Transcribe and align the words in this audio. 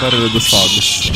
Barulho 0.00 0.28
dos 0.30 0.46
fogos. 0.48 1.10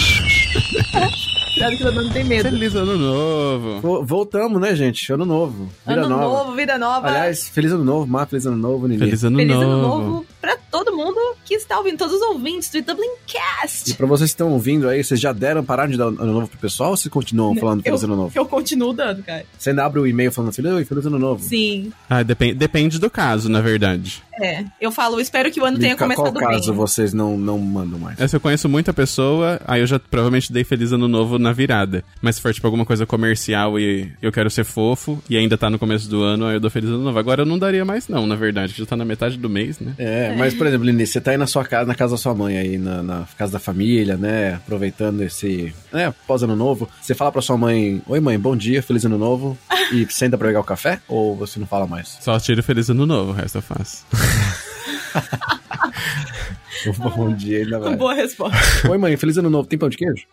Cuidado 1.54 1.76
que 1.76 1.84
o 1.84 1.92
não 1.92 2.08
tem 2.10 2.24
medo. 2.24 2.48
Feliz 2.50 2.74
ano 2.74 2.96
novo. 2.98 3.80
Vo- 3.80 4.04
Voltamos, 4.04 4.60
né, 4.60 4.74
gente? 4.74 5.12
Ano 5.12 5.24
novo. 5.24 5.68
Vida 5.86 6.00
Ano 6.00 6.08
nova. 6.08 6.22
novo, 6.22 6.56
vida 6.56 6.78
nova. 6.78 7.08
Aliás, 7.08 7.48
feliz 7.48 7.70
ano 7.72 7.84
novo, 7.84 8.06
Má, 8.06 8.26
feliz 8.26 8.46
ano 8.46 8.56
novo, 8.56 8.88
Nini. 8.88 8.98
Feliz 8.98 9.22
ano 9.24 9.36
Feliz 9.38 9.54
novo. 9.54 9.70
ano 9.70 9.82
novo 9.82 10.26
pra 10.42 10.58
todo 10.70 10.94
mundo 10.94 11.16
que 11.44 11.54
está 11.54 11.78
ouvindo, 11.78 11.96
todos 11.98 12.14
os 12.16 12.20
ouvintes 12.20 12.68
do 12.68 12.78
E 12.78 12.82
Dublincast. 12.82 13.94
pra 13.94 14.06
vocês 14.06 14.30
que 14.30 14.34
estão 14.34 14.50
ouvindo 14.50 14.88
aí, 14.88 15.02
vocês 15.02 15.20
já 15.20 15.32
deram 15.32 15.64
parar 15.64 15.86
de 15.86 15.96
dar 15.96 16.06
ano 16.06 16.26
novo 16.26 16.48
pro 16.48 16.58
pessoal 16.58 16.90
ou 16.90 16.96
vocês 16.96 17.10
continuam 17.12 17.54
falando 17.56 17.82
feliz 17.82 18.02
ano 18.02 18.16
novo? 18.16 18.32
eu 18.34 18.44
continuo 18.44 18.92
dando, 18.92 19.22
cara. 19.22 19.44
Você 19.58 19.70
ainda 19.70 19.84
abre 19.84 20.00
o 20.00 20.06
e-mail 20.06 20.32
falando 20.32 20.52
feliz, 20.52 20.72
oi, 20.72 20.84
feliz 20.84 21.06
ano 21.06 21.18
novo? 21.18 21.42
Sim, 21.42 21.92
Ah, 22.10 22.22
depende, 22.22 22.54
depende 22.54 22.98
do 22.98 23.08
caso, 23.08 23.48
na 23.48 23.60
verdade. 23.60 24.22
é. 24.40 24.64
Eu 24.80 24.90
falo, 24.90 25.20
espero 25.20 25.50
que 25.50 25.60
o 25.60 25.64
ano 25.64 25.78
tenha 25.78 25.92
E 25.92 25.96
ca- 25.96 26.04
começado 26.04 26.32
Qual 26.32 26.50
caso 26.50 26.70
bem. 26.72 26.76
vocês 26.76 27.14
não, 27.14 27.38
não 27.38 27.58
mandam 27.58 27.98
mais? 27.98 28.20
Essa 28.20 28.36
eu 28.36 28.40
conheço 28.40 28.68
muita 28.68 28.92
pessoa, 28.92 29.60
aí 29.64 29.80
eu 29.80 29.86
já 29.86 29.98
provavelmente 29.98 30.52
dei 30.52 30.64
feliz 30.64 30.90
ano 30.92 31.06
novo 31.06 31.38
na 31.38 31.52
virada. 31.52 32.04
Mas 32.20 32.36
se 32.36 32.42
for 32.42 32.52
tipo 32.52 32.66
alguma 32.66 32.84
coisa 32.84 33.06
comercial 33.06 33.78
e 33.78 34.10
eu 34.20 34.32
quero 34.32 34.50
ser 34.50 34.64
fofo 34.64 35.22
e 35.30 35.36
ainda 35.36 35.56
tá 35.56 35.70
no 35.70 35.78
começo 35.78 36.08
do 36.08 36.22
ano, 36.22 36.46
aí 36.46 36.54
eu 36.56 36.60
dou 36.60 36.70
feliz 36.70 36.90
ano 36.90 37.02
novo. 37.04 37.18
Agora 37.18 37.42
eu 37.42 37.46
não 37.46 37.58
daria 37.58 37.84
mais 37.84 38.08
não, 38.08 38.26
na 38.26 38.34
verdade, 38.34 38.72
que 38.74 38.80
já 38.80 38.86
tá 38.86 38.96
na 38.96 39.04
metade 39.04 39.36
do 39.36 39.48
mês, 39.48 39.78
né? 39.78 39.94
É, 39.98 40.31
mas, 40.36 40.54
por 40.54 40.66
exemplo, 40.66 40.86
Lini, 40.86 41.06
você 41.06 41.20
tá 41.20 41.32
aí 41.32 41.36
na 41.36 41.46
sua 41.46 41.64
casa, 41.64 41.86
na 41.86 41.94
casa 41.94 42.14
da 42.14 42.18
sua 42.18 42.34
mãe, 42.34 42.58
aí 42.58 42.78
na, 42.78 43.02
na 43.02 43.24
casa 43.36 43.52
da 43.52 43.58
família, 43.58 44.16
né? 44.16 44.54
Aproveitando 44.54 45.22
esse, 45.22 45.74
né, 45.92 46.12
pós-ano 46.26 46.56
novo. 46.56 46.88
Você 47.00 47.14
fala 47.14 47.32
pra 47.32 47.42
sua 47.42 47.56
mãe, 47.56 48.02
oi 48.06 48.20
mãe, 48.20 48.38
bom 48.38 48.56
dia, 48.56 48.82
feliz 48.82 49.04
ano 49.04 49.18
novo. 49.18 49.58
E 49.92 50.06
ainda 50.22 50.38
pra 50.38 50.48
pegar 50.48 50.60
o 50.60 50.64
café? 50.64 51.00
Ou 51.08 51.36
você 51.36 51.58
não 51.58 51.66
fala 51.66 51.86
mais? 51.86 52.18
Só 52.20 52.38
tiro 52.38 52.62
feliz 52.62 52.88
ano 52.90 53.06
novo, 53.06 53.32
o 53.32 53.34
resto 53.34 53.58
eu 53.58 53.62
faço. 53.62 54.04
Bom 57.16 57.34
dia 57.34 57.58
ainda 57.58 57.78
vai. 57.78 57.96
Boa 57.96 58.14
resposta. 58.14 58.90
Oi 58.90 58.98
mãe, 58.98 59.16
feliz 59.16 59.36
ano 59.36 59.50
novo, 59.50 59.68
tem 59.68 59.78
pão 59.78 59.88
de 59.88 59.96
queijo? 59.96 60.24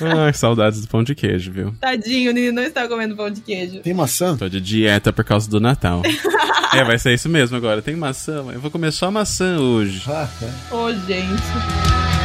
Ai, 0.00 0.32
saudades 0.32 0.80
do 0.80 0.88
pão 0.88 1.02
de 1.02 1.14
queijo, 1.14 1.52
viu? 1.52 1.74
Tadinho, 1.80 2.30
o 2.30 2.34
Nini 2.34 2.52
não 2.52 2.62
está 2.62 2.86
comendo 2.88 3.16
pão 3.16 3.30
de 3.30 3.40
queijo. 3.40 3.80
Tem 3.80 3.94
maçã? 3.94 4.36
Tô 4.36 4.48
de 4.48 4.60
dieta 4.60 5.12
por 5.12 5.24
causa 5.24 5.48
do 5.50 5.60
Natal. 5.60 6.02
é, 6.74 6.84
vai 6.84 6.98
ser 6.98 7.14
isso 7.14 7.28
mesmo 7.28 7.56
agora. 7.56 7.82
Tem 7.82 7.96
maçã, 7.96 8.42
mãe. 8.42 8.54
Eu 8.54 8.60
vou 8.60 8.70
comer 8.70 8.92
só 8.92 9.10
maçã 9.10 9.58
hoje. 9.58 10.02
Ah, 10.06 10.28
é. 10.42 10.74
Ô, 10.74 10.92
gente. 10.92 12.17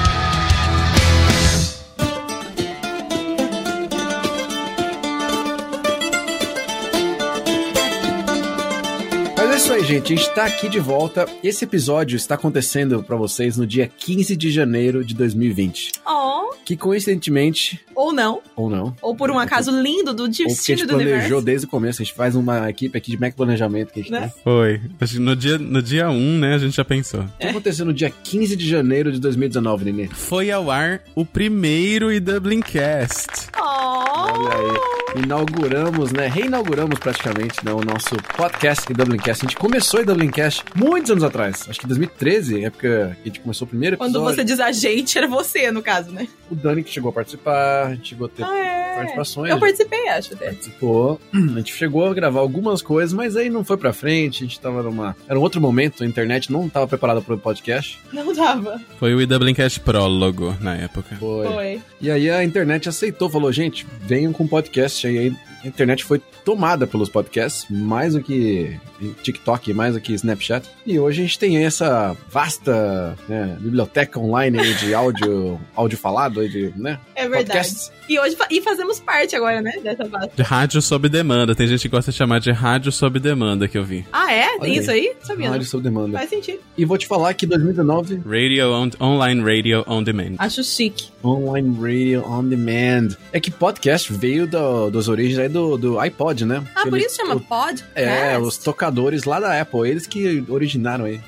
Aí, 9.84 9.90
gente. 9.90 10.14
A 10.14 10.16
gente 10.16 10.30
tá 10.34 10.46
aqui 10.46 10.70
de 10.70 10.80
volta. 10.80 11.28
Esse 11.44 11.66
episódio 11.66 12.16
está 12.16 12.36
acontecendo 12.36 13.04
pra 13.04 13.18
vocês 13.18 13.58
no 13.58 13.68
dia 13.68 13.86
15 13.86 14.34
de 14.38 14.50
janeiro 14.50 15.04
de 15.04 15.14
2020. 15.14 15.92
Oh, 16.08 16.54
Que 16.64 16.78
coincidentemente, 16.78 17.82
ou 17.94 18.14
não. 18.14 18.42
ou 18.56 18.70
não, 18.70 18.96
Ou 19.02 19.14
por 19.14 19.30
um 19.30 19.38
acaso 19.38 19.72
lindo 19.72 20.14
do 20.14 20.24
ou 20.24 20.30
porque 20.30 20.44
a 20.44 20.48
destino 20.48 20.78
gente 20.78 20.88
do 20.88 20.94
planejou 20.94 21.18
universo. 21.20 21.42
desde 21.46 21.66
o 21.68 21.70
começo. 21.70 22.02
A 22.02 22.06
gente 22.06 22.16
faz 22.16 22.34
uma 22.36 22.70
equipe 22.70 22.98
aqui 22.98 23.12
de 23.12 23.20
Mac 23.20 23.36
Planejamento 23.36 23.92
que 23.92 24.00
a 24.00 24.04
gente 24.04 24.12
Né? 24.12 24.22
tem. 24.22 24.42
Foi. 24.44 24.82
Acho 25.02 25.14
que 25.16 25.20
No 25.20 25.36
dia, 25.36 25.58
no 25.58 25.82
dia 25.82 26.10
1, 26.10 26.38
né, 26.40 26.56
a 26.56 26.58
gente 26.60 26.76
já 26.78 26.86
pensou. 26.86 27.20
O 27.22 27.28
que 27.40 27.48
aconteceu 27.48 27.86
no 27.86 27.94
dia 27.94 28.10
15 28.10 28.56
de 28.56 28.68
janeiro 28.68 29.12
de 29.12 29.20
2019, 29.20 29.84
Nenê? 29.92 30.08
Foi 30.08 30.50
ao 30.50 30.72
ar 30.72 31.02
o 31.14 31.26
primeiro 31.26 32.10
e 32.10 32.22
Dublincast. 32.22 33.28
Oh, 33.60 33.62
Olha 33.62 34.56
aí. 34.56 35.03
Inauguramos, 35.16 36.12
né? 36.12 36.28
Reinauguramos 36.28 36.98
praticamente 36.98 37.64
né, 37.64 37.72
o 37.72 37.82
nosso 37.82 38.16
podcast 38.36 38.92
e 38.92 38.96
Dublincast. 38.96 39.46
A 39.46 39.48
gente 39.50 39.58
começou 39.58 40.02
em 40.02 40.06
Dublincast 40.06 40.64
muitos 40.76 41.12
anos 41.12 41.24
atrás. 41.24 41.66
Acho 41.70 41.80
que 41.80 41.86
2013, 41.88 42.64
época 42.66 43.16
que 43.22 43.22
a 43.22 43.28
gente 43.32 43.40
começou 43.42 43.66
o 43.66 43.70
primeiro 43.70 43.96
quando 43.96 44.16
episódio. 44.16 44.36
você 44.36 44.44
diz 44.44 44.60
a 44.60 44.72
gente, 44.72 45.16
era 45.16 45.28
você, 45.28 45.72
no 45.72 45.84
caso, 45.84 46.12
né? 46.12 46.28
O 46.50 46.56
Dani 46.56 46.84
que 46.84 46.90
chegou 46.92 47.10
a 47.10 47.14
participar, 47.14 47.88
a 47.88 47.96
gente 47.96 48.10
chegou 48.10 48.26
a 48.26 48.30
ter 48.30 48.44
Ah, 48.44 48.58
é. 48.58 48.96
participações. 48.96 49.52
Eu 49.52 49.60
participei, 49.60 50.08
acho 50.10 50.34
até. 50.34 50.46
participou. 50.48 51.22
A 51.34 51.38
gente 51.60 51.74
chegou 51.76 52.06
a 52.08 52.14
gravar 52.14 52.40
algumas 52.40 52.82
coisas, 52.82 53.14
mas 53.14 53.36
aí 53.36 53.50
não 53.52 53.64
foi 53.64 53.78
pra 53.78 53.94
frente. 53.94 54.44
A 54.44 54.48
gente 54.48 54.60
tava 54.60 54.82
numa. 54.82 55.16
Era 55.30 55.38
um 55.38 55.42
outro 55.44 55.62
momento, 55.62 56.04
a 56.04 56.08
internet 56.08 56.52
não 56.52 56.68
tava 56.68 56.88
preparada 56.88 57.22
pro 57.22 57.38
podcast. 57.38 58.00
Não 58.12 58.34
dava. 58.34 58.82
Foi 59.00 59.14
o 59.14 59.22
e 59.22 59.28
Dublincast 59.28 59.80
prólogo 59.82 60.58
na 60.60 60.76
época. 60.76 61.16
Foi. 61.20 61.48
Foi. 61.48 61.82
E 62.02 62.10
aí 62.10 62.30
a 62.32 62.44
internet 62.44 62.90
aceitou, 62.90 63.30
falou, 63.30 63.52
gente, 63.52 63.86
venham 64.02 64.34
com 64.34 64.48
podcast. 64.48 65.03
E 65.12 65.18
aí 65.18 65.36
a 65.64 65.68
internet 65.68 66.04
foi 66.04 66.22
tomada 66.44 66.86
pelos 66.86 67.10
podcasts, 67.10 67.66
mais 67.70 68.14
do 68.14 68.22
que 68.22 68.78
TikTok, 69.22 69.74
mais 69.74 69.94
do 69.94 70.02
que 70.02 70.14
Snapchat. 70.14 70.70
E 70.86 71.00
hoje 71.00 71.22
a 71.22 71.26
gente 71.26 71.40
tem 71.40 71.66
essa 71.66 72.16
vasta 72.30 73.18
né, 73.28 73.58
biblioteca 73.60 74.20
online 74.20 74.74
de 74.76 74.94
áudio, 74.94 75.60
áudio 75.76 75.98
falado, 75.98 76.48
de, 76.48 76.74
né? 76.76 77.00
É 77.16 77.22
verdade. 77.22 77.46
Podcasts. 77.46 77.92
E 78.14 78.20
hoje 78.20 78.38
e 78.52 78.62
fazemos 78.62 79.00
parte 79.00 79.36
agora, 79.36 79.60
né? 79.62 79.72
Dessa 79.84 80.06
base. 80.06 80.30
De 80.36 80.44
rádio 80.44 80.82
sob 80.82 81.10
demanda. 81.10 81.56
Tem 81.56 81.66
gente 81.68 81.82
que 81.82 81.90
gosta 81.90 82.12
de 82.12 82.18
chamar 82.18 82.40
de 82.40 82.52
rádio 82.52 82.92
sob 82.92 83.20
demanda 83.20 83.68
que 83.68 83.76
eu 83.78 83.84
vi. 83.84 84.06
Ah, 84.14 84.32
é? 84.32 84.50
Olha 84.52 84.60
Tem 84.60 84.74
aí. 84.74 84.78
isso 84.80 84.92
aí? 84.92 85.14
Sabia. 85.22 85.50
Rádio 85.50 85.66
sob 85.66 85.84
demanda. 85.84 86.18
Faz 86.20 86.30
sentido. 86.30 86.60
E 86.78 86.86
vou 86.86 86.98
te 86.98 87.08
falar 87.08 87.34
que 87.34 87.46
2019 87.48 88.22
Radio 88.26 88.72
on, 88.72 88.90
online 89.02 89.42
radio 89.42 89.84
on 89.88 90.04
demand. 90.04 90.36
Acho 90.38 90.64
chique. 90.64 91.12
Online 91.26 91.76
Radio 91.80 92.24
On 92.28 92.44
Demand. 92.44 93.16
É 93.32 93.40
que 93.40 93.50
podcast 93.50 94.12
veio 94.12 94.46
do, 94.46 94.90
das 94.92 95.08
origens 95.08 95.40
aí 95.40 95.48
do, 95.48 95.78
do 95.78 95.98
iPod, 95.98 96.44
né? 96.44 96.62
Ah, 96.76 96.84
por 96.84 96.98
isso 97.00 97.16
chama 97.16 97.36
o- 97.36 97.40
podcast? 97.40 97.88
É, 97.96 98.38
os 98.38 98.58
tocadores 98.58 99.24
lá 99.24 99.40
da 99.40 99.60
Apple, 99.62 99.90
eles 99.90 100.06
que 100.06 100.44
originaram 100.50 101.06
aí. 101.06 101.22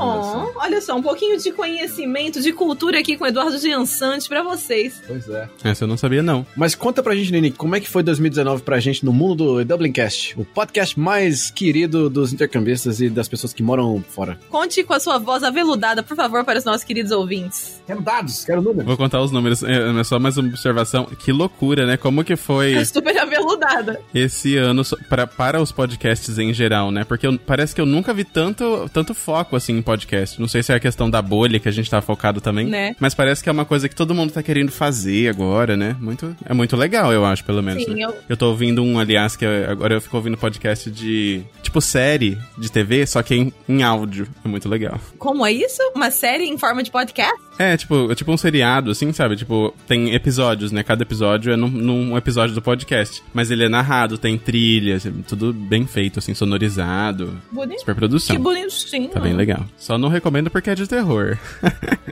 Oh, 0.00 0.58
olha 0.60 0.80
só, 0.80 0.96
um 0.96 1.02
pouquinho 1.02 1.38
de 1.38 1.52
conhecimento, 1.52 2.40
de 2.40 2.52
cultura 2.52 2.98
aqui 2.98 3.16
com 3.16 3.24
o 3.24 3.26
Eduardo 3.26 3.58
Giansante 3.58 4.28
pra 4.28 4.42
vocês. 4.42 5.02
Pois 5.06 5.28
é. 5.28 5.48
Essa 5.64 5.84
eu 5.84 5.88
não 5.88 5.96
sabia, 5.96 6.22
não. 6.22 6.46
Mas 6.56 6.74
conta 6.74 7.02
pra 7.02 7.14
gente, 7.14 7.32
Nini, 7.32 7.50
como 7.50 7.76
é 7.76 7.80
que 7.80 7.88
foi 7.88 8.02
2019 8.02 8.62
pra 8.62 8.80
gente 8.80 9.04
no 9.04 9.12
mundo 9.12 9.30
do 9.58 9.64
Dublincast? 9.64 10.34
O 10.38 10.44
podcast 10.44 10.98
mais 10.98 11.50
querido 11.50 12.08
dos 12.10 12.32
intercambistas 12.32 13.00
e 13.00 13.08
das 13.10 13.28
pessoas 13.28 13.52
que 13.52 13.62
moram 13.62 14.02
fora. 14.08 14.38
Conte 14.48 14.82
com 14.84 14.94
a 14.94 15.00
sua 15.00 15.18
voz 15.18 15.42
aveludada, 15.42 16.02
por 16.02 16.16
favor, 16.16 16.44
para 16.44 16.58
os 16.58 16.64
nossos 16.64 16.84
queridos 16.84 17.12
ouvintes. 17.12 17.80
Quero 17.86 18.00
dados, 18.00 18.44
quero 18.44 18.62
números. 18.62 18.84
Vou 18.86 18.96
contar 18.96 19.20
os 19.20 19.30
números. 19.30 19.62
É 19.62 19.90
é 20.00 20.04
só 20.04 20.18
mais 20.18 20.36
uma 20.36 20.48
observação. 20.48 21.04
Que 21.06 21.32
loucura, 21.32 21.86
né? 21.86 21.96
Como 21.96 22.24
que 22.24 22.36
foi 22.36 22.84
Super 22.84 23.16
aveludada. 23.18 24.00
esse 24.14 24.56
ano 24.56 24.82
pra, 25.08 25.26
para 25.26 25.60
os 25.60 25.72
podcasts 25.72 26.38
em 26.38 26.52
geral, 26.54 26.90
né? 26.90 27.04
Porque 27.04 27.26
eu- 27.26 27.38
parece 27.38 27.74
que 27.74 27.80
eu 27.80 27.86
nunca 27.86 28.12
vi 28.14 28.24
tanto, 28.24 28.88
tanto 28.92 29.14
foco 29.14 29.56
assim 29.56 29.78
em 29.78 29.82
podcast. 29.90 30.40
Não 30.40 30.46
sei 30.48 30.62
se 30.62 30.72
é 30.72 30.76
a 30.76 30.80
questão 30.80 31.10
da 31.10 31.20
bolha 31.20 31.58
que 31.58 31.68
a 31.68 31.72
gente 31.72 31.90
tá 31.90 32.00
focado 32.00 32.40
também. 32.40 32.66
Né. 32.66 32.94
Mas 33.00 33.14
parece 33.14 33.42
que 33.42 33.48
é 33.48 33.52
uma 33.52 33.64
coisa 33.64 33.88
que 33.88 33.94
todo 33.94 34.14
mundo 34.14 34.32
tá 34.32 34.42
querendo 34.42 34.70
fazer 34.70 35.28
agora, 35.28 35.76
né? 35.76 35.96
Muito, 36.00 36.36
é 36.44 36.54
muito 36.54 36.76
legal, 36.76 37.12
eu 37.12 37.24
acho, 37.24 37.44
pelo 37.44 37.62
menos. 37.62 37.84
Sim, 37.84 37.94
né? 37.94 38.02
eu- 38.04 38.14
Eu 38.28 38.36
tô 38.36 38.48
ouvindo 38.48 38.82
um, 38.82 38.98
aliás, 38.98 39.34
que 39.36 39.44
é- 39.44 39.66
agora 39.68 39.94
eu 39.94 40.00
fico 40.00 40.16
ouvindo 40.16 40.36
podcast 40.36 40.90
de. 40.90 41.42
Tipo 41.62 41.80
série 41.80 42.38
de 42.58 42.70
TV, 42.70 43.06
só 43.06 43.22
que 43.22 43.34
em, 43.34 43.52
em 43.68 43.82
áudio. 43.82 44.26
É 44.44 44.48
muito 44.48 44.68
legal. 44.68 44.98
Como 45.18 45.44
é 45.46 45.52
isso? 45.52 45.80
Uma 45.94 46.10
série 46.10 46.44
em 46.44 46.56
forma 46.58 46.82
de 46.82 46.90
podcast? 46.90 47.34
É, 47.60 47.76
tipo, 47.76 48.10
é 48.10 48.14
tipo 48.14 48.32
um 48.32 48.38
seriado, 48.38 48.90
assim, 48.90 49.12
sabe? 49.12 49.36
Tipo, 49.36 49.74
tem 49.86 50.14
episódios, 50.14 50.72
né? 50.72 50.82
Cada 50.82 51.02
episódio 51.02 51.52
é 51.52 51.56
num, 51.56 51.68
num 51.68 52.16
episódio 52.16 52.54
do 52.54 52.62
podcast. 52.62 53.22
Mas 53.34 53.50
ele 53.50 53.64
é 53.64 53.68
narrado, 53.68 54.16
tem 54.16 54.38
trilhas, 54.38 55.04
é 55.04 55.12
tudo 55.28 55.52
bem 55.52 55.86
feito, 55.86 56.18
assim, 56.18 56.32
sonorizado. 56.32 57.36
Bonito. 57.52 57.80
Super 57.80 57.94
produção. 57.94 58.34
Que 58.34 58.40
bonitinho. 58.40 59.10
Tá 59.10 59.20
bem 59.20 59.34
legal. 59.34 59.66
Só 59.76 59.98
não 59.98 60.08
recomendo 60.08 60.48
porque 60.50 60.70
é 60.70 60.74
de 60.74 60.86
terror. 60.86 61.36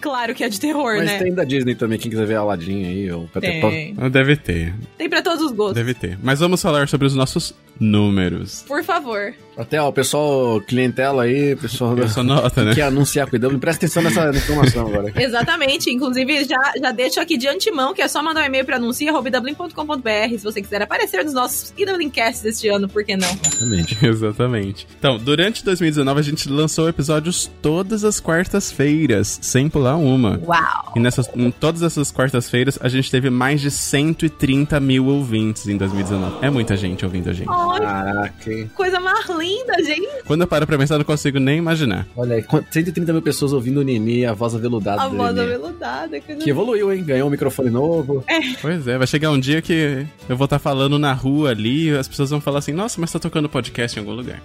Claro 0.00 0.34
que 0.34 0.42
é 0.42 0.48
de 0.48 0.58
terror, 0.58 0.96
Mas 0.96 1.06
né? 1.06 1.18
tem 1.18 1.32
da 1.32 1.44
Disney 1.44 1.74
também, 1.74 1.98
quem 1.98 2.10
quiser 2.10 2.26
ver 2.26 2.34
Aladdin 2.34 2.84
aí, 2.84 3.10
ou 3.10 3.28
Peter 3.28 3.60
Pan. 3.60 3.70
Tem. 3.70 3.94
Deve 4.10 4.36
ter, 4.36 4.74
Tem 4.96 5.08
pra 5.08 5.22
todos 5.22 5.44
os 5.44 5.52
gostos. 5.52 5.76
deve 5.76 5.94
ter. 5.94 6.18
Mas 6.22 6.40
vamos 6.40 6.60
falar 6.60 6.88
sobre 6.88 7.06
os 7.06 7.14
nossos 7.14 7.54
números. 7.80 8.64
Por 8.66 8.82
favor. 8.82 9.34
Até, 9.58 9.82
ó, 9.82 9.88
o 9.88 9.92
pessoal, 9.92 10.60
clientela 10.60 11.24
aí, 11.24 11.56
pessoal 11.56 11.98
Eu 11.98 12.08
só 12.08 12.22
nota, 12.22 12.64
né? 12.64 12.74
que 12.74 12.80
anunciar 12.80 13.28
com 13.28 13.34
o 13.34 13.38
IW, 13.38 13.58
presta 13.58 13.86
atenção 13.86 14.04
nessa 14.04 14.30
informação 14.30 14.86
agora. 14.86 15.12
Exatamente. 15.20 15.90
Inclusive, 15.90 16.44
já, 16.44 16.72
já 16.80 16.92
deixo 16.92 17.20
aqui 17.20 17.36
de 17.36 17.48
antemão 17.48 17.92
que 17.92 18.00
é 18.00 18.06
só 18.06 18.22
mandar 18.22 18.42
um 18.42 18.44
e-mail 18.44 18.64
para 18.64 18.76
anuncia.com.br 18.76 20.28
se 20.30 20.44
você 20.44 20.62
quiser 20.62 20.80
aparecer 20.80 21.24
nos 21.24 21.34
nossos 21.34 21.74
IWCasts 21.76 22.44
este 22.44 22.68
ano, 22.68 22.88
por 22.88 23.02
que 23.02 23.16
não? 23.16 23.28
Exatamente. 23.28 23.98
Exatamente. 24.06 24.86
Então, 24.96 25.18
durante 25.18 25.64
2019 25.64 26.20
a 26.20 26.22
gente 26.22 26.48
lançou 26.48 26.88
episódios 26.88 27.50
todas 27.60 28.04
as 28.04 28.20
quartas-feiras. 28.20 29.40
sem 29.42 29.68
pular 29.68 29.96
uma. 29.96 30.40
Uau! 30.46 30.92
E 30.94 31.00
nessas, 31.00 31.28
em 31.34 31.50
todas 31.50 31.82
essas 31.82 32.12
quartas-feiras, 32.12 32.78
a 32.80 32.88
gente 32.88 33.10
teve 33.10 33.28
mais 33.28 33.60
de 33.60 33.72
130 33.72 34.78
mil 34.78 35.06
ouvintes 35.06 35.66
em 35.66 35.76
2019. 35.76 36.46
É 36.46 36.50
muita 36.50 36.76
gente 36.76 37.04
ouvindo 37.04 37.28
a 37.28 37.32
gente. 37.32 37.48
Caraca, 37.76 38.52
hein? 38.52 38.70
coisa 38.74 39.00
mais 39.00 39.26
linda, 39.28 39.74
gente. 39.84 40.24
Quando 40.26 40.42
eu 40.42 40.46
paro 40.46 40.66
pra 40.66 40.78
pensar, 40.78 40.94
eu 40.94 40.98
não 40.98 41.04
consigo 41.04 41.38
nem 41.38 41.58
imaginar. 41.58 42.06
Olha 42.16 42.36
aí, 42.36 42.42
quant- 42.42 42.64
130 42.70 43.12
mil 43.12 43.22
pessoas 43.22 43.52
ouvindo 43.52 43.78
o 43.80 43.82
Nini, 43.82 44.24
a 44.24 44.32
voz 44.32 44.54
aveludada 44.54 45.02
A 45.02 45.08
voz 45.08 45.38
aveludada. 45.38 46.20
Coisa 46.20 46.42
Que 46.42 46.50
evoluiu, 46.50 46.92
hein? 46.92 47.02
Ganhou 47.04 47.28
um 47.28 47.30
microfone 47.30 47.70
novo. 47.70 48.24
Pois 48.60 48.86
é, 48.86 48.98
vai 48.98 49.06
chegar 49.06 49.30
um 49.30 49.38
dia 49.40 49.60
que 49.62 50.06
eu 50.28 50.36
vou 50.36 50.44
estar 50.46 50.58
falando 50.58 50.98
na 50.98 51.12
rua 51.12 51.50
ali, 51.50 51.88
e 51.88 51.96
as 51.96 52.08
pessoas 52.08 52.30
vão 52.30 52.40
falar 52.40 52.58
assim: 52.58 52.72
Nossa, 52.72 53.00
mas 53.00 53.12
tá 53.12 53.18
tocando 53.18 53.48
podcast 53.48 53.96
em 53.96 54.00
algum 54.00 54.12
lugar. 54.14 54.40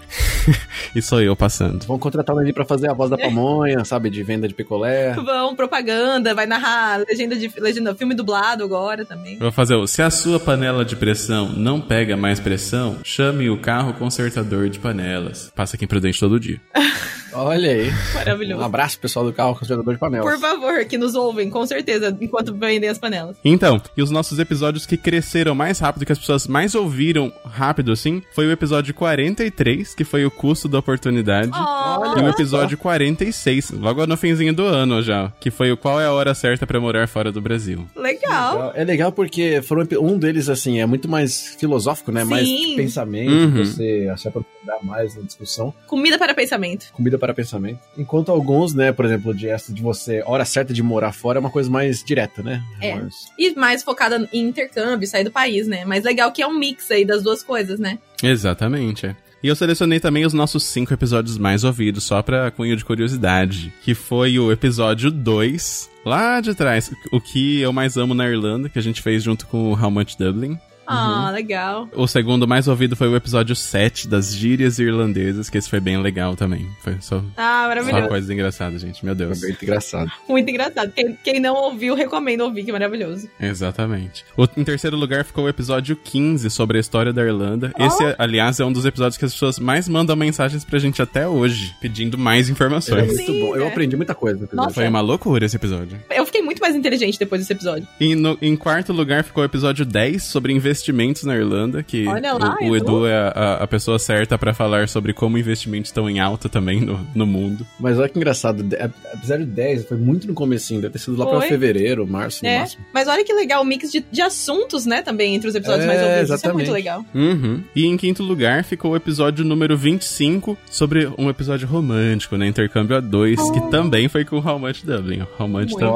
e 0.95 1.01
sou 1.01 1.21
eu 1.21 1.35
passando. 1.35 1.85
Vão 1.85 1.97
contratar 1.99 2.35
o 2.35 2.39
Nini 2.39 2.53
pra 2.53 2.65
fazer 2.65 2.89
a 2.89 2.93
voz 2.93 3.09
da 3.09 3.17
pamonha, 3.17 3.83
sabe? 3.85 4.09
De 4.09 4.23
venda 4.23 4.47
de 4.47 4.53
picolé. 4.53 5.13
Vão, 5.13 5.55
propaganda, 5.55 6.33
vai 6.33 6.45
narrar 6.45 7.03
legenda 7.07 7.35
de 7.35 7.51
legenda, 7.59 7.95
filme 7.95 8.13
dublado 8.15 8.63
agora 8.63 9.05
também. 9.05 9.33
Eu 9.35 9.39
vou 9.41 9.51
fazer 9.51 9.75
o. 9.75 9.87
Se 9.87 10.01
a 10.01 10.09
sua 10.09 10.39
panela 10.39 10.83
de 10.85 10.95
pressão 10.95 11.49
não 11.49 11.79
pega 11.79 12.15
mais 12.17 12.39
pressão, 12.39 12.97
chame 13.13 13.47
o 13.47 13.57
carro 13.59 13.93
consertador 13.93 14.69
de 14.69 14.79
panelas. 14.79 15.51
Passa 15.55 15.75
aqui 15.75 15.85
em 15.85 15.87
Prudente 15.87 16.19
todo 16.19 16.39
dia. 16.39 16.59
Olha 17.35 17.71
aí. 17.71 17.89
Um 17.89 18.13
Maravilhoso. 18.13 18.63
abraço, 18.63 18.99
pessoal 18.99 19.25
do 19.25 19.33
carro 19.33 19.55
conservador 19.55 19.95
de 19.95 19.99
panelas. 19.99 20.29
Por 20.31 20.39
favor, 20.39 20.85
que 20.85 20.99
nos 20.99 21.15
ouvem, 21.15 21.49
com 21.49 21.65
certeza, 21.65 22.15
enquanto 22.21 22.53
vendem 22.53 22.87
as 22.89 22.99
panelas. 22.99 23.35
Então, 23.43 23.81
e 23.97 24.03
os 24.03 24.11
nossos 24.11 24.37
episódios 24.37 24.85
que 24.85 24.95
cresceram 24.97 25.55
mais 25.55 25.79
rápido, 25.79 26.05
que 26.05 26.11
as 26.11 26.19
pessoas 26.19 26.47
mais 26.47 26.75
ouviram 26.75 27.33
rápido 27.43 27.91
assim, 27.91 28.21
foi 28.35 28.45
o 28.45 28.51
episódio 28.51 28.93
43, 28.93 29.95
que 29.95 30.03
foi 30.03 30.25
o 30.25 30.31
custo 30.31 30.67
da 30.67 30.77
oportunidade. 30.77 31.49
Oh, 31.53 32.19
E 32.19 32.21
o 32.23 32.29
episódio 32.29 32.77
46, 32.77 33.71
logo 33.71 34.05
no 34.05 34.15
finzinho 34.15 34.53
do 34.53 34.63
ano 34.65 35.01
já, 35.01 35.31
que 35.39 35.49
foi 35.49 35.71
o 35.71 35.77
Qual 35.77 35.99
é 35.99 36.05
a 36.05 36.11
hora 36.11 36.35
certa 36.35 36.67
pra 36.67 36.79
morar 36.79 37.07
fora 37.07 37.31
do 37.31 37.41
Brasil. 37.41 37.87
legal. 37.95 38.71
É 38.75 38.83
legal 38.83 39.11
porque 39.11 39.59
foram, 39.63 39.87
um 40.01 40.19
deles, 40.19 40.49
assim, 40.49 40.79
é 40.79 40.85
muito 40.85 41.09
mais 41.09 41.55
filosófico, 41.59 42.11
né? 42.11 42.23
Mais 42.23 42.47
Sim. 42.47 42.67
de 42.69 42.75
pensamento, 43.05 43.31
Uhum. 43.57 43.65
você 43.65 44.13
se 44.17 44.27
aprofundar 44.27 44.83
mais 44.83 45.15
na 45.15 45.21
discussão. 45.23 45.73
Comida 45.87 46.17
para 46.17 46.33
pensamento. 46.33 46.85
Comida 46.93 47.17
para 47.19 47.33
pensamento. 47.33 47.79
Enquanto 47.97 48.31
alguns, 48.31 48.73
né, 48.73 48.91
por 48.91 49.05
exemplo, 49.05 49.33
de 49.33 49.47
essa 49.49 49.73
de 49.73 49.81
você, 49.81 50.23
hora 50.25 50.45
certa 50.45 50.73
de 50.73 50.81
morar 50.83 51.11
fora 51.11 51.37
é 51.37 51.41
uma 51.41 51.49
coisa 51.49 51.69
mais 51.69 52.03
direta, 52.03 52.41
né? 52.41 52.61
É. 52.81 52.95
Mais- 52.95 53.13
E 53.37 53.53
mais 53.55 53.83
focada 53.83 54.27
em 54.31 54.47
intercâmbio, 54.47 55.07
sair 55.07 55.23
do 55.23 55.31
país, 55.31 55.67
né? 55.67 55.83
Mas 55.85 56.03
legal 56.03 56.31
que 56.31 56.41
é 56.41 56.47
um 56.47 56.57
mix 56.57 56.89
aí 56.91 57.05
das 57.05 57.23
duas 57.23 57.43
coisas, 57.43 57.79
né? 57.79 57.99
Exatamente, 58.21 59.05
é. 59.05 59.15
E 59.43 59.47
eu 59.49 59.55
selecionei 59.57 59.99
também 59.99 60.25
os 60.25 60.31
nossos 60.31 60.63
cinco 60.63 60.93
episódios 60.93 61.37
mais 61.37 61.65
ouvidos, 61.65 62.05
só 62.05 62.21
pra 62.21 62.49
cunho 62.49 62.77
de 62.77 62.85
curiosidade. 62.85 63.73
Que 63.83 63.93
foi 63.93 64.39
o 64.39 64.49
episódio 64.53 65.11
2, 65.11 65.89
lá 66.05 66.39
de 66.39 66.55
trás, 66.55 66.89
o 67.11 67.19
que 67.19 67.59
eu 67.59 67.73
mais 67.73 67.97
amo 67.97 68.13
na 68.13 68.25
Irlanda, 68.29 68.69
que 68.69 68.79
a 68.79 68.81
gente 68.81 69.01
fez 69.01 69.21
junto 69.21 69.45
com 69.47 69.71
o 69.73 69.77
How 69.77 69.91
Much 69.91 70.15
Dublin. 70.17 70.57
Ah, 70.85 71.29
legal. 71.31 71.87
O 71.95 72.07
segundo 72.07 72.47
mais 72.47 72.67
ouvido 72.67 72.95
foi 72.95 73.07
o 73.07 73.15
episódio 73.15 73.55
7 73.55 74.07
das 74.07 74.33
gírias 74.33 74.79
irlandesas, 74.79 75.49
que 75.49 75.57
esse 75.57 75.69
foi 75.69 75.79
bem 75.79 76.01
legal 76.01 76.35
também. 76.35 76.67
Foi 76.81 76.97
só, 76.99 77.23
Ah, 77.37 77.63
só 77.63 77.67
maravilhoso. 77.69 78.07
coisas 78.07 78.29
engraçadas, 78.29 78.81
gente. 78.81 79.03
Meu 79.05 79.15
Deus. 79.15 79.39
Foi 79.39 79.49
muito 79.49 79.63
engraçado. 79.63 80.11
Muito 80.27 80.49
engraçado. 80.49 80.91
Quem, 80.91 81.17
quem 81.23 81.39
não 81.39 81.55
ouviu, 81.55 81.95
recomendo 81.95 82.41
ouvir, 82.41 82.63
que 82.63 82.69
é 82.69 82.73
maravilhoso. 82.73 83.27
Exatamente. 83.39 84.25
O- 84.37 84.47
em 84.57 84.63
terceiro 84.63 84.97
lugar 84.97 85.23
ficou 85.23 85.45
o 85.45 85.49
episódio 85.49 85.95
15 85.95 86.49
sobre 86.49 86.77
a 86.77 86.81
história 86.81 87.13
da 87.13 87.23
Irlanda. 87.23 87.71
Esse, 87.79 88.15
aliás, 88.17 88.59
é 88.59 88.65
um 88.65 88.71
dos 88.71 88.85
episódios 88.85 89.17
que 89.17 89.25
as 89.25 89.31
pessoas 89.33 89.57
mais 89.59 89.87
mandam 89.87 90.15
mensagens 90.15 90.63
pra 90.65 90.77
gente 90.79 91.01
até 91.01 91.27
hoje, 91.27 91.73
pedindo 91.81 92.17
mais 92.17 92.49
É 92.49 92.51
informações. 92.51 93.07
muito 93.07 93.25
Sim, 93.25 93.39
bom. 93.41 93.55
Eu 93.55 93.65
é. 93.65 93.67
aprendi 93.67 93.95
muita 93.95 94.13
coisa. 94.13 94.47
Nossa. 94.53 94.71
Foi 94.71 94.87
uma 94.87 95.01
loucura 95.01 95.45
esse 95.45 95.55
episódio. 95.55 95.97
Eu 96.13 96.25
fiquei 96.25 96.41
muito 96.41 96.59
mais 96.59 96.75
inteligente 96.75 97.17
depois 97.17 97.41
desse 97.41 97.53
episódio. 97.53 97.87
E 97.99 98.15
no- 98.15 98.37
em 98.41 98.55
quarto 98.55 98.91
lugar 98.91 99.23
ficou 99.23 99.43
o 99.43 99.45
episódio 99.45 99.85
10 99.85 100.23
sobre 100.23 100.53
investimentos 100.73 101.23
na 101.23 101.35
Irlanda, 101.35 101.83
que 101.83 102.03
lá, 102.05 102.57
o, 102.61 102.69
o 102.69 102.75
Edu. 102.75 102.85
Edu 102.85 103.05
é 103.07 103.15
a, 103.15 103.57
a 103.61 103.67
pessoa 103.67 103.99
certa 103.99 104.37
pra 104.37 104.53
falar 104.53 104.89
sobre 104.89 105.13
como 105.13 105.37
investimentos 105.37 105.89
estão 105.89 106.09
em 106.09 106.19
alta 106.19 106.49
também 106.49 106.81
no, 106.81 106.99
no 107.15 107.25
mundo. 107.25 107.65
Mas 107.79 107.97
olha 107.97 108.09
que 108.09 108.17
engraçado, 108.17 108.63
de- 108.63 108.75
apesar 108.75 109.37
de 109.37 109.45
10, 109.45 109.85
foi 109.85 109.97
muito 109.97 110.27
no 110.27 110.33
comecinho, 110.33 110.81
deve 110.81 110.93
ter 110.93 110.99
sido 110.99 111.15
lá 111.17 111.25
pra 111.27 111.39
Foi. 111.39 111.47
fevereiro, 111.49 112.05
março, 112.07 112.43
no 112.43 112.49
É. 112.49 112.59
máximo. 112.59 112.83
Mas 112.93 113.07
olha 113.07 113.23
que 113.23 113.31
legal 113.33 113.61
o 113.61 113.65
mix 113.65 113.91
de, 113.91 114.03
de 114.11 114.21
assuntos, 114.21 114.85
né, 114.85 115.01
também, 115.01 115.35
entre 115.35 115.47
os 115.47 115.55
episódios 115.55 115.85
É, 115.85 115.87
mais 115.87 115.99
ouvidos. 116.01 116.23
Isso 116.23 116.31
é 116.31 116.35
exatamente. 116.35 116.55
muito 116.57 116.71
legal. 116.71 117.05
Uhum. 117.13 117.61
E 117.75 117.85
em 117.85 117.95
quinto 117.95 118.23
lugar 118.23 118.63
ficou 118.63 118.91
o 118.91 118.95
episódio 118.95 119.45
número 119.45 119.77
25 119.77 120.57
sobre 120.69 121.09
um 121.17 121.29
episódio 121.29 121.67
romântico, 121.67 122.35
né? 122.35 122.47
Intercâmbio 122.47 122.97
a 122.97 122.99
dois, 122.99 123.39
que 123.51 123.61
também 123.69 124.07
foi 124.07 124.25
com 124.25 124.37
o 124.37 124.45
How 124.47 124.57
Much 124.59 124.83
Dublin. 124.83 125.21
O 125.21 125.27
How 125.43 125.47
Much 125.47 125.71
tá 125.73 125.93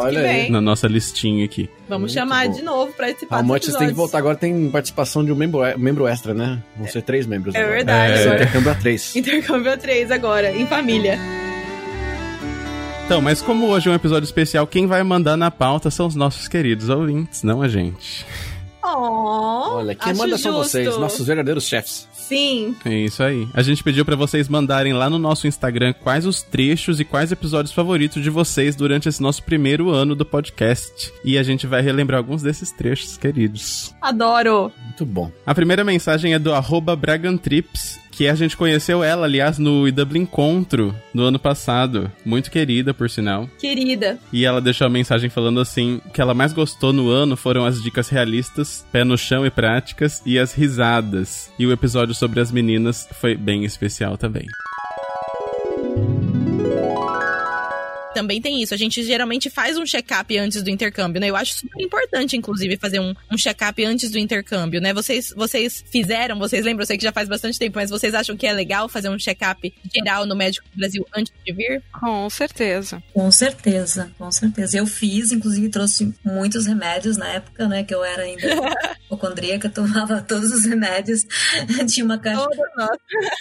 na 0.49 0.61
nossa 0.61 0.87
listinha 0.87 1.45
aqui. 1.45 1.69
Vamos 1.89 2.13
Muito 2.13 2.13
chamar 2.13 2.47
bom. 2.47 2.53
de 2.53 2.61
novo 2.63 2.93
pra 2.93 3.07
Monte 3.41 3.65
vocês 3.65 3.77
têm 3.77 3.87
que 3.87 3.93
voltar 3.93 4.17
agora, 4.17 4.35
tem 4.35 4.66
participação 4.71 5.23
de 5.23 5.31
um 5.31 5.35
membro, 5.35 5.59
membro 5.77 6.07
extra, 6.07 6.33
né? 6.33 6.59
Vão 6.75 6.87
ser 6.87 7.01
três 7.01 7.25
membros 7.25 7.53
É 7.55 7.59
agora. 7.59 7.75
verdade, 7.75 8.13
É. 8.13 8.21
agora. 8.23 8.35
Intercâmbio 8.43 8.71
a 8.71 8.75
três. 8.75 9.15
Intercâmbio 9.15 9.77
3 9.77 10.11
agora, 10.11 10.51
em 10.55 10.65
família. 10.67 11.17
Então, 13.05 13.21
mas 13.21 13.41
como 13.41 13.67
hoje 13.67 13.87
é 13.87 13.91
um 13.91 13.95
episódio 13.95 14.25
especial, 14.25 14.67
quem 14.67 14.85
vai 14.85 15.01
mandar 15.01 15.37
na 15.37 15.49
pauta 15.49 15.89
são 15.89 16.07
os 16.07 16.15
nossos 16.15 16.47
queridos 16.47 16.89
ouvintes, 16.89 17.41
não 17.41 17.61
a 17.61 17.67
gente. 17.67 18.25
Oh, 18.83 19.77
Olha, 19.77 19.95
quem 19.95 20.11
acho 20.11 20.19
manda 20.21 20.37
são 20.37 20.51
justo. 20.53 20.69
vocês, 20.71 20.97
nossos 20.97 21.25
verdadeiros 21.25 21.65
chefs. 21.65 22.07
Sim. 22.27 22.75
É 22.83 22.93
isso 22.93 23.23
aí. 23.23 23.47
A 23.53 23.61
gente 23.61 23.81
pediu 23.81 24.03
pra 24.03 24.15
vocês 24.15 24.49
mandarem 24.49 24.91
lá 24.91 25.09
no 25.09 25.17
nosso 25.17 25.47
Instagram 25.47 25.93
quais 25.93 26.25
os 26.25 26.41
trechos 26.43 26.99
e 26.99 27.05
quais 27.05 27.31
episódios 27.31 27.73
favoritos 27.73 28.21
de 28.21 28.29
vocês 28.29 28.75
durante 28.75 29.07
esse 29.07 29.21
nosso 29.21 29.41
primeiro 29.43 29.89
ano 29.91 30.13
do 30.13 30.25
podcast. 30.25 31.13
E 31.23 31.37
a 31.37 31.43
gente 31.43 31.65
vai 31.65 31.81
relembrar 31.81 32.17
alguns 32.17 32.41
desses 32.41 32.71
trechos, 32.71 33.15
queridos. 33.17 33.95
Adoro. 34.01 34.71
Muito 34.83 35.05
bom. 35.05 35.31
A 35.45 35.55
primeira 35.55 35.85
mensagem 35.85 36.33
é 36.33 36.39
do 36.39 36.53
arroba 36.53 36.95
Bragantrips, 36.95 37.97
que 38.17 38.27
a 38.27 38.33
gente 38.33 38.57
conheceu 38.57 39.03
ela, 39.03 39.27
aliás, 39.27 39.59
no 39.59 39.87
IW 39.87 40.17
Encontro 40.17 40.95
do 41.13 41.21
ano 41.21 41.37
passado. 41.37 42.11
Muito 42.25 42.49
querida, 42.49 42.91
por 42.91 43.07
sinal. 43.11 43.47
Querida. 43.59 44.17
E 44.33 44.43
ela 44.43 44.59
deixou 44.59 44.87
a 44.87 44.89
mensagem 44.89 45.29
falando 45.29 45.59
assim: 45.59 46.01
o 46.03 46.09
que 46.09 46.19
ela 46.19 46.33
mais 46.33 46.51
gostou 46.51 46.91
no 46.91 47.11
ano 47.11 47.37
foram 47.37 47.63
as 47.63 47.79
dicas 47.79 48.09
realistas, 48.09 48.83
pé 48.91 49.03
no 49.03 49.15
chão 49.15 49.45
e 49.45 49.51
práticas, 49.51 50.23
e 50.25 50.39
as 50.39 50.51
risadas. 50.51 51.51
E 51.59 51.67
o 51.67 51.71
episódio 51.71 52.15
sobre 52.15 52.39
as 52.39 52.51
meninas 52.51 53.07
foi 53.21 53.35
bem 53.35 53.63
especial 53.63 54.17
também. 54.17 54.47
Também 58.17 58.41
tem 58.41 58.63
isso. 58.63 58.73
A 58.73 58.77
gente 58.77 59.03
geralmente 59.03 59.47
faz 59.47 59.77
um 59.77 59.85
check-up 59.85 60.35
antes 60.39 60.63
do 60.63 60.71
intercâmbio, 60.71 61.21
né? 61.21 61.29
Eu 61.29 61.35
acho 61.35 61.53
super 61.57 61.79
importante, 61.79 62.35
inclusive, 62.35 62.75
fazer 62.75 62.99
um, 62.99 63.13
um 63.31 63.37
check-up 63.37 63.85
antes 63.85 64.09
do 64.09 64.17
intercâmbio, 64.17 64.81
né? 64.81 64.91
Vocês, 64.91 65.31
vocês 65.37 65.83
fizeram, 65.91 66.39
vocês 66.39 66.65
lembram? 66.65 66.81
Eu 66.81 66.87
sei 66.87 66.97
que 66.97 67.03
já 67.03 67.11
faz 67.11 67.29
bastante 67.29 67.59
tempo, 67.59 67.77
mas 67.77 67.91
vocês 67.91 68.15
acham 68.15 68.35
que 68.35 68.47
é 68.47 68.51
legal 68.51 68.89
fazer 68.89 69.09
um 69.09 69.19
check-up 69.19 69.71
geral 69.95 70.25
no 70.25 70.35
médico 70.35 70.67
do 70.73 70.79
Brasil 70.79 71.05
antes 71.15 71.31
de 71.45 71.53
vir? 71.53 71.83
Com 71.91 72.27
certeza. 72.27 73.03
Com 73.13 73.31
certeza, 73.31 74.11
com 74.17 74.31
certeza. 74.31 74.79
Eu 74.79 74.87
fiz, 74.87 75.31
inclusive 75.31 75.69
trouxe 75.69 76.11
muitos 76.25 76.65
remédios 76.65 77.17
na 77.17 77.27
época, 77.27 77.67
né? 77.67 77.83
Que 77.83 77.93
eu 77.93 78.03
era 78.03 78.23
ainda 78.23 78.41
hipocondríaca, 79.05 79.69
tomava 79.69 80.21
todos 80.21 80.51
os 80.51 80.65
remédios. 80.65 81.23
tinha, 81.87 82.03
uma 82.03 82.17
caixa, 82.17 82.47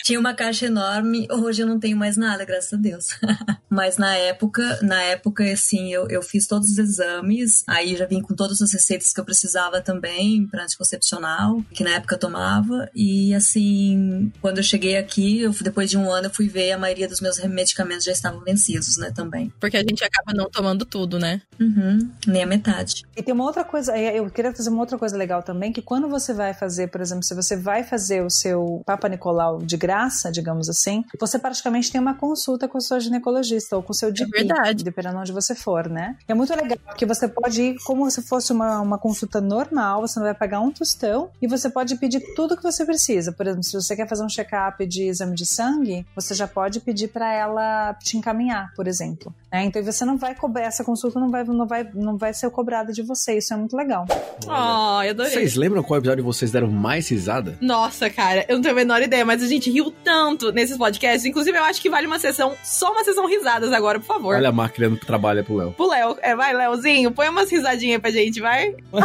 tinha 0.04 0.21
uma 0.21 0.35
caixa 0.35 0.66
enorme. 0.66 1.26
Hoje 1.30 1.62
eu 1.62 1.66
não 1.66 1.80
tenho 1.80 1.97
mais 1.97 2.18
nada, 2.18 2.45
graças 2.45 2.75
a 2.75 2.76
Deus. 2.76 3.06
Mas 3.71 3.97
na 3.97 4.14
época, 4.16 4.65
na 4.82 5.02
época, 5.02 5.44
assim, 5.50 5.92
eu, 5.92 6.08
eu 6.08 6.23
fiz 6.23 6.46
todos 6.46 6.70
os 6.70 6.78
exames. 6.78 7.62
Aí 7.66 7.96
já 7.96 8.06
vim 8.06 8.20
com 8.20 8.35
todas 8.35 8.61
as 8.62 8.73
receitas 8.73 9.12
que 9.12 9.20
eu 9.20 9.25
precisava 9.25 9.80
também 9.80 10.46
para 10.46 10.64
anticoncepcional, 10.64 11.62
que 11.73 11.85
na 11.85 11.90
época 11.90 12.14
eu 12.14 12.18
tomava. 12.18 12.88
E 12.94 13.35
assim, 13.35 14.32
quando 14.40 14.58
eu 14.58 14.64
cheguei 14.64 14.96
aqui, 14.96 15.40
eu, 15.40 15.52
depois 15.62 15.90
de 15.90 15.96
um 15.96 16.11
ano, 16.11 16.26
eu 16.26 16.35
fui 16.35 16.49
ver 16.49 16.73
a 16.73 16.78
maioria 16.78 17.08
dos 17.08 17.20
meus 17.20 17.38
medicamentos 17.44 18.04
já 18.04 18.12
estavam 18.12 18.40
vencidos, 18.40 18.96
né? 18.96 19.12
Também. 19.14 19.52
Porque 19.61 19.76
a 19.76 19.80
gente 19.80 20.04
acaba 20.04 20.32
não 20.35 20.50
tomando 20.50 20.85
tudo, 20.85 21.18
né? 21.18 21.40
Uhum, 21.61 22.11
nem 22.26 22.42
a 22.42 22.46
metade. 22.46 23.02
E 23.16 23.23
tem 23.23 23.35
uma 23.35 23.44
outra 23.44 23.64
coisa, 23.64 23.96
é, 23.96 24.18
eu 24.18 24.30
queria 24.30 24.52
fazer 24.52 24.70
uma 24.70 24.80
outra 24.80 24.99
coisa 24.99 25.16
legal 25.16 25.42
também, 25.42 25.73
que 25.73 25.82
quando 25.82 26.08
você 26.08 26.32
vai 26.32 26.54
fazer, 26.54 26.88
por 26.88 27.00
exemplo, 27.00 27.23
se 27.23 27.35
você 27.35 27.56
vai 27.56 27.82
fazer 27.82 28.23
o 28.23 28.30
seu 28.30 28.82
Papa 28.85 29.08
Nicolau 29.08 29.58
de 29.58 29.76
graça, 29.76 30.30
digamos 30.30 30.68
assim, 30.68 31.04
você 31.18 31.38
praticamente 31.38 31.90
tem 31.90 32.00
uma 32.00 32.14
consulta 32.14 32.68
com 32.68 32.78
o 32.78 32.80
seu 32.80 33.00
ginecologista 33.00 33.76
ou 33.76 33.82
com 33.82 33.92
o 33.92 33.94
seu 33.94 34.14
GP, 34.14 34.44
verdade. 34.57 34.85
dependendo 34.85 35.19
onde 35.19 35.33
você 35.33 35.55
for, 35.55 35.89
né? 35.89 36.17
E 36.29 36.33
é 36.33 36.35
muito 36.35 36.51
legal, 36.55 36.79
porque 36.87 37.07
você 37.07 37.29
pode 37.29 37.61
ir 37.63 37.77
como 37.85 38.11
se 38.11 38.23
fosse 38.23 38.53
uma, 38.53 38.81
uma 38.81 38.99
consulta 38.99 39.41
normal, 39.41 40.01
você 40.01 40.19
não 40.19 40.27
vai 40.27 40.35
pagar 40.35 40.61
um 40.61 40.71
tostão 40.71 41.31
e 41.41 41.47
você 41.47 41.69
pode 41.71 41.97
pedir 41.97 42.21
tudo 42.35 42.57
que 42.57 42.63
você 42.63 42.85
precisa. 42.85 43.33
Por 43.33 43.47
exemplo, 43.47 43.65
se 43.65 43.73
você 43.73 43.97
quer 43.97 44.09
fazer 44.09 44.25
um 44.25 44.29
check-up 44.29 44.85
de 44.87 45.05
exame 45.05 45.35
de 45.35 45.47
sangue, 45.47 46.07
você 46.15 46.35
já 46.35 46.47
pode 46.47 46.81
pedir 46.81 47.09
para 47.09 47.33
ela 47.33 47.95
te 47.95 48.17
encaminhar, 48.17 48.73
por 48.75 48.87
exemplo. 48.87 49.35
né? 49.53 49.65
Então 49.65 49.83
você 49.83 50.05
não 50.05 50.17
vai 50.17 50.35
cobrar, 50.35 50.63
essa 50.65 50.85
consulta 50.85 51.19
não 51.19 51.31
vai, 51.31 51.45
não 51.45 51.67
vai, 51.67 51.89
não 51.95 52.17
vai 52.17 52.33
ser 52.35 52.51
cobrada 52.51 52.93
de 52.93 53.03
você, 53.03 53.39
isso 53.39 53.53
é 53.53 53.57
muito 53.57 53.77
legal. 53.77 54.07
Oh, 54.47 55.03
eu 55.03 55.11
adorei. 55.11 55.33
Vocês 55.33 55.55
lembram 55.57 55.83
qual 55.83 55.99
episódio 55.99 56.25
vocês 56.25 56.51
deram 56.51 56.69
mais 56.71 57.09
risada? 57.09 57.57
Nossa, 57.61 58.09
cara, 58.11 58.45
eu 58.49 58.57
não 58.57 58.63
tenho 58.63 58.75
a 58.75 58.77
menor 58.77 59.03
ideia, 59.03 59.25
mas 59.25 59.43
a 59.43 59.47
gente 59.47 59.71
riu 59.71 59.93
tanto 60.05 60.53
nesses 60.53 60.77
podcasts. 60.77 61.25
Inclusive, 61.25 61.57
eu 61.57 61.65
acho 61.65 61.81
que 61.81 61.91
vale 61.91 62.07
uma 62.07 62.19
sessão, 62.19 62.55
só 62.63 62.93
uma 62.93 63.05
sessão 63.05 63.27
risadas 63.27 63.73
agora, 63.73 63.99
por 63.99 64.07
favor. 64.07 64.35
Olha 64.35 64.46
Olha 64.47 64.50
a 64.50 64.53
máquina 64.53 64.88
do 64.88 64.97
trabalho 64.97 65.43
pro 65.43 65.57
Léo. 65.57 65.73
Pro 65.73 65.88
Léo. 65.88 66.17
É, 66.23 66.37
vai, 66.37 66.55
Léozinho, 66.55 67.11
põe 67.11 67.29
umas 67.29 67.50
risadinhas 67.50 68.00
pra 68.00 68.12
gente, 68.12 68.41
vai. 68.41 68.75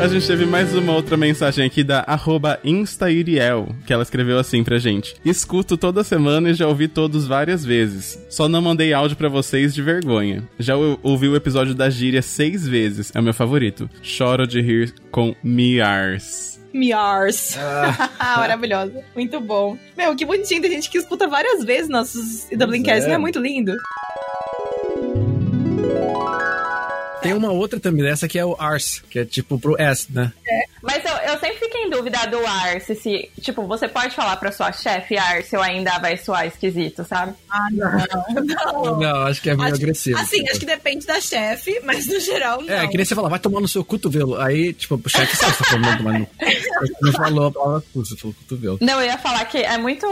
A 0.00 0.08
gente 0.08 0.26
teve 0.26 0.44
mais 0.44 0.74
uma 0.74 0.92
outra 0.92 1.16
mensagem 1.16 1.64
aqui 1.64 1.84
da 1.84 2.00
arroba 2.06 2.58
InstaIriel, 2.64 3.68
que 3.86 3.92
ela 3.92 4.02
escreveu 4.02 4.38
assim 4.38 4.64
pra 4.64 4.76
gente. 4.76 5.14
Escuto 5.24 5.76
toda 5.76 6.02
semana 6.02 6.50
e 6.50 6.54
já 6.54 6.66
ouvi 6.66 6.88
todos 6.88 7.26
várias 7.28 7.64
vezes. 7.64 8.18
Só 8.28 8.48
não 8.48 8.60
mandei 8.60 8.92
áudio 8.92 9.16
pra 9.16 9.28
vocês 9.28 9.72
de 9.72 9.80
vergonha. 9.82 10.42
Já 10.58 10.74
ou- 10.76 10.98
ouvi 11.02 11.28
o 11.28 11.36
episódio 11.36 11.74
da 11.74 11.88
gíria 11.88 12.22
seis 12.22 12.66
vezes. 12.66 13.12
É 13.14 13.20
o 13.20 13.22
meu 13.22 13.32
favorito. 13.32 13.88
Choro 14.02 14.46
de 14.48 14.60
rir 14.60 14.92
com 15.12 15.34
Miars. 15.44 16.53
Miars. 16.74 17.56
Maravilhosa. 18.18 19.04
Muito 19.14 19.40
bom. 19.40 19.78
Meu, 19.96 20.14
que 20.16 20.26
bonitinho. 20.26 20.60
Tem 20.60 20.72
gente 20.72 20.90
que 20.90 20.98
escuta 20.98 21.28
várias 21.28 21.64
vezes 21.64 21.88
nossos 21.88 22.46
Dublincasts. 22.50 23.04
é. 23.04 23.08
Não 23.08 23.14
é 23.14 23.18
muito 23.18 23.38
lindo? 23.38 23.72
Tem 27.22 27.32
uma 27.32 27.50
outra 27.50 27.80
também, 27.80 28.06
essa 28.06 28.28
que 28.28 28.38
é 28.38 28.44
o 28.44 28.54
Ars, 28.58 29.02
que 29.08 29.18
é 29.18 29.24
tipo 29.24 29.58
pro 29.58 29.80
S, 29.80 30.08
né? 30.12 30.30
Mas 31.84 31.92
eu, 31.92 31.98
eu 31.98 32.04
sempre 32.04 32.14
fico 32.14 32.14
em 32.14 32.20
dúvida 32.20 32.26
do 32.26 32.46
Arce, 32.46 32.94
se, 32.94 33.30
tipo, 33.40 33.66
você 33.66 33.88
pode 33.88 34.14
falar 34.14 34.36
pra 34.36 34.50
sua 34.52 34.72
chefe 34.72 35.16
Arce 35.16 35.56
ou 35.56 35.62
ainda 35.62 35.98
vai 35.98 36.16
soar 36.16 36.46
esquisito, 36.46 37.04
sabe? 37.04 37.34
Ah, 37.50 37.68
não. 37.72 38.98
Não, 38.98 39.22
acho 39.26 39.40
que 39.42 39.50
é 39.50 39.54
meio 39.54 39.66
Acho- 39.68 39.76
agressivo. 39.76 40.18
Assim, 40.18 40.38
tipo. 40.38 40.50
acho 40.50 40.60
que 40.60 40.66
depende 40.66 41.06
da 41.06 41.20
chefe, 41.20 41.80
mas 41.84 42.06
no 42.06 42.18
geral 42.20 42.62
não. 42.62 42.72
É, 42.74 42.86
que 42.88 42.96
nem 42.96 43.04
você 43.04 43.14
falar, 43.14 43.28
vai 43.28 43.38
tomar 43.38 43.60
no 43.60 43.68
seu 43.68 43.84
cotovelo. 43.84 44.40
Aí, 44.40 44.72
tipo, 44.72 44.94
o 45.02 45.08
chefe 45.08 45.36
sabe 45.36 45.52
que 45.52 45.58
você 45.58 45.64
tá 45.64 45.70
falando 45.70 45.96
tomar 45.98 46.18
no. 46.18 46.26
Não 47.02 47.12
falou 47.12 47.46
a 47.46 47.52
palavra 47.52 47.84
cu, 47.92 48.04
você 48.04 48.16
falou 48.16 48.34
cotovelo. 48.34 48.78
Não, 48.80 49.00
eu 49.00 49.06
ia 49.06 49.18
falar 49.18 49.44
que 49.46 49.58
é 49.58 49.78
muito 49.78 50.06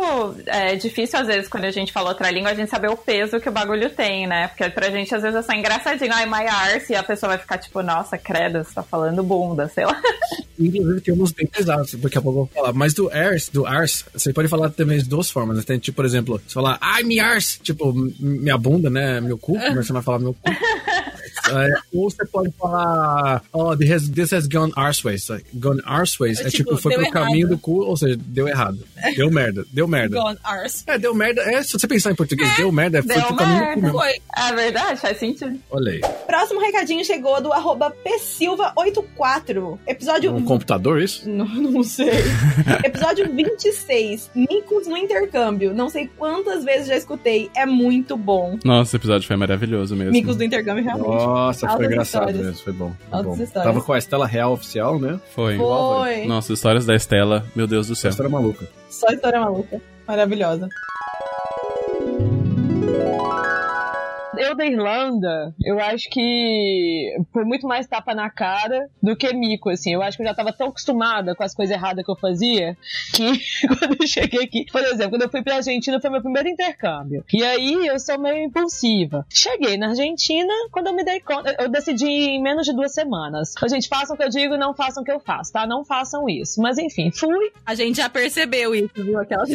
é, 0.46 0.76
difícil, 0.76 1.18
às 1.18 1.26
vezes, 1.26 1.48
quando 1.48 1.64
a 1.64 1.70
gente 1.70 1.92
fala 1.92 2.10
outra 2.10 2.30
língua, 2.30 2.50
a 2.50 2.54
gente 2.54 2.70
saber 2.70 2.88
o 2.88 2.96
peso 2.96 3.40
que 3.40 3.48
o 3.48 3.52
bagulho 3.52 3.90
tem, 3.90 4.26
né? 4.26 4.48
Porque 4.48 4.68
pra 4.70 4.90
gente, 4.90 5.14
às 5.14 5.22
vezes, 5.22 5.38
é 5.38 5.42
só 5.42 5.52
engraçadinho. 5.52 6.12
Ai, 6.12 6.26
my 6.26 6.46
arse, 6.46 6.92
e 6.92 6.96
a 6.96 7.02
pessoa 7.02 7.30
vai 7.30 7.38
ficar 7.38 7.58
tipo, 7.58 7.82
nossa, 7.82 8.18
credo, 8.18 8.64
você 8.64 8.74
tá 8.74 8.82
falando 8.82 9.22
bunda, 9.22 9.68
sei 9.68 9.84
lá. 9.84 10.00
Inclusive, 10.58 11.00
tem 11.00 11.14
uns 11.14 11.32
bem 11.32 11.46
pesados, 11.46 11.94
daqui 11.94 12.18
a 12.18 12.22
pouco 12.22 12.40
eu 12.40 12.44
vou 12.44 12.50
falar. 12.54 12.72
Mas 12.72 12.94
do 12.94 13.10
Ars, 13.10 13.48
do 13.48 13.66
Ars, 13.66 14.04
você 14.12 14.32
pode 14.32 14.48
falar 14.48 14.70
também 14.70 14.98
de 14.98 15.08
duas 15.08 15.30
formas. 15.30 15.56
né? 15.56 15.62
Tem, 15.66 15.78
tipo, 15.78 15.96
por 15.96 16.04
exemplo, 16.04 16.40
você 16.46 16.54
falar, 16.54 16.78
ai, 16.80 17.02
me 17.02 17.20
Ars, 17.20 17.58
tipo, 17.62 17.92
minha 18.20 18.56
bunda, 18.58 18.88
né? 18.90 19.20
Meu 19.20 19.38
cu, 19.38 19.54
mas 19.56 19.86
você 19.86 19.92
vai 19.92 20.02
falar 20.02 20.18
meu 20.18 20.34
cu. 20.34 20.40
É, 21.50 21.74
ou 21.92 22.08
você 22.08 22.24
pode 22.26 22.50
falar, 22.52 23.42
oh, 23.52 23.76
this 23.76 23.90
has, 23.90 24.08
this 24.08 24.32
has 24.32 24.46
gone 24.46 24.72
arseways. 24.76 25.28
Like, 25.28 25.44
gone 25.54 25.80
arseways 25.84 26.38
é, 26.38 26.46
É, 26.46 26.50
tipo, 26.56 26.70
tipo, 26.70 26.82
foi 26.82 26.92
deu 26.92 27.00
pro 27.00 27.08
errado. 27.08 27.26
caminho 27.26 27.48
do 27.48 27.58
cu, 27.58 27.82
ou 27.82 27.96
seja, 27.96 28.16
deu 28.20 28.48
errado. 28.48 28.78
Deu 29.16 29.30
merda, 29.30 29.64
deu 29.72 29.88
merda. 29.88 30.18
É, 30.86 30.98
deu 30.98 31.14
merda. 31.14 31.42
É, 31.42 31.62
se 31.62 31.72
você 31.72 31.86
pensar 31.86 32.12
em 32.12 32.14
português, 32.14 32.56
deu 32.56 32.70
merda, 32.70 32.98
é, 32.98 33.02
foi 33.02 33.14
deu 33.14 33.24
pro 33.24 33.36
caminho 33.36 33.60
do 33.60 33.74
cu 33.74 33.80
mesmo. 33.80 33.98
Foi. 33.98 34.12
É 34.36 34.52
verdade, 34.54 35.00
faz 35.00 35.18
sentido. 35.18 35.58
Olha 35.70 35.92
aí. 35.92 36.00
Próximo 36.26 36.60
recadinho 36.60 37.04
chegou 37.04 37.40
do 37.40 37.52
arroba 37.52 37.92
psilva84. 38.04 39.78
Episódio... 39.86 40.34
Um 40.34 40.44
computador, 40.44 41.00
isso? 41.00 41.28
Não, 41.32 41.46
não 41.46 41.82
sei. 41.82 42.10
Episódio 42.84 43.32
26. 43.32 44.30
Micos 44.34 44.86
no 44.86 44.96
intercâmbio. 44.96 45.74
Não 45.74 45.88
sei 45.88 46.10
quantas 46.16 46.64
vezes 46.64 46.88
já 46.88 46.96
escutei. 46.96 47.50
É 47.56 47.64
muito 47.64 48.16
bom. 48.16 48.58
Nossa, 48.64 48.96
o 48.96 48.98
episódio 48.98 49.26
foi 49.26 49.36
maravilhoso 49.36 49.96
mesmo. 49.96 50.12
Micos 50.12 50.36
do 50.36 50.44
intercâmbio, 50.44 50.84
realmente. 50.84 51.08
Nossa, 51.08 51.66
Altas 51.66 51.76
foi 51.76 51.86
engraçado 51.86 52.28
histórias. 52.28 52.46
mesmo, 52.46 52.64
foi 52.64 52.72
bom. 52.72 52.92
Foi 53.10 53.22
bom. 53.22 53.46
Tava 53.52 53.80
com 53.80 53.92
a 53.92 53.98
Estela 53.98 54.26
Real 54.26 54.52
oficial, 54.52 54.98
né? 54.98 55.18
Foi. 55.34 55.56
Foi. 55.56 56.26
Nossa, 56.26 56.41
histórias 56.50 56.86
da 56.86 56.94
Estela, 56.94 57.44
meu 57.54 57.66
Deus 57.66 57.86
do 57.88 57.96
céu. 57.96 58.10
história 58.10 58.30
maluca. 58.30 58.66
Só 58.90 59.08
história 59.08 59.40
maluca. 59.40 59.80
Maravilhosa. 60.06 60.68
Da 64.54 64.66
Irlanda, 64.66 65.54
eu 65.64 65.80
acho 65.80 66.10
que 66.10 67.16
foi 67.32 67.44
muito 67.44 67.66
mais 67.66 67.86
tapa 67.86 68.14
na 68.14 68.28
cara 68.28 68.88
do 69.02 69.16
que 69.16 69.32
mico, 69.32 69.70
assim. 69.70 69.94
Eu 69.94 70.02
acho 70.02 70.16
que 70.16 70.22
eu 70.22 70.26
já 70.26 70.34
tava 70.34 70.52
tão 70.52 70.68
acostumada 70.68 71.34
com 71.34 71.42
as 71.42 71.54
coisas 71.54 71.74
erradas 71.74 72.04
que 72.04 72.10
eu 72.10 72.16
fazia 72.16 72.76
que 73.14 73.22
quando 73.66 73.96
eu 74.00 74.06
cheguei 74.06 74.44
aqui, 74.44 74.66
por 74.70 74.82
exemplo, 74.82 75.10
quando 75.10 75.22
eu 75.22 75.30
fui 75.30 75.42
pra 75.42 75.56
Argentina 75.56 76.00
foi 76.00 76.10
meu 76.10 76.20
primeiro 76.20 76.48
intercâmbio. 76.48 77.24
E 77.32 77.42
aí 77.42 77.86
eu 77.86 77.98
sou 77.98 78.18
meio 78.18 78.44
impulsiva. 78.44 79.26
Cheguei 79.30 79.76
na 79.76 79.88
Argentina, 79.88 80.52
quando 80.70 80.88
eu 80.88 80.94
me 80.94 81.04
dei 81.04 81.20
conta, 81.20 81.56
eu 81.58 81.68
decidi 81.68 82.06
em 82.06 82.42
menos 82.42 82.66
de 82.66 82.74
duas 82.74 82.92
semanas. 82.92 83.54
A 83.62 83.68
gente 83.68 83.88
façam 83.88 84.14
o 84.14 84.18
que 84.18 84.24
eu 84.24 84.28
digo, 84.28 84.56
não 84.56 84.74
façam 84.74 85.02
o 85.02 85.06
que 85.06 85.12
eu 85.12 85.20
faço, 85.20 85.52
tá? 85.52 85.66
Não 85.66 85.84
façam 85.84 86.28
isso. 86.28 86.60
Mas 86.60 86.78
enfim, 86.78 87.10
fui, 87.10 87.52
A 87.64 87.74
gente 87.74 87.96
já 87.96 88.08
percebeu 88.08 88.74
isso, 88.74 88.90
viu? 88.96 89.18
Aquela... 89.18 89.44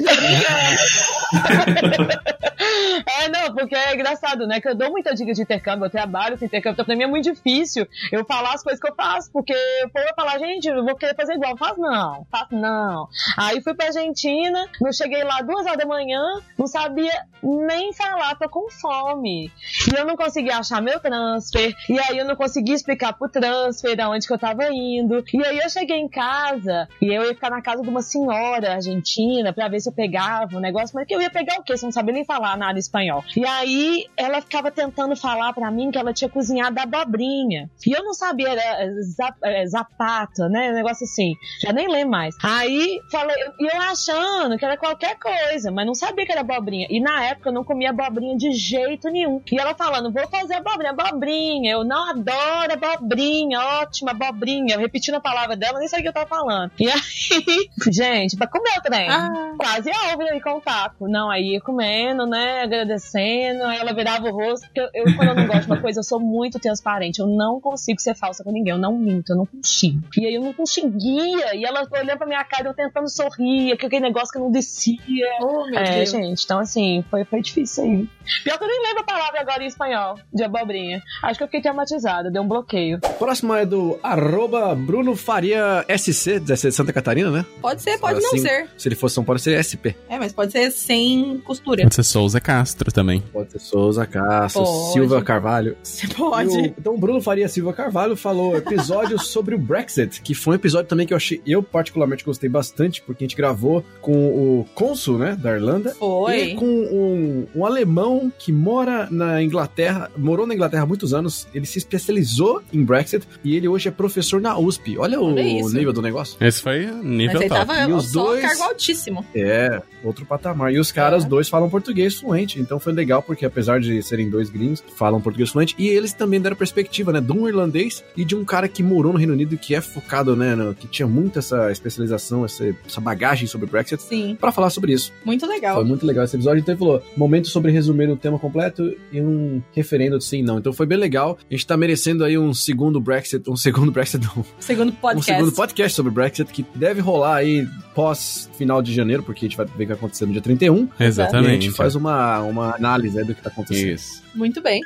É, 3.20 3.30
não, 3.30 3.54
porque 3.54 3.76
é 3.76 3.94
engraçado, 3.94 4.46
né? 4.48 4.60
Que 4.60 4.70
eu 4.70 4.76
dou 4.76 4.92
muita 4.92 5.14
dica 5.14 5.34
de 5.34 5.42
intercâmbio, 5.42 5.86
eu 5.86 5.90
trabalho 5.90 6.38
com 6.38 6.46
intercâmbio, 6.46 6.74
então 6.74 6.86
pra 6.86 6.96
mim 6.96 7.04
é 7.04 7.08
muito 7.08 7.32
difícil 7.32 7.88
eu 8.12 8.26
falar 8.26 8.54
as 8.54 8.64
coisas 8.64 8.82
que 8.82 8.90
eu 8.90 8.96
faço, 8.96 9.32
porque 9.32 9.54
o 9.86 9.90
povo 9.90 10.06
falar, 10.16 10.40
gente, 10.40 10.68
eu 10.68 10.84
vou 10.84 10.96
querer 10.96 11.16
fazer 11.16 11.34
igual. 11.34 11.56
Faz 11.58 11.78
não, 11.78 12.26
faz 12.32 12.48
não. 12.52 13.08
Aí 13.38 13.62
fui 13.62 13.74
pra 13.74 13.88
Argentina, 13.88 14.68
eu 14.84 14.94
cheguei 14.94 15.24
lá 15.24 15.42
duas 15.42 15.66
horas 15.66 15.78
da 15.78 15.86
manhã, 15.86 16.22
não 16.58 16.68
sabia 16.68 17.14
nem 17.42 17.94
falar, 17.94 18.36
tô 18.36 18.50
com 18.50 18.70
fome. 18.70 19.52
E 19.92 19.98
eu 19.98 20.06
não 20.06 20.16
conseguia 20.16 20.58
achar 20.58 20.82
meu 20.82 21.00
transfer, 21.00 21.74
e 21.90 22.00
aí 22.00 22.18
eu 22.18 22.26
não 22.26 22.36
conseguia 22.36 22.76
explicar 22.76 23.14
pro 23.14 23.30
transfer 23.30 24.00
aonde 24.02 24.28
que 24.28 24.34
eu 24.34 24.40
tava 24.40 24.68
indo. 24.72 25.24
E 25.34 25.46
aí 25.46 25.60
eu 25.60 25.70
cheguei 25.70 25.98
em 25.98 26.10
casa, 26.10 26.88
e 27.02 27.08
eu 27.14 27.24
ia 27.24 27.34
ficar 27.34 27.50
na 27.50 27.62
casa 27.62 27.82
de 27.82 27.90
uma 27.90 28.02
senhora 28.02 28.74
argentina 28.74 29.54
pra 29.54 29.68
ver 29.68 29.80
se 29.80 29.90
eu 29.90 29.94
pegava 29.94 30.58
o 30.58 30.60
negócio, 30.60 30.96
mas 30.96 31.08
que 31.08 31.16
eu 31.16 31.22
ia 31.22 31.30
pegar 31.30 31.60
o 31.60 31.64
quê? 31.64 31.78
Você 31.78 31.86
não 31.86 31.92
sabia 31.92 32.14
nem 32.14 32.26
falar 32.26 32.47
nada 32.56 32.80
espanhol. 32.80 33.24
E 33.36 33.46
aí 33.46 34.06
ela 34.16 34.42
ficava 34.42 34.72
tentando 34.72 35.16
falar 35.16 35.54
pra 35.54 35.72
mim 35.72 35.92
que 35.92 35.98
ela 35.98 36.14
tinha 36.14 36.30
cozinhado 36.30 36.80
abobrinha. 36.80 37.70
E 37.86 37.92
eu 37.92 38.04
não 38.04 38.14
sabia, 38.14 38.50
era 38.50 39.02
zap, 39.02 39.38
é, 39.44 39.66
zapata, 39.66 40.48
né? 40.48 40.72
Um 40.72 40.76
negócio 40.76 41.04
assim. 41.04 41.34
Já 41.62 41.74
nem 41.74 41.88
lembro 41.88 42.12
mais. 42.12 42.36
Aí 42.44 43.00
falei, 43.12 43.36
e 43.60 43.66
eu 43.66 43.82
achando 43.82 44.58
que 44.58 44.66
era 44.66 44.78
qualquer 44.78 45.18
coisa, 45.18 45.72
mas 45.72 45.86
não 45.86 45.96
sabia 45.96 46.26
que 46.26 46.32
era 46.32 46.42
abobrinha. 46.42 46.88
E 46.90 47.00
na 47.00 47.26
época 47.26 47.50
eu 47.50 47.54
não 47.54 47.64
comia 47.64 47.90
abobrinha 47.90 48.38
de 48.38 48.52
jeito 48.52 49.10
nenhum. 49.10 49.42
E 49.52 49.60
ela 49.60 49.74
falando, 49.74 50.12
vou 50.12 50.28
fazer 50.28 50.56
abobrinha, 50.56 50.92
abobrinha. 50.92 51.72
Eu 51.72 51.84
não 51.84 52.10
adoro 52.10 52.74
abobrinha, 52.74 53.60
ótima 53.82 54.12
abobrinha. 54.12 54.76
Eu 54.76 54.80
repetindo 54.80 55.16
a 55.16 55.22
palavra 55.22 55.56
dela, 55.56 55.80
nem 55.80 55.88
sei 55.88 56.00
o 56.00 56.02
que 56.02 56.10
eu 56.10 56.14
tava 56.14 56.28
falando. 56.28 56.72
E 56.80 56.90
aí, 56.90 57.70
gente, 57.92 58.38
pra 58.38 58.48
comer 58.48 58.78
o 58.78 58.82
trem. 58.82 59.10
Ah. 59.10 59.54
Quase 59.58 59.90
óbvio 60.12 60.30
aí 60.32 60.42
com 60.42 60.58
o 60.58 60.62
taco. 60.62 61.08
Não, 61.08 61.30
aí 61.30 61.54
ia 61.54 61.62
comendo, 61.62 62.26
né? 62.26 62.37
Agradecendo. 62.64 63.64
Aí 63.64 63.78
ela 63.80 63.94
virava 63.94 64.28
o 64.28 64.32
rosto. 64.32 64.66
Porque 64.68 64.80
eu, 64.80 64.90
eu, 64.94 65.16
quando 65.16 65.30
eu 65.30 65.36
não 65.36 65.48
gosto 65.48 65.62
de 65.62 65.68
uma 65.68 65.82
coisa, 65.82 66.00
eu 66.00 66.04
sou 66.04 66.20
muito 66.20 66.60
transparente. 66.60 67.20
Eu 67.20 67.28
não 67.28 67.60
consigo 67.60 68.00
ser 68.00 68.16
falsa 68.16 68.44
com 68.44 68.52
ninguém. 68.52 68.72
Eu 68.74 68.78
não 68.80 68.98
minto, 68.98 69.32
eu 69.32 69.38
não 69.38 69.46
consigo. 69.46 70.02
E 70.18 70.26
aí 70.26 70.36
eu 70.36 70.42
não 70.42 70.54
conseguia. 70.54 71.56
E 71.56 71.66
ela 71.66 71.88
olhando 71.92 72.18
pra 72.18 72.28
minha 72.28 72.44
cara, 72.44 72.68
eu 72.70 72.74
tentando 72.74 73.10
sorrir. 73.10 73.72
Aquele 73.74 74.00
negócio 74.00 74.32
que 74.32 74.40
não 74.40 74.52
descia. 74.52 74.98
Oh, 75.42 75.66
meu 75.70 75.80
É, 75.80 75.98
Deus. 75.98 76.12
gente, 76.12 76.44
então 76.44 76.60
assim, 76.60 77.04
foi, 77.10 77.24
foi 77.26 77.42
difícil 77.42 77.84
aí. 77.84 78.10
Pior 78.44 78.58
que 78.58 78.64
eu 78.64 78.68
nem 78.68 78.82
lembro 78.84 79.02
a 79.02 79.06
palavra 79.06 79.40
agora 79.42 79.64
em 79.64 79.68
espanhol, 79.68 80.16
de 80.34 80.44
abobrinha. 80.44 81.02
Acho 81.24 81.38
que 81.38 81.44
eu 81.44 81.48
fiquei 81.48 81.62
traumatizada, 81.62 82.30
deu 82.30 82.42
um 82.42 82.48
bloqueio. 82.48 83.00
Próximo 83.18 83.54
é 83.54 83.66
do 83.66 83.98
arroba 84.04 84.76
Bruno 84.76 85.16
Faria 85.16 85.86
SC, 85.98 86.40
de 86.40 86.56
Santa 86.72 86.92
Catarina, 86.92 87.32
né? 87.32 87.46
Pode 87.62 87.82
ser, 87.82 87.98
pode 87.98 88.20
não 88.22 88.28
Assim, 88.28 88.40
ser. 88.40 88.70
Se 88.78 88.88
ele 88.90 88.96
fosse 88.96 89.16
São 89.16 89.24
Paulo, 89.24 89.40
seria 89.40 89.64
SP. 89.64 89.96
É, 90.10 90.18
mas 90.20 90.34
pode 90.34 90.52
ser 90.52 90.70
sem 90.72 91.42
costura. 91.46 91.84
Pode 91.84 91.96
ser 91.96 92.04
Souza 92.28 92.42
Castro 92.42 92.92
também. 92.92 93.24
Pode 93.32 93.54
ser 93.54 93.60
Souza 93.60 94.06
Castro, 94.06 94.64
Pode. 94.64 94.92
Silva 94.94 95.22
Carvalho. 95.22 95.78
Você 95.82 96.08
pode. 96.08 96.50
o- 96.50 96.60
então, 96.66 96.96
o 96.96 96.98
Bruno 96.98 97.22
Faria 97.22 97.48
Silva 97.48 97.72
Carvalho 97.72 98.18
falou 98.18 98.58
episódio 98.58 99.18
sobre 99.24 99.56
o 99.56 99.58
Brexit, 99.58 100.22
que 100.22 100.34
foi 100.34 100.54
um 100.54 100.56
episódio 100.56 100.88
também 100.90 101.08
que 101.08 101.14
eu 101.14 101.18
achei, 101.18 101.42
eu 101.48 101.64
particularmente 101.64 102.26
gostei 102.26 102.50
bastante, 102.50 103.02
porque 103.02 103.24
a 103.24 103.28
gente 103.28 103.38
gravou 103.38 103.82
com 104.02 104.12
o 104.12 104.66
cônsul, 104.76 105.18
né, 105.18 105.38
da 105.40 105.54
Irlanda. 105.56 105.92
Foi. 105.98 106.50
E 106.52 106.56
com 106.56 106.66
um, 106.66 107.48
um 107.56 107.66
alemão 107.66 108.30
que 108.38 108.52
mora 108.52 109.08
na 109.10 109.42
Inglaterra, 109.42 110.12
morou 110.18 110.46
na 110.46 110.54
Inglaterra 110.54 110.84
há 110.84 110.86
muitos 110.88 111.14
anos, 111.14 111.48
ele 111.54 111.66
se 111.66 111.78
especializou 111.78 112.62
em 112.74 112.84
Brexit 112.84 113.26
e 113.44 113.56
ele 113.56 113.70
hoje 113.70 113.88
é 113.88 113.92
professor 113.92 114.42
na 114.42 114.58
USP. 114.60 114.98
Olha, 114.98 115.20
o 115.22 115.28
Olha 115.32 115.42
isso. 115.42 115.74
nível 115.74 115.94
do 115.94 116.02
negócio. 116.02 116.36
Esse 116.42 116.62
foi 116.62 116.88
Mas 116.88 117.06
nível 117.06 117.40
ele 117.42 117.50
top. 117.50 117.66
tava 117.66 117.90
E 117.90 117.94
os 117.94 118.12
só 118.12 118.24
dois- 118.26 118.42
cargo 118.42 118.64
altíssimo. 118.64 119.26
É, 119.34 119.82
outro 120.04 120.26
patamar. 120.26 120.74
E 120.74 120.80
os 120.80 120.92
caras 120.92 121.24
É. 121.24 121.28
dois 121.28 121.48
falam 121.48 121.70
português 121.70 122.17
fluente. 122.20 122.28
fluente, 122.56 122.60
então 122.60 122.80
foi 122.80 122.94
legal 122.94 123.22
porque 123.24 123.46
apesar 123.46 123.80
de 123.80 124.02
serem 124.04 124.30
dois 124.30 124.50
gringos 124.50 124.84
falam 124.96 125.22
português 125.22 125.50
fluente, 125.50 125.76
e 125.78 125.88
eles 125.88 126.14
também 126.14 126.40
deram 126.42 126.56
perspectiva, 126.56 127.12
né, 127.12 127.22
de 127.22 127.32
um 127.32 127.48
irlandês 127.48 128.04
e 128.16 128.24
de 128.26 128.36
um 128.36 128.44
cara 128.44 128.68
que 128.68 128.84
morou 128.84 129.14
no 129.14 129.18
Reino 129.18 129.34
Unido 129.34 129.56
e 129.56 129.58
que 129.58 129.74
é 129.76 129.82
focado, 129.82 130.36
né, 130.36 130.56
no- 130.56 130.74
que 130.76 130.88
tinha 130.88 131.08
muito 131.08 131.40
essa 131.40 131.72
especialização, 131.72 132.44
essa, 132.46 132.66
essa 132.86 133.00
bagagem 133.02 133.48
sobre 133.48 133.66
o 133.68 133.70
Brexit, 133.70 134.02
Sim, 134.02 134.38
pra 134.40 134.52
falar 134.52 134.70
sobre 134.70 134.94
isso. 134.94 135.12
muito 135.26 135.46
legal. 135.46 135.76
Foi 135.76 135.86
muito 135.86 136.06
legal 136.06 136.26
esse 136.26 136.36
episódio. 136.36 136.60
Então 136.60 136.74
ele 136.74 136.80
falou: 136.80 137.02
momento 137.16 137.48
sobre 137.48 137.72
resumir 137.72 138.10
o 138.10 138.16
tema 138.18 138.38
completo 138.40 138.94
e 139.12 139.22
um 139.22 139.62
referendo 139.74 140.18
de 140.18 140.24
sim 140.26 140.42
não. 140.42 140.58
Então 140.60 140.72
foi 140.74 140.86
bem 140.86 140.98
legal. 140.98 141.38
A 141.50 141.54
gente 141.54 141.66
tá 141.66 141.76
merecendo 141.78 142.24
aí 142.24 142.38
um 142.38 142.54
segundo 142.54 143.00
Brexit, 143.00 143.50
um 143.50 143.56
segundo 143.56 143.92
Brexit, 143.92 144.24
não, 144.24 144.46
Segundo 144.60 144.90
um 144.90 144.96
podcast. 144.96 145.32
segundo 145.40 145.56
podcast 145.56 145.96
sobre 145.96 146.12
Brexit 146.12 146.52
que 146.52 146.66
deve 146.76 147.02
rolar 147.02 147.36
aí 147.38 147.68
pós 147.96 148.50
final 148.58 148.82
de 148.82 148.94
janeiro, 148.94 149.24
porque 149.24 149.46
a 149.46 149.48
gente 149.50 149.58
vai 149.58 149.66
ver 149.66 149.74
o 149.74 149.78
que 149.78 149.86
vai 149.86 149.96
acontecer 149.96 150.26
no 150.26 150.32
dia 150.32 150.42
31. 150.42 150.88
E 151.00 151.04
a 151.04 151.06
Exatamente. 151.08 151.66
gente 151.66 151.72
faz 151.76 151.96
uma, 151.96 152.07
uma 152.42 152.76
análise 152.76 153.18
aí 153.20 153.26
do 153.26 153.36
que 153.36 153.42
tá 153.42 153.50
acontecendo. 153.50 153.94
Isso. 153.94 154.24
Muito 154.36 154.62
bem. 154.62 154.82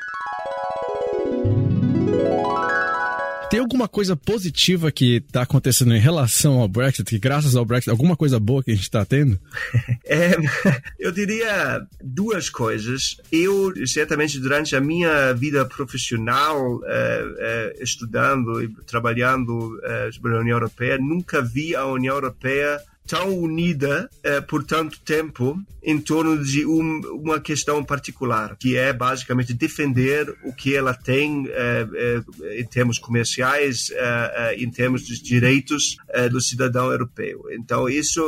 Tem 3.51 3.59
alguma 3.59 3.85
coisa 3.85 4.15
positiva 4.15 4.89
que 4.93 5.19
tá 5.19 5.41
acontecendo 5.41 5.93
em 5.93 5.99
relação 5.99 6.61
ao 6.61 6.69
Brexit, 6.69 7.03
que 7.03 7.19
graças 7.19 7.53
ao 7.53 7.65
Brexit, 7.65 7.89
alguma 7.89 8.15
coisa 8.15 8.39
boa 8.39 8.63
que 8.63 8.71
a 8.71 8.75
gente 8.75 8.89
tá 8.89 9.03
tendo? 9.03 9.37
É, 10.05 10.35
eu 10.99 11.09
diria 11.11 11.81
duas 12.03 12.49
coisas. 12.49 13.15
Eu, 13.31 13.71
certamente, 13.87 14.39
durante 14.39 14.75
a 14.75 14.81
minha 14.81 15.31
vida 15.33 15.65
profissional, 15.65 16.81
eh, 16.85 17.23
eh, 17.39 17.75
estudando 17.79 18.61
e 18.61 18.67
trabalhando 18.85 19.79
eh, 19.83 20.09
sobre 20.11 20.35
a 20.35 20.39
União 20.39 20.57
Europeia, 20.57 20.97
nunca 20.97 21.41
vi 21.41 21.73
a 21.73 21.85
União 21.85 22.15
Europeia 22.15 22.81
tão 23.07 23.37
unida 23.37 24.09
eh, 24.23 24.39
por 24.41 24.63
tanto 24.63 24.99
tempo 25.01 25.57
em 25.83 25.99
torno 25.99 26.43
de 26.43 26.65
um- 26.65 27.01
uma 27.21 27.39
questão 27.39 27.83
particular, 27.83 28.55
que 28.57 28.77
é 28.77 28.93
basicamente 28.93 29.53
defender 29.53 30.33
o 30.43 30.53
que 30.53 30.75
ela 30.75 30.93
tem 30.93 31.45
eh, 31.49 31.87
eh, 31.93 32.59
em 32.61 32.65
termos 32.65 32.97
comerciais, 32.99 33.91
em 34.57 34.69
termos 34.71 35.07
dos 35.07 35.21
direitos 35.21 35.97
do 36.31 36.39
cidadão 36.39 36.91
europeu. 36.91 37.43
Então 37.51 37.89
isso, 37.89 38.21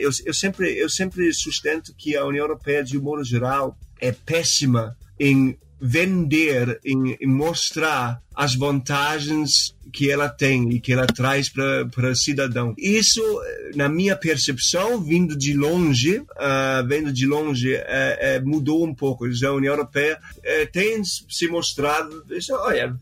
eu, 0.00 0.10
eu 0.24 0.34
sempre 0.34 0.76
eu 0.78 0.88
sempre 0.88 1.32
sustento 1.32 1.94
que 1.96 2.16
a 2.16 2.24
União 2.24 2.44
Europeia, 2.44 2.82
de 2.82 2.98
um 2.98 3.02
modo 3.02 3.24
geral, 3.24 3.76
é 4.00 4.10
péssima 4.12 4.96
em 5.18 5.56
vender, 5.80 6.80
em, 6.84 7.16
em 7.20 7.26
mostrar 7.26 8.20
as 8.34 8.54
vantagens 8.54 9.74
que 9.92 10.10
ela 10.10 10.28
tem 10.28 10.70
e 10.70 10.80
que 10.80 10.92
ela 10.92 11.06
traz 11.06 11.48
para 11.48 12.10
o 12.10 12.16
cidadão. 12.16 12.74
Isso, 12.78 13.22
na 13.74 13.88
minha 13.88 14.16
percepção, 14.16 15.00
vindo 15.00 15.36
de 15.36 15.54
longe, 15.54 16.22
ah, 16.36 16.82
vendo 16.86 17.12
de 17.12 17.26
longe, 17.26 17.74
eh, 17.74 18.18
eh, 18.20 18.40
mudou 18.40 18.84
um 18.84 18.94
pouco. 18.94 19.24
A 19.24 19.52
União 19.52 19.74
Europeia 19.74 20.18
eh, 20.42 20.66
tem 20.66 21.02
se 21.04 21.48
mostrado, 21.48 22.24
diz, 22.26 22.48
olha, 22.50 22.96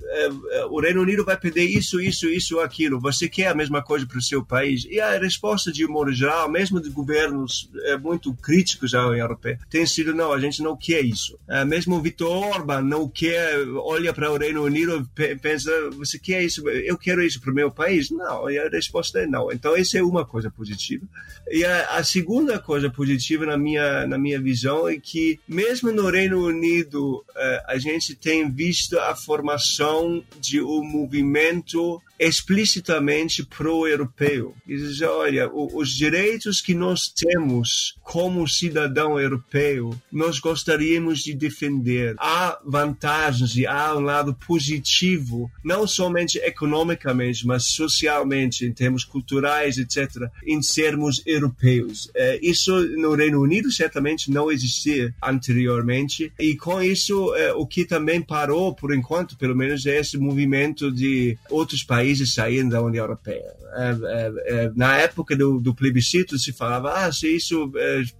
o 0.70 0.80
Reino 0.80 1.02
Unido 1.02 1.24
vai 1.24 1.36
pedir 1.36 1.64
isso, 1.64 2.00
isso, 2.00 2.28
isso, 2.28 2.58
aquilo. 2.58 3.00
Você 3.00 3.28
quer 3.28 3.48
a 3.48 3.54
mesma 3.54 3.82
coisa 3.82 4.06
para 4.06 4.18
o 4.18 4.22
seu 4.22 4.44
país? 4.44 4.86
E 4.90 5.00
a 5.00 5.18
resposta, 5.18 5.70
de 5.70 5.86
modo 5.86 6.12
geral, 6.12 6.50
mesmo 6.50 6.80
de 6.80 6.90
governos 6.90 7.70
muito 8.02 8.32
críticos 8.34 8.94
à 8.94 9.06
União 9.06 9.24
Europeia, 9.24 9.58
tem 9.68 9.86
sido, 9.86 10.14
não, 10.14 10.32
a 10.32 10.40
gente 10.40 10.62
não 10.62 10.76
quer 10.76 11.04
isso. 11.04 11.38
Mesmo 11.66 11.96
o 11.96 12.02
Viktor 12.02 12.30
Orban 12.30 12.82
não 12.82 13.08
quer, 13.08 13.56
olha 13.76 14.12
para 14.12 14.30
o 14.30 14.36
Reino 14.36 14.62
Unido 14.64 15.08
pensa, 15.40 15.70
você 15.90 16.18
quer 16.18 16.42
isso? 16.42 16.68
Eu 16.68 16.96
quero 16.98 17.22
isso 17.22 17.40
para 17.40 17.50
o 17.50 17.54
meu 17.54 17.70
país? 17.70 18.10
Não, 18.10 18.50
e 18.50 18.58
a 18.58 18.68
resposta 18.68 19.20
é 19.20 19.26
não. 19.26 19.50
Então, 19.52 19.76
essa 19.76 19.98
é 19.98 20.02
uma 20.02 20.24
coisa 20.24 20.50
positiva. 20.50 21.04
E 21.50 21.64
a, 21.64 21.96
a 21.96 22.04
segunda 22.04 22.58
coisa 22.58 22.90
positiva 22.90 23.46
na 23.46 23.56
minha, 23.56 24.06
na 24.06 24.18
minha 24.18 24.40
visão 24.40 24.88
é 24.88 24.98
que, 24.98 25.38
mesmo 25.48 25.92
no 25.92 26.10
Reino 26.10 26.44
Unido, 26.44 27.24
eh, 27.36 27.64
a 27.66 27.78
gente 27.78 28.14
tem 28.14 28.50
visto 28.50 28.98
a 28.98 29.14
formação 29.14 30.22
de 30.40 30.60
um 30.60 30.82
movimento 30.82 32.00
explicitamente 32.20 33.42
pro-europeu. 33.42 34.54
E 34.68 34.76
diz, 34.76 35.00
olha, 35.00 35.50
os 35.50 35.88
direitos 35.88 36.60
que 36.60 36.74
nós 36.74 37.08
temos 37.08 37.96
como 38.02 38.46
cidadão 38.46 39.18
europeu, 39.18 39.98
nós 40.12 40.38
gostaríamos 40.38 41.20
de 41.20 41.32
defender. 41.32 42.14
Há 42.18 42.60
vantagens 42.62 43.56
e 43.56 43.66
há 43.66 43.96
um 43.96 44.00
lado 44.00 44.34
positivo, 44.46 45.50
não 45.64 45.86
somente 45.86 46.36
economicamente, 46.38 47.46
mas 47.46 47.64
socialmente, 47.68 48.66
em 48.66 48.72
termos 48.72 49.02
culturais, 49.04 49.78
etc., 49.78 50.28
em 50.46 50.60
sermos 50.60 51.22
europeus. 51.24 52.10
Eh, 52.14 52.38
Isso 52.42 52.72
no 52.98 53.14
Reino 53.14 53.40
Unido 53.40 53.72
certamente 53.72 54.30
não 54.30 54.50
existia 54.50 55.14
anteriormente, 55.22 56.30
e 56.38 56.54
com 56.54 56.82
isso, 56.82 57.34
eh, 57.34 57.54
o 57.54 57.66
que 57.66 57.86
também 57.86 58.20
parou, 58.20 58.74
por 58.74 58.92
enquanto, 58.94 59.38
pelo 59.38 59.56
menos, 59.56 59.86
é 59.86 59.98
esse 59.98 60.18
movimento 60.18 60.90
de 60.92 61.38
outros 61.48 61.82
países 61.82 62.09
saindo 62.26 62.70
da 62.70 62.82
União 62.82 63.04
Europeia. 63.04 63.52
Eh, 63.76 63.96
eh, 64.02 64.32
eh, 64.46 64.70
Na 64.74 64.96
época 64.96 65.36
do, 65.36 65.60
do 65.60 65.74
plebiscito, 65.74 66.38
se 66.38 66.52
falava, 66.52 66.92
ah, 66.92 67.12
se 67.12 67.36
isso 67.36 67.70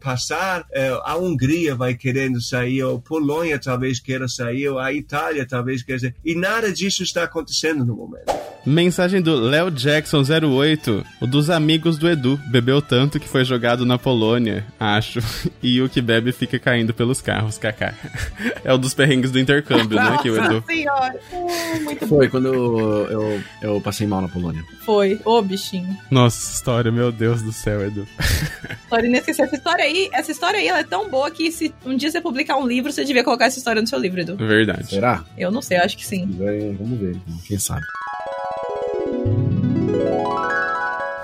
passar, 0.00 0.64
a 1.04 1.16
Hungria 1.16 1.74
vai 1.74 1.94
querendo 1.94 2.40
sair, 2.40 2.82
ou 2.82 2.96
a 2.96 3.00
Polônia 3.00 3.58
talvez 3.58 4.00
queira 4.00 4.28
sair, 4.28 4.68
ou 4.68 4.78
a 4.78 4.92
Itália 4.92 5.46
talvez 5.46 5.82
queira 5.82 6.00
sair, 6.00 6.14
e 6.24 6.34
nada 6.34 6.72
disso 6.72 7.02
está 7.02 7.24
acontecendo 7.24 7.84
no 7.84 7.96
momento. 7.96 8.32
Mensagem 8.64 9.22
do 9.22 9.34
Léo 9.34 9.70
Jackson 9.70 10.22
08, 10.22 11.04
o 11.22 11.26
dos 11.26 11.48
amigos 11.48 11.96
do 11.96 12.06
Edu. 12.08 12.38
Bebeu 12.50 12.82
tanto 12.82 13.18
que 13.18 13.26
foi 13.26 13.42
jogado 13.42 13.86
na 13.86 13.98
Polônia, 13.98 14.66
acho. 14.78 15.20
E 15.62 15.80
o 15.82 15.88
que 15.88 16.00
bebe 16.00 16.32
fica 16.32 16.58
caindo 16.58 16.92
pelos 16.94 17.20
carros, 17.20 17.58
kaká. 17.58 17.94
É 18.64 18.72
o 18.72 18.78
dos 18.78 18.92
perrengues 18.92 19.30
do 19.30 19.38
intercâmbio, 19.38 19.96
né? 19.96 20.18
Que 20.20 20.30
o 20.30 20.36
Edu. 20.36 20.62
senhora. 20.66 21.18
Uh, 21.32 21.82
muito 21.82 22.06
Foi 22.06 22.28
quando 22.28 22.48
eu, 22.48 23.08
eu, 23.10 23.42
eu 23.62 23.79
passei 23.80 24.06
mal 24.06 24.20
na 24.20 24.28
Polônia. 24.28 24.64
Foi. 24.84 25.20
Ô, 25.24 25.40
bichinho. 25.42 25.96
Nossa, 26.10 26.52
história, 26.52 26.90
meu 26.90 27.10
Deus 27.10 27.42
do 27.42 27.52
céu, 27.52 27.86
Edu. 27.86 28.06
História 28.84 29.06
inesquecível. 29.06 29.46
Essa 29.46 29.56
história 29.56 29.84
aí, 29.84 30.10
essa 30.12 30.32
história 30.32 30.58
aí, 30.58 30.66
ela 30.68 30.80
é 30.80 30.84
tão 30.84 31.08
boa 31.08 31.30
que 31.30 31.52
se 31.52 31.72
um 31.84 31.96
dia 31.96 32.10
você 32.10 32.20
publicar 32.20 32.56
um 32.56 32.66
livro, 32.66 32.92
você 32.92 33.04
devia 33.04 33.22
colocar 33.22 33.46
essa 33.46 33.58
história 33.58 33.80
no 33.80 33.86
seu 33.86 33.98
livro, 33.98 34.20
Edu. 34.20 34.36
Verdade. 34.36 34.90
Será? 34.90 35.24
Eu 35.38 35.50
não 35.50 35.62
sei, 35.62 35.78
eu 35.78 35.82
acho 35.82 35.96
que 35.96 36.06
sim. 36.06 36.26
Vamos 36.78 36.98
ver, 36.98 37.16
então, 37.16 37.38
quem 37.46 37.58
sabe. 37.58 37.82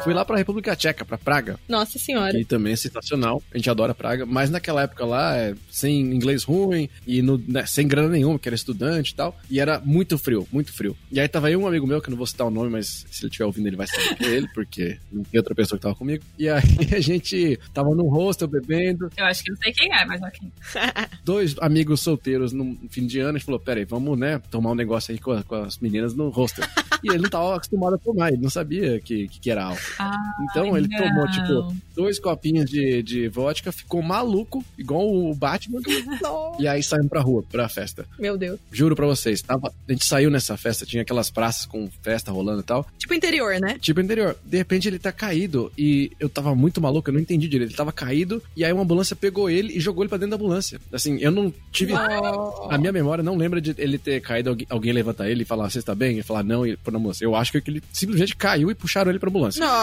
Fui 0.07 0.15
lá 0.15 0.25
pra 0.25 0.37
República 0.37 0.75
Tcheca, 0.77 1.05
pra 1.05 1.19
Praga, 1.19 1.59
Nossa 1.69 1.99
senhora. 1.99 2.33
que 2.33 2.45
também 2.45 2.73
é 2.73 2.77
sensacional. 2.77 3.43
A 3.53 3.57
gente 3.59 3.69
adora 3.69 3.95
Praga, 3.95 4.25
mas 4.25 4.51
naquela 4.51 4.83
época 4.83 5.05
lá, 5.05 5.37
é, 5.37 5.55
sem 5.71 6.01
inglês 6.01 6.45
ruim 6.45 6.89
e 7.07 7.21
no- 7.23 7.43
né, 7.47 7.67
sem 7.67 7.87
grana 7.89 8.09
nenhuma, 8.09 8.39
que 8.39 8.49
era 8.49 8.55
estudante 8.55 9.11
e 9.13 9.15
tal. 9.15 9.37
E 9.51 9.59
era 9.61 9.81
muito 9.85 10.17
frio, 10.17 10.47
muito 10.53 10.73
frio. 10.73 10.97
E 11.11 11.19
aí 11.21 11.29
tava 11.29 11.49
aí 11.49 11.57
um 11.57 11.67
amigo 11.67 11.87
meu, 11.87 12.01
que 12.01 12.09
eu 12.09 12.13
não 12.13 12.17
vou 12.19 12.27
citar 12.27 12.47
o 12.47 12.51
nome, 12.51 12.71
mas 12.71 13.05
se 13.11 13.23
ele 13.25 13.29
estiver 13.29 13.45
ouvindo, 13.45 13.67
ele 13.67 13.77
vai 13.77 13.87
saber 13.87 14.15
que 14.17 14.25
é 14.25 14.29
ele, 14.31 14.49
porque 14.55 14.99
não 15.13 15.23
tem 15.25 15.39
outra 15.39 15.55
pessoa 15.55 15.79
que 15.79 15.83
tava 15.83 15.95
comigo. 15.95 16.23
E 16.39 16.49
aí 16.49 16.63
a 16.97 17.01
gente 17.01 17.59
tava 17.75 17.95
num 17.95 18.09
hostel 18.09 18.49
bebendo, 18.49 19.11
Eu 19.17 19.25
acho 19.25 19.43
que 19.43 19.51
não 19.51 19.57
sei 19.59 19.73
quem 19.73 19.93
é, 19.93 20.05
mas 20.05 20.21
ok. 20.23 20.49
dois 21.25 21.55
amigos 21.61 22.01
solteiros 22.01 22.53
no 22.53 22.77
fim 22.91 23.07
de 23.07 23.19
ano, 23.21 23.31
a 23.31 23.39
gente 23.39 23.45
falou, 23.47 23.61
peraí, 23.61 23.85
vamos, 23.85 24.19
né, 24.19 24.41
tomar 24.51 24.71
um 24.71 24.75
negócio 24.75 25.13
aí 25.13 25.19
com, 25.19 25.33
a- 25.33 25.43
com 25.43 25.55
as 25.57 25.79
meninas 25.79 26.15
no 26.15 26.29
hostel. 26.31 26.65
e 27.03 27.09
ele 27.11 27.19
não 27.23 27.31
tava 27.31 27.57
acostumado 27.57 27.95
a 27.95 27.99
tomar, 27.99 28.33
ele 28.33 28.43
não 28.43 28.51
sabia 28.51 29.01
que, 29.01 29.29
que, 29.29 29.41
que 29.41 29.51
era 29.51 29.65
álcool. 29.65 29.81
Ah, 29.99 30.17
Então 30.51 30.77
ele 30.77 30.89
tomou, 30.89 31.25
não. 31.25 31.31
tipo, 31.31 31.75
dois 31.95 32.19
copinhos 32.19 32.69
de, 32.71 33.03
de 33.03 33.29
vodka, 33.29 33.73
ficou 33.73 34.03
maluco, 34.03 34.65
igual 34.79 35.07
o 35.09 35.35
Batman, 35.35 35.81
e 36.59 36.67
aí 36.69 36.83
saímos 36.83 37.09
pra 37.09 37.21
rua, 37.21 37.43
pra 37.51 37.69
festa. 37.69 38.05
Meu 38.19 38.37
Deus. 38.37 38.59
Juro 38.71 38.95
pra 38.97 39.07
vocês, 39.07 39.41
tava, 39.43 39.73
a 39.89 39.93
gente 39.93 40.05
saiu 40.05 40.31
nessa 40.31 40.57
festa, 40.57 40.85
tinha 40.87 41.03
aquelas 41.03 41.31
praças 41.31 41.67
com 41.67 41.89
festa 42.03 42.31
rolando 42.31 42.61
e 42.61 42.65
tal, 42.65 42.87
Tipo 42.99 43.15
interior, 43.15 43.59
né? 43.61 43.79
tipo 43.81 44.01
interior. 44.01 44.37
De 44.45 44.57
repente 44.57 44.89
ele 44.89 44.99
tá 44.99 45.13
caído 45.13 45.73
e 45.79 46.11
eu 46.21 46.29
tava 46.29 46.55
muito 46.55 46.81
maluco, 46.81 47.09
eu 47.09 47.15
não 47.15 47.21
entendi 47.21 47.49
direito. 47.49 47.71
Ele 47.71 47.77
tava 47.77 47.93
caído 47.93 48.43
e 48.57 48.65
aí 48.65 48.73
uma 48.73 48.83
ambulância 48.83 49.15
pegou 49.17 49.49
ele 49.51 49.77
e 49.77 49.81
jogou 49.81 50.03
ele 50.03 50.09
pra 50.09 50.19
dentro 50.19 50.31
da 50.31 50.37
ambulância. 50.37 50.81
Assim, 50.93 51.19
eu 51.21 51.31
não 51.31 51.53
tive. 51.73 51.93
A 51.95 52.79
minha 52.79 52.93
memória 52.93 53.23
não 53.23 53.37
lembra 53.37 53.61
de 53.61 53.75
ele 53.79 53.99
ter 53.99 54.21
caído, 54.21 54.51
alguém, 54.51 54.67
alguém 54.69 54.93
levantar 54.93 55.29
ele 55.31 55.43
e 55.43 55.45
falar, 55.45 55.71
você 55.71 55.79
está 55.79 55.95
bem? 55.95 56.13
Ele 56.15 56.23
falar 56.23 56.43
não 56.43 56.67
e 56.67 56.77
pôr 56.77 56.91
na 56.91 56.99
ambulância. 56.99 57.25
Eu 57.25 57.35
acho 57.35 57.53
que 57.53 57.71
ele 57.71 57.83
simplesmente 57.93 58.35
caiu 58.37 58.71
e 58.71 58.75
puxaram 58.75 59.11
ele 59.11 59.19
pra 59.19 59.29
ambulância. 59.29 59.65
Não. 59.65 59.76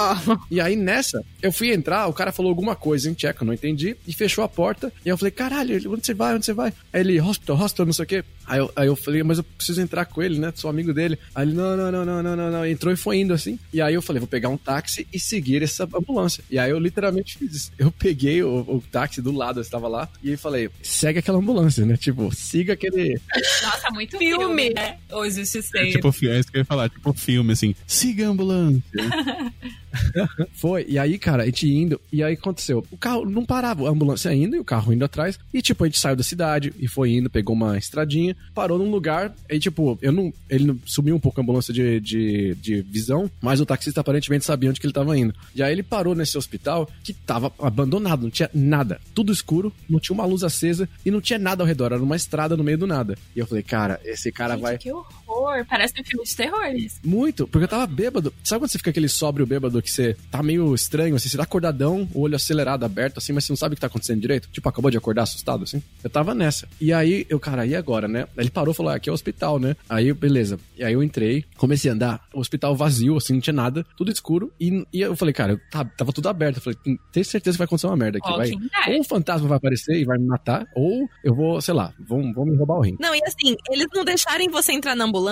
E 0.50 0.60
aí 0.62 0.76
nessa, 0.76 1.24
eu 1.42 1.52
fui 1.52 1.72
entrar, 1.72 2.08
o 2.08 2.14
cara 2.14 2.32
falou 2.32 2.50
alguma 2.50 2.76
coisa 2.76 3.10
em 3.10 3.14
tcheco, 3.14 3.44
eu 3.44 3.48
não 3.48 3.54
entendi, 3.54 3.96
e 4.08 4.14
fechou 4.14 4.44
a 4.44 4.50
porta. 4.50 4.92
E 5.06 5.10
eu 5.10 5.18
falei, 5.18 5.32
caralho, 5.32 5.76
ele, 5.76 5.88
onde 5.88 6.06
você 6.06 6.14
vai? 6.14 6.36
Onde 6.36 6.46
você 6.46 6.54
vai? 6.54 6.74
Aí 6.92 7.02
ele, 7.02 7.20
hospital, 7.20 7.60
hospital, 7.60 7.86
não 7.86 7.94
sei 7.94 8.04
o 8.04 8.08
quê. 8.08 8.24
Aí 8.46 8.60
eu, 8.60 8.72
aí 8.76 8.88
eu 8.88 8.96
falei, 8.96 9.24
mas 9.24 9.38
eu 9.38 9.44
preciso 9.44 9.82
entrar 9.82 10.06
com 10.06 10.22
ele, 10.22 10.38
né? 10.38 10.52
Sou 10.56 10.70
amigo 10.70 10.94
dele. 10.94 11.18
Aí 11.34 11.48
ele, 11.48 11.54
não, 11.54 11.78
não, 11.78 11.92
não, 11.92 12.06
não, 12.06 12.24
não, 12.24 12.36
não, 12.36 12.52
não. 12.52 12.66
Entrou 12.66 12.94
e 12.94 12.98
foi 12.98 13.18
indo 13.18 13.34
assim. 13.34 13.58
E 13.72 13.82
aí 13.82 13.94
eu 13.94 14.02
falei, 14.02 14.20
vou 14.20 14.28
pegar 14.28 14.50
um 14.50 14.58
táxi 14.58 15.08
e 15.14 15.20
seguir 15.20 15.64
essa 15.64 15.84
ambulância. 15.84 16.44
E 16.50 16.60
aí 16.60 16.72
eu 16.72 16.80
literalmente 16.80 17.38
fiz 17.38 17.54
isso. 17.54 17.72
Eu 17.78 17.92
peguei 17.92 18.44
o, 18.44 18.60
o 18.68 18.84
táxi 18.92 19.22
do 19.22 19.32
lado, 19.32 19.60
eu 19.60 19.62
estava 19.62 19.88
lá, 19.88 20.10
e 20.22 20.32
aí 20.32 20.38
falei, 20.38 20.70
segue 20.82 21.20
aquela 21.20 21.38
ambulância, 21.38 21.86
né? 21.86 21.96
Tipo, 21.98 22.34
siga 22.36 22.74
aquele. 22.74 23.20
Nossa, 23.64 23.90
muito 23.92 24.18
Filme. 24.18 24.44
filme, 24.44 24.70
né? 24.74 24.98
O 25.12 25.30
Justiceiro. 25.30 25.92
Tipo, 25.92 26.14
é 26.28 26.40
isso 26.40 26.52
que 26.52 26.58
eu 26.58 26.62
ia 26.62 26.66
falar, 26.66 26.90
tipo 26.90 27.14
filme, 27.14 27.54
assim, 27.54 27.76
siga 27.88 28.28
a 28.28 28.30
ambulância. 28.30 28.82
Foi. 30.54 30.86
E 30.88 30.98
aí, 30.98 31.18
cara, 31.18 31.44
a 31.44 31.46
gente 31.46 31.68
indo, 31.68 32.00
e 32.12 32.24
aí 32.24 32.34
aconteceu. 32.34 32.86
O 32.92 32.98
carro 32.98 33.26
não 33.26 33.46
parava, 33.46 33.88
a 33.88 33.92
ambulância 33.92 34.34
indo 34.34 34.56
e 34.56 34.60
o 34.60 34.64
carro 34.64 34.94
indo 34.94 35.06
atrás. 35.06 35.40
E, 35.54 35.62
tipo, 35.62 35.84
a 35.84 35.88
gente 35.88 36.00
saiu 36.00 36.16
da 36.16 36.24
cidade 36.24 36.74
e 36.80 36.88
foi 36.88 37.12
indo, 37.12 37.30
pegou 37.30 37.56
uma 37.56 37.78
estradinha, 37.78 38.36
parou 38.54 38.78
num 38.78 38.92
lugar. 38.92 39.34
E, 39.50 39.60
tipo, 39.60 39.98
eu 40.02 40.12
não. 40.12 40.34
Ele 40.50 40.80
sumiu 40.86 41.16
um 41.16 41.20
pouco 41.20 41.40
a 41.40 41.44
ambulância 41.44 41.74
de, 41.74 42.00
de, 42.00 42.56
de 42.56 42.82
visão, 42.82 43.30
mas 43.42 43.60
o 43.60 43.66
taxista 43.66 44.02
aparentemente 44.02 44.46
sabia 44.46 44.70
onde 44.70 44.80
que 44.80 44.86
ele 44.86 44.94
tava 44.94 45.18
indo. 45.18 45.34
E 45.56 45.62
aí 45.62 45.72
ele 45.72 45.84
parou 45.84 46.16
nesse 46.16 46.38
hospital 46.38 46.90
que 47.04 47.14
tava 47.14 47.52
abandonado, 47.60 48.24
não 48.24 48.30
tinha 48.30 48.50
nada. 48.54 49.00
Tudo 49.14 49.32
escuro, 49.32 49.74
não 49.90 50.00
tinha 50.00 50.14
uma 50.14 50.26
luz 50.26 50.44
acesa 50.44 50.88
e 51.06 51.12
não 51.12 51.22
tinha 51.22 51.40
nada 51.40 51.64
ao 51.64 51.68
redor. 51.68 51.92
Era 51.92 52.02
uma 52.02 52.16
estrada 52.16 52.56
no 52.56 52.64
meio 52.64 52.78
do 52.78 52.88
nada. 52.88 53.18
E 53.36 53.40
eu 53.40 53.48
falei, 53.48 53.64
cara, 53.64 54.00
esse 54.04 54.32
cara 54.32 54.54
Gente, 54.54 54.62
vai. 54.62 54.78
que 54.78 54.92
horror. 54.92 55.23
Parece 55.70 55.94
um 56.00 56.04
filme 56.04 56.26
de 56.26 56.36
terror 56.36 56.66
isso. 56.76 57.00
Muito, 57.04 57.48
porque 57.48 57.66
eu 57.66 57.68
tava 57.68 57.88
bêbado. 57.88 58.34
Sabe 58.44 58.62
quando 58.62 58.72
você 58.72 58.78
fica 58.78 58.90
aquele 58.90 59.10
sóbrio 59.10 59.46
bêbado 59.46 59.82
que 59.82 59.92
você 59.92 60.16
tá 60.32 60.42
meio 60.42 60.74
estranho, 60.74 61.16
assim, 61.16 61.30
você 61.30 61.38
tá 61.38 61.44
acordadão, 61.44 62.08
o 62.14 62.22
olho 62.22 62.36
acelerado, 62.36 62.84
aberto, 62.84 63.18
assim, 63.18 63.34
mas 63.34 63.46
você 63.46 63.52
não 63.52 63.58
sabe 63.58 63.74
o 63.74 63.76
que 63.76 63.82
tá 63.82 63.88
acontecendo 63.88 64.22
direito? 64.22 64.50
Tipo, 64.52 64.70
acabou 64.70 64.92
de 64.92 64.98
acordar 64.98 65.24
assustado, 65.24 65.64
assim? 65.64 65.82
Eu 66.04 66.10
tava 66.10 66.34
nessa. 66.34 66.68
E 66.80 66.94
aí, 66.94 67.26
eu, 67.30 67.40
cara, 67.40 67.66
e 67.66 67.76
agora, 67.76 68.08
né? 68.08 68.28
Ele 68.38 68.50
parou 68.50 68.74
e 68.74 68.76
falou, 68.76 68.92
ah, 68.92 68.96
aqui 68.96 69.10
é 69.10 69.12
o 69.12 69.16
hospital, 69.16 69.60
né? 69.60 69.76
Aí, 69.90 70.12
beleza. 70.14 70.60
E 70.78 70.84
aí 70.84 70.94
eu 70.94 71.04
entrei, 71.04 71.46
comecei 71.58 71.90
a 71.90 71.94
andar, 71.94 72.28
o 72.34 72.40
hospital 72.40 72.76
vazio, 72.76 73.18
assim, 73.18 73.34
não 73.34 73.42
tinha 73.42 73.54
nada, 73.54 73.86
tudo 73.98 74.12
escuro. 74.12 74.52
E, 74.60 74.86
e 74.94 75.02
eu 75.02 75.16
falei, 75.16 75.34
cara, 75.34 75.54
eu, 75.54 75.60
tá, 75.72 75.84
tava 75.86 76.12
tudo 76.14 76.30
aberto. 76.30 76.58
Eu 76.58 76.62
falei, 76.62 76.80
tem, 76.84 77.00
tem 77.12 77.24
certeza 77.24 77.56
que 77.56 77.60
vai 77.60 77.66
acontecer 77.66 77.88
uma 77.88 77.98
merda 77.98 78.18
aqui, 78.18 78.30
vai. 78.30 78.50
Dead. 78.50 78.60
Ou 78.90 79.00
um 79.00 79.04
fantasma 79.04 79.48
vai 79.48 79.58
aparecer 79.58 79.96
e 80.00 80.06
vai 80.06 80.18
me 80.18 80.26
matar, 80.26 80.66
ou 80.76 81.08
eu 81.24 81.34
vou, 81.34 81.60
sei 81.62 81.74
lá, 81.74 81.94
vão, 82.00 82.34
vão 82.34 82.46
me 82.46 82.56
roubar 82.56 82.78
o 82.78 82.82
rim. 82.82 82.98
Não, 83.00 83.14
e 83.14 83.20
assim, 83.26 83.56
eles 83.70 83.88
não 83.94 84.04
deixarem 84.04 84.50
você 84.50 84.72
entrar 84.74 84.96
na 84.96 85.06
ambulância 85.06 85.23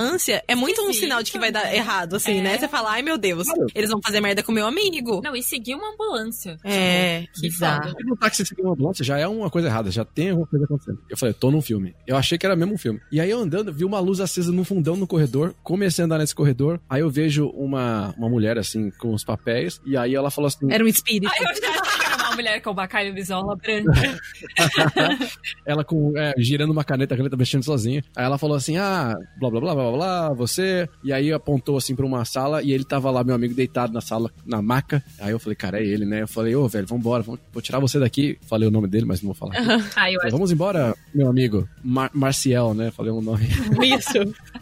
é 0.47 0.55
muito 0.55 0.81
um 0.81 0.93
sinal 0.93 1.21
de 1.23 1.31
que 1.31 1.39
vai 1.39 1.51
dar 1.51 1.63
né? 1.63 1.75
errado, 1.75 2.15
assim, 2.15 2.39
É. 2.39 2.41
né? 2.41 2.57
Você 2.57 2.67
fala, 2.67 2.91
ai 2.91 3.01
meu 3.01 3.17
Deus, 3.17 3.47
Claro. 3.47 3.67
eles 3.75 3.89
vão 3.89 4.01
fazer 4.01 4.21
merda 4.21 4.43
com 4.43 4.51
meu 4.51 4.65
amigo. 4.67 5.21
Não, 5.23 5.35
e 5.35 5.43
seguir 5.43 5.75
uma 5.75 5.93
ambulância. 5.93 6.57
É, 6.63 7.25
Que 7.33 7.41
bizarro. 7.41 7.89
foda. 7.89 7.95
No 8.05 8.15
táxi 8.17 8.45
seguir 8.45 8.61
uma 8.61 8.73
ambulância 8.73 9.03
já 9.03 9.17
é 9.17 9.27
uma 9.27 9.49
coisa 9.49 9.67
errada, 9.67 9.91
já 9.91 10.03
tem 10.05 10.29
alguma 10.29 10.47
coisa 10.47 10.65
acontecendo. 10.65 10.99
Eu 11.09 11.17
falei, 11.17 11.33
tô 11.33 11.51
num 11.51 11.61
filme. 11.61 11.95
Eu 12.07 12.15
achei 12.17 12.37
que 12.37 12.45
era 12.45 12.55
mesmo 12.55 12.73
um 12.73 12.77
filme. 12.77 12.99
E 13.11 13.19
aí 13.19 13.29
eu 13.29 13.39
andando, 13.39 13.71
vi 13.73 13.85
uma 13.85 13.99
luz 13.99 14.19
acesa 14.19 14.51
no 14.51 14.63
fundão 14.63 14.95
no 14.95 15.07
corredor, 15.07 15.53
comecei 15.63 16.03
a 16.03 16.05
andar 16.05 16.17
nesse 16.17 16.35
corredor, 16.35 16.79
aí 16.89 17.01
eu 17.01 17.09
vejo 17.09 17.47
uma, 17.49 18.13
uma 18.17 18.29
mulher 18.29 18.57
assim, 18.57 18.89
com 18.91 19.13
os 19.13 19.23
papéis, 19.23 19.81
e 19.85 19.95
aí 19.97 20.13
ela 20.15 20.29
falou 20.31 20.47
assim, 20.47 20.71
Era 20.71 20.83
um 20.83 20.87
espírito. 20.87 21.31
Ai, 21.31 21.39
eu 21.39 21.55
já 21.61 21.71
que 21.81 22.10
uma 22.31 22.35
mulher 22.35 22.61
com 22.61 22.73
bacalho 22.73 23.13
bisola 23.13 23.55
branca. 23.55 23.91
ela 25.65 25.83
com, 25.83 26.13
é, 26.17 26.33
girando 26.37 26.71
uma 26.71 26.83
caneta, 26.83 27.13
a 27.13 27.17
caneta 27.17 27.37
mexendo 27.37 27.63
sozinha. 27.63 28.03
Aí 28.15 28.25
ela 28.25 28.37
falou 28.37 28.55
assim, 28.55 28.77
ah, 28.77 29.15
blá 29.39 29.49
blá 29.49 29.59
blá 29.59 29.75
blá 29.75 29.91
blá, 29.91 30.33
você. 30.33 30.87
E 31.03 31.11
aí 31.13 31.31
apontou 31.31 31.77
assim 31.77 31.95
pra 31.95 32.05
uma 32.05 32.23
sala, 32.25 32.61
e 32.63 32.71
ele 32.71 32.83
tava 32.83 33.11
lá, 33.11 33.23
meu 33.23 33.35
amigo, 33.35 33.53
deitado 33.53 33.93
na 33.93 34.01
sala, 34.01 34.31
na 34.45 34.61
maca. 34.61 35.03
Aí 35.19 35.31
eu 35.31 35.39
falei, 35.39 35.55
cara, 35.55 35.79
é 35.79 35.85
ele, 35.85 36.05
né? 36.05 36.21
Eu 36.23 36.27
falei, 36.27 36.55
ô, 36.55 36.67
velho, 36.67 36.87
vambora, 36.87 37.23
vamos- 37.23 37.41
vou 37.51 37.61
tirar 37.61 37.79
você 37.79 37.99
daqui. 37.99 38.37
Falei 38.47 38.67
o 38.67 38.71
nome 38.71 38.87
dele, 38.87 39.05
mas 39.05 39.21
não 39.21 39.33
vou 39.33 39.35
falar. 39.35 39.55
Ai, 39.95 40.15
eu 40.15 40.19
Falei, 40.19 40.27
acho 40.27 40.31
Vamos 40.31 40.51
embora, 40.51 40.95
meu 41.13 41.27
amigo. 41.29 41.67
Mar 41.83 42.09
Marcial, 42.13 42.73
né? 42.73 42.91
Falei 42.91 43.11
um 43.11 43.21
nome. 43.21 43.45
Isso. 43.83 44.11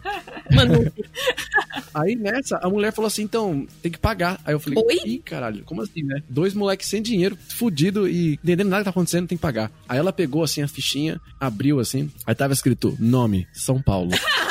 Mano, 0.51 0.91
Aí 1.93 2.15
nessa, 2.15 2.57
a 2.57 2.69
mulher 2.69 2.93
falou 2.93 3.07
assim: 3.07 3.23
então, 3.23 3.67
tem 3.81 3.91
que 3.91 3.97
pagar. 3.97 4.39
Aí 4.45 4.53
eu 4.53 4.59
falei: 4.59 4.81
Oi? 4.83 4.99
ih, 5.05 5.19
caralho, 5.19 5.63
como 5.63 5.81
assim, 5.81 6.03
né? 6.03 6.21
Dois 6.29 6.53
moleques 6.53 6.88
sem 6.88 7.01
dinheiro, 7.01 7.38
fudido 7.49 8.07
e 8.07 8.33
entendendo 8.33 8.69
nada 8.69 8.81
que 8.81 8.85
tá 8.85 8.89
acontecendo, 8.91 9.27
tem 9.27 9.38
que 9.38 9.41
pagar. 9.41 9.71
Aí 9.88 9.97
ela 9.97 10.13
pegou 10.13 10.43
assim 10.43 10.62
a 10.62 10.67
fichinha, 10.67 11.19
abriu 11.39 11.79
assim, 11.79 12.12
aí 12.25 12.35
tava 12.35 12.53
escrito: 12.53 12.95
nome, 12.99 13.47
São 13.53 13.81
Paulo. 13.81 14.12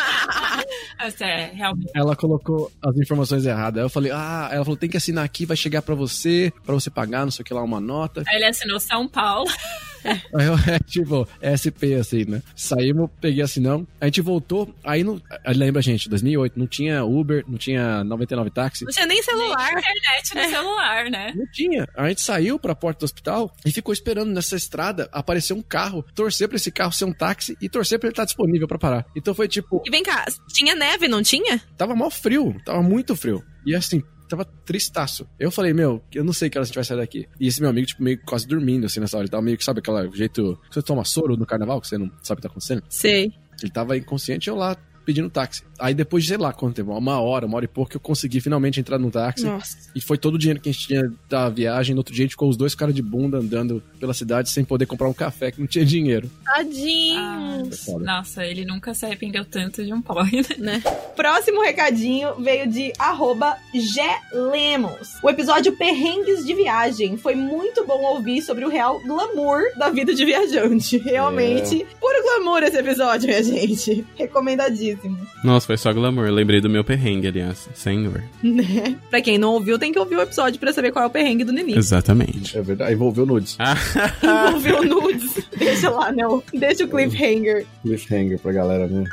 É 1.00 1.52
ela 1.94 2.16
colocou 2.16 2.72
as 2.82 2.96
informações 2.96 3.46
erradas. 3.46 3.78
Aí 3.78 3.84
eu 3.84 3.88
falei: 3.88 4.10
ah, 4.10 4.48
ela 4.50 4.64
falou: 4.64 4.76
tem 4.76 4.90
que 4.90 4.96
assinar 4.96 5.24
aqui, 5.24 5.46
vai 5.46 5.56
chegar 5.56 5.80
pra 5.80 5.94
você, 5.94 6.52
pra 6.66 6.74
você 6.74 6.90
pagar, 6.90 7.24
não 7.24 7.30
sei 7.30 7.42
o 7.42 7.46
que 7.46 7.54
lá, 7.54 7.62
uma 7.62 7.80
nota. 7.80 8.24
Aí 8.26 8.34
ele 8.34 8.46
assinou 8.46 8.80
São 8.80 9.06
Paulo. 9.06 9.48
Aí 10.04 10.46
eu, 10.46 10.54
é 10.72 10.78
tipo, 10.78 11.26
SP, 11.42 11.94
assim, 11.94 12.24
né? 12.24 12.42
Saímos, 12.54 13.10
peguei 13.20 13.42
assinamos. 13.42 13.86
A 14.00 14.06
gente 14.06 14.20
voltou, 14.20 14.74
aí 14.84 15.02
não. 15.04 15.20
Lembra, 15.46 15.80
gente, 15.82 16.08
2008, 16.08 16.58
não 16.58 16.66
tinha 16.66 17.04
Uber, 17.04 17.44
não 17.48 17.58
tinha 17.58 18.02
99 18.04 18.50
táxi. 18.50 18.84
não 18.84 18.92
tinha 18.92 19.06
nem 19.06 19.22
celular. 19.22 19.70
Internet 19.70 20.34
no 20.34 20.44
celular, 20.56 21.10
né? 21.10 21.32
Não 21.34 21.46
tinha. 21.52 21.86
A 21.96 22.08
gente 22.08 22.20
saiu 22.20 22.58
pra 22.58 22.74
porta 22.74 23.00
do 23.00 23.04
hospital 23.04 23.54
e 23.64 23.70
ficou 23.70 23.92
esperando 23.92 24.30
nessa 24.32 24.56
estrada 24.56 25.08
aparecer 25.12 25.52
um 25.52 25.62
carro, 25.62 26.04
torcer 26.14 26.48
pra 26.48 26.56
esse 26.56 26.70
carro 26.70 26.92
ser 26.92 27.04
um 27.04 27.12
táxi 27.12 27.56
e 27.60 27.68
torcer 27.68 27.98
pra 27.98 28.08
ele 28.08 28.12
estar 28.12 28.24
disponível 28.24 28.66
pra 28.68 28.78
parar. 28.78 29.06
Então 29.16 29.34
foi 29.34 29.48
tipo, 29.48 29.82
E 29.86 29.90
vem 29.90 30.02
cá, 30.02 30.24
tinha 30.52 30.74
neve, 30.74 31.08
não 31.08 31.22
tinha? 31.22 31.60
tava 31.76 31.94
mal 31.94 32.10
frio, 32.10 32.54
tava 32.64 32.82
muito 32.82 33.14
frio. 33.16 33.42
E 33.66 33.74
assim, 33.74 34.02
tava 34.28 34.44
tristaço. 34.44 35.26
Eu 35.38 35.50
falei, 35.50 35.72
meu, 35.72 36.02
eu 36.12 36.24
não 36.24 36.32
sei 36.32 36.48
que 36.50 36.58
hora 36.58 36.64
a 36.64 36.66
gente 36.66 36.74
vai 36.74 36.84
sair 36.84 36.98
daqui. 36.98 37.28
E 37.38 37.46
esse 37.46 37.60
meu 37.60 37.70
amigo, 37.70 37.86
tipo, 37.86 38.02
meio 38.02 38.20
quase 38.24 38.46
dormindo 38.46 38.86
assim 38.86 39.00
nessa 39.00 39.16
hora. 39.16 39.24
Ele 39.24 39.30
tava 39.30 39.42
meio 39.42 39.56
que, 39.56 39.64
sabe, 39.64 39.80
aquele 39.80 40.10
jeito 40.16 40.58
que 40.68 40.74
você 40.74 40.82
toma 40.82 41.04
soro 41.04 41.36
no 41.36 41.46
carnaval, 41.46 41.80
que 41.80 41.88
você 41.88 41.98
não 41.98 42.10
sabe 42.22 42.38
o 42.38 42.42
que 42.42 42.42
tá 42.42 42.48
acontecendo. 42.48 42.82
Sei. 42.88 43.32
Ele 43.62 43.72
tava 43.72 43.96
inconsciente 43.96 44.48
e 44.48 44.50
eu 44.50 44.56
lá 44.56 44.76
pedindo 45.04 45.30
táxi. 45.30 45.64
Aí 45.78 45.94
depois 45.94 46.24
de, 46.24 46.28
sei 46.28 46.38
lá, 46.38 46.52
quanto 46.52 46.76
tempo, 46.76 46.92
uma 46.92 47.20
hora, 47.20 47.46
uma 47.46 47.56
hora 47.56 47.64
e 47.64 47.68
pouco, 47.68 47.94
eu 47.94 48.00
consegui 48.00 48.40
finalmente 48.40 48.80
entrar 48.80 48.98
no 48.98 49.10
táxi. 49.10 49.44
Nossa. 49.44 49.76
E 49.94 50.00
foi 50.00 50.18
todo 50.18 50.34
o 50.34 50.38
dinheiro 50.38 50.60
que 50.60 50.68
a 50.68 50.72
gente 50.72 50.86
tinha 50.86 51.12
da 51.28 51.48
viagem. 51.48 51.94
No 51.94 52.00
outro 52.00 52.14
dia 52.14 52.24
a 52.24 52.26
gente 52.26 52.32
ficou 52.32 52.48
os 52.48 52.56
dois 52.56 52.74
caras 52.74 52.94
de 52.94 53.02
bunda 53.02 53.38
andando 53.38 53.82
pela 54.00 54.14
cidade 54.14 54.50
sem 54.50 54.64
poder 54.64 54.86
comprar 54.86 55.08
um 55.08 55.14
café, 55.14 55.50
que 55.50 55.60
não 55.60 55.66
tinha 55.66 55.84
dinheiro. 55.84 56.30
Tadinho. 56.44 57.70
Foda. 57.84 58.04
Nossa, 58.04 58.44
ele 58.44 58.64
nunca 58.64 58.94
se 58.94 59.04
arrependeu 59.04 59.44
tanto 59.44 59.84
de 59.84 59.92
um 59.92 60.00
porre, 60.00 60.42
né? 60.58 60.82
Próximo 61.16 61.62
recadinho 61.62 62.34
veio 62.40 62.68
de 62.68 62.92
arroba 62.98 63.56
Gelemos. 63.74 65.14
O 65.22 65.30
episódio 65.30 65.76
Perrengues 65.76 66.44
de 66.44 66.54
Viagem. 66.54 67.16
Foi 67.16 67.34
muito 67.34 67.84
bom 67.86 68.02
ouvir 68.14 68.42
sobre 68.42 68.64
o 68.64 68.68
real 68.68 69.00
glamour 69.00 69.60
da 69.76 69.90
vida 69.90 70.14
de 70.14 70.24
viajante. 70.24 70.98
Realmente, 71.04 71.86
puro 72.00 72.22
glamour 72.22 72.62
esse 72.62 72.78
episódio, 72.78 73.28
minha 73.28 73.42
gente. 73.42 74.04
Recomendadíssimo. 74.16 75.18
Nossa, 75.44 75.67
foi 75.68 75.76
só 75.76 75.92
glamour. 75.92 76.30
Lembrei 76.30 76.62
do 76.62 76.70
meu 76.70 76.82
perrengue, 76.82 77.26
aliás. 77.28 77.68
Senhor. 77.74 78.24
Né? 78.42 78.96
Pra 79.10 79.20
quem 79.20 79.36
não 79.36 79.52
ouviu, 79.52 79.78
tem 79.78 79.92
que 79.92 79.98
ouvir 79.98 80.16
o 80.16 80.22
episódio 80.22 80.58
pra 80.58 80.72
saber 80.72 80.92
qual 80.92 81.04
é 81.04 81.08
o 81.08 81.10
perrengue 81.10 81.44
do 81.44 81.52
Neném. 81.52 81.76
Exatamente. 81.76 82.56
É 82.56 82.62
verdade. 82.62 82.94
Envolveu 82.94 83.26
nudes. 83.26 83.54
Ah, 83.58 83.76
Envolveu 84.48 84.82
nudes. 84.82 85.46
Deixa 85.58 85.90
lá, 85.90 86.10
não. 86.10 86.42
Deixa 86.54 86.86
o 86.86 86.88
cliffhanger. 86.88 87.66
Cliffhanger 87.82 88.38
pra 88.38 88.52
galera, 88.52 88.86
né? 88.86 89.04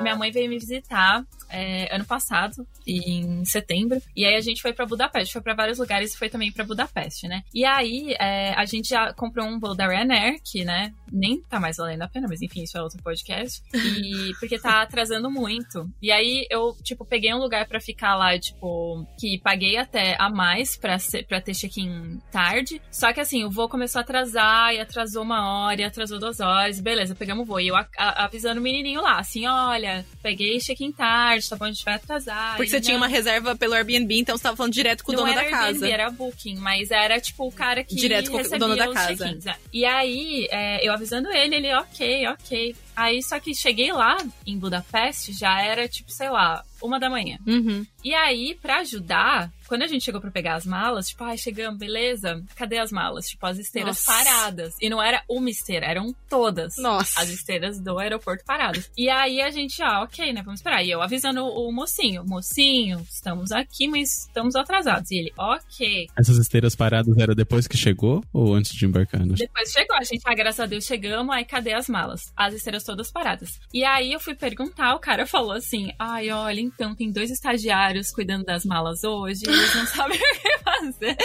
Minha 0.00 0.14
mãe 0.14 0.30
veio 0.30 0.48
me 0.48 0.60
visitar 0.60 1.24
é, 1.50 1.94
ano 1.94 2.04
passado, 2.04 2.66
em 2.86 3.44
setembro. 3.44 4.00
E 4.16 4.24
aí 4.24 4.34
a 4.34 4.40
gente 4.40 4.62
foi 4.62 4.72
pra 4.72 4.86
Budapeste. 4.86 5.32
Foi 5.32 5.42
pra 5.42 5.54
vários 5.54 5.78
lugares 5.78 6.14
e 6.14 6.18
foi 6.18 6.28
também 6.28 6.52
pra 6.52 6.64
Budapeste, 6.64 7.28
né? 7.28 7.42
E 7.54 7.64
aí 7.64 8.14
é, 8.18 8.52
a 8.54 8.64
gente 8.64 8.88
já 8.88 9.12
comprou 9.12 9.46
um 9.46 9.58
voo 9.58 9.74
da 9.74 9.86
Ryanair, 9.86 10.40
que, 10.44 10.64
né, 10.64 10.92
nem 11.12 11.40
tá 11.42 11.58
mais 11.60 11.76
valendo 11.76 12.02
a 12.02 12.08
pena, 12.08 12.26
mas 12.28 12.40
enfim, 12.42 12.62
isso 12.62 12.76
é 12.78 12.82
outro 12.82 13.02
podcast. 13.02 13.62
E 13.74 14.32
porque 14.40 14.58
tá 14.58 14.82
atrasando 14.82 15.30
muito. 15.30 15.88
E 16.00 16.10
aí 16.10 16.46
eu, 16.50 16.76
tipo, 16.82 17.04
peguei 17.04 17.32
um 17.34 17.38
lugar 17.38 17.66
pra 17.66 17.80
ficar 17.80 18.16
lá, 18.16 18.38
tipo, 18.38 19.06
que 19.18 19.38
paguei 19.38 19.76
até 19.76 20.16
a 20.18 20.28
mais 20.30 20.76
pra, 20.76 20.98
ser, 20.98 21.24
pra 21.26 21.40
ter 21.40 21.54
check-in 21.54 22.18
tarde. 22.30 22.80
Só 22.90 23.12
que 23.12 23.20
assim, 23.20 23.44
o 23.44 23.50
voo 23.50 23.68
começou 23.68 23.98
a 23.98 24.02
atrasar 24.02 24.74
e 24.74 24.80
atrasou 24.80 25.22
uma 25.22 25.64
hora 25.66 25.80
e 25.80 25.84
atrasou 25.84 26.18
duas 26.18 26.40
horas. 26.40 26.80
Beleza, 26.80 27.14
pegamos 27.14 27.44
o 27.44 27.46
voo. 27.46 27.60
E 27.60 27.68
eu 27.68 27.76
a- 27.76 27.86
a- 27.96 28.24
avisando 28.24 28.60
o 28.60 28.62
menininho 28.62 29.00
lá, 29.02 29.18
assim, 29.18 29.46
olha, 29.46 30.04
peguei 30.22 30.58
check-in 30.58 30.92
tarde, 30.92 31.39
tá 31.48 31.56
bom, 31.56 31.64
a 31.64 31.68
gente 31.72 31.84
vai 31.84 31.94
atrasar. 31.94 32.56
Porque 32.56 32.70
você 32.70 32.80
tinha 32.80 32.94
não- 32.94 33.02
uma 33.02 33.08
reserva 33.08 33.56
pelo 33.56 33.74
Airbnb, 33.74 34.18
então 34.18 34.36
você 34.36 34.42
tava 34.42 34.56
falando 34.56 34.72
direto 34.72 35.02
com 35.04 35.12
o 35.12 35.14
não 35.14 35.22
dono 35.24 35.32
era 35.32 35.42
da 35.44 35.50
casa. 35.50 35.66
Airbnb, 35.66 35.90
era 35.92 36.10
Booking, 36.10 36.56
mas 36.56 36.90
era 36.90 37.20
tipo 37.20 37.46
o 37.46 37.52
cara 37.52 37.82
que 37.84 37.94
Direto 37.94 38.30
com 38.30 38.38
o 38.38 38.58
dono 38.58 38.76
da 38.76 38.92
casa. 38.92 39.38
é. 39.46 39.54
E 39.72 39.84
aí, 39.84 40.46
é, 40.50 40.86
eu 40.86 40.92
avisando 40.92 41.30
ele, 41.32 41.56
ele, 41.56 41.72
ok, 41.74 42.26
ok. 42.28 42.76
Aí 43.00 43.22
só 43.22 43.40
que 43.40 43.54
cheguei 43.54 43.90
lá 43.94 44.18
em 44.46 44.58
Budapeste, 44.58 45.32
já 45.32 45.62
era 45.62 45.88
tipo, 45.88 46.12
sei 46.12 46.28
lá, 46.28 46.62
uma 46.82 47.00
da 47.00 47.08
manhã. 47.08 47.38
Uhum. 47.46 47.86
E 48.02 48.14
aí, 48.14 48.58
pra 48.60 48.78
ajudar, 48.78 49.50
quando 49.68 49.82
a 49.82 49.86
gente 49.86 50.04
chegou 50.04 50.20
pra 50.20 50.30
pegar 50.30 50.54
as 50.54 50.66
malas, 50.66 51.08
tipo, 51.08 51.22
ai, 51.22 51.36
chegamos, 51.36 51.78
beleza? 51.78 52.42
Cadê 52.56 52.78
as 52.78 52.90
malas? 52.90 53.26
Tipo, 53.26 53.46
as 53.46 53.58
esteiras 53.58 54.04
Nossa. 54.06 54.12
paradas. 54.12 54.74
E 54.80 54.88
não 54.88 55.02
era 55.02 55.22
uma 55.28 55.50
esteira, 55.50 55.86
eram 55.86 56.14
todas. 56.28 56.74
Nossa. 56.78 57.20
As 57.20 57.28
esteiras 57.28 57.78
do 57.78 57.98
aeroporto 57.98 58.44
paradas. 58.44 58.90
E 58.96 59.08
aí 59.08 59.40
a 59.40 59.50
gente, 59.50 59.82
ah, 59.82 60.02
ok, 60.02 60.32
né? 60.32 60.42
Vamos 60.42 60.60
esperar. 60.60 60.82
E 60.84 60.90
eu 60.90 61.02
avisando 61.02 61.44
o 61.44 61.70
mocinho: 61.70 62.24
mocinho, 62.26 63.06
estamos 63.10 63.52
aqui, 63.52 63.86
mas 63.86 64.26
estamos 64.26 64.56
atrasados. 64.56 65.10
E 65.10 65.18
ele, 65.18 65.32
ok. 65.38 66.06
Essas 66.18 66.38
esteiras 66.38 66.74
paradas 66.74 67.16
era 67.18 67.34
depois 67.34 67.66
que 67.66 67.76
chegou 67.76 68.24
ou 68.32 68.54
antes 68.54 68.72
de 68.72 68.86
embarcar? 68.86 69.24
Né? 69.26 69.34
Depois 69.36 69.70
chegou, 69.70 69.96
a 69.96 70.04
gente, 70.04 70.22
ah, 70.24 70.34
graças 70.34 70.60
a 70.60 70.66
Deus, 70.66 70.84
chegamos, 70.84 71.34
aí 71.34 71.44
cadê 71.44 71.74
as 71.74 71.88
malas? 71.88 72.32
As 72.36 72.54
esteiras 72.54 72.82
todas 72.90 73.10
paradas. 73.10 73.60
E 73.72 73.84
aí 73.84 74.12
eu 74.12 74.18
fui 74.18 74.34
perguntar, 74.34 74.94
o 74.94 74.98
cara 74.98 75.26
falou 75.26 75.52
assim: 75.52 75.92
ai, 75.98 76.30
olha, 76.30 76.60
então 76.60 76.94
tem 76.94 77.10
dois 77.10 77.30
estagiários 77.30 78.10
cuidando 78.10 78.44
das 78.44 78.64
malas 78.64 79.04
hoje, 79.04 79.42
eles 79.46 79.74
não 79.74 79.86
sabem 79.86 80.18
o 80.18 80.40
que 80.40 80.58
fazer. 80.58 81.16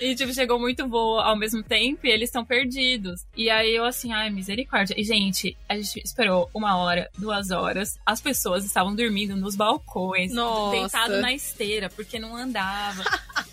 E, 0.00 0.14
tipo, 0.14 0.32
chegou 0.32 0.58
muito 0.58 0.88
voo 0.88 1.18
ao 1.18 1.36
mesmo 1.36 1.62
tempo 1.62 2.06
e 2.06 2.10
eles 2.10 2.28
estão 2.28 2.44
perdidos. 2.44 3.26
E 3.36 3.50
aí 3.50 3.74
eu, 3.74 3.84
assim, 3.84 4.12
ai, 4.12 4.30
misericórdia. 4.30 4.94
E, 4.96 5.02
gente, 5.02 5.56
a 5.68 5.76
gente 5.76 6.00
esperou 6.04 6.48
uma 6.54 6.76
hora, 6.76 7.10
duas 7.18 7.50
horas, 7.50 7.98
as 8.06 8.20
pessoas 8.20 8.64
estavam 8.64 8.94
dormindo 8.94 9.36
nos 9.36 9.56
balcões, 9.56 10.32
Nossa. 10.32 10.70
deitado 10.70 11.20
na 11.20 11.32
esteira, 11.32 11.90
porque 11.90 12.18
não 12.18 12.36
andava. 12.36 13.04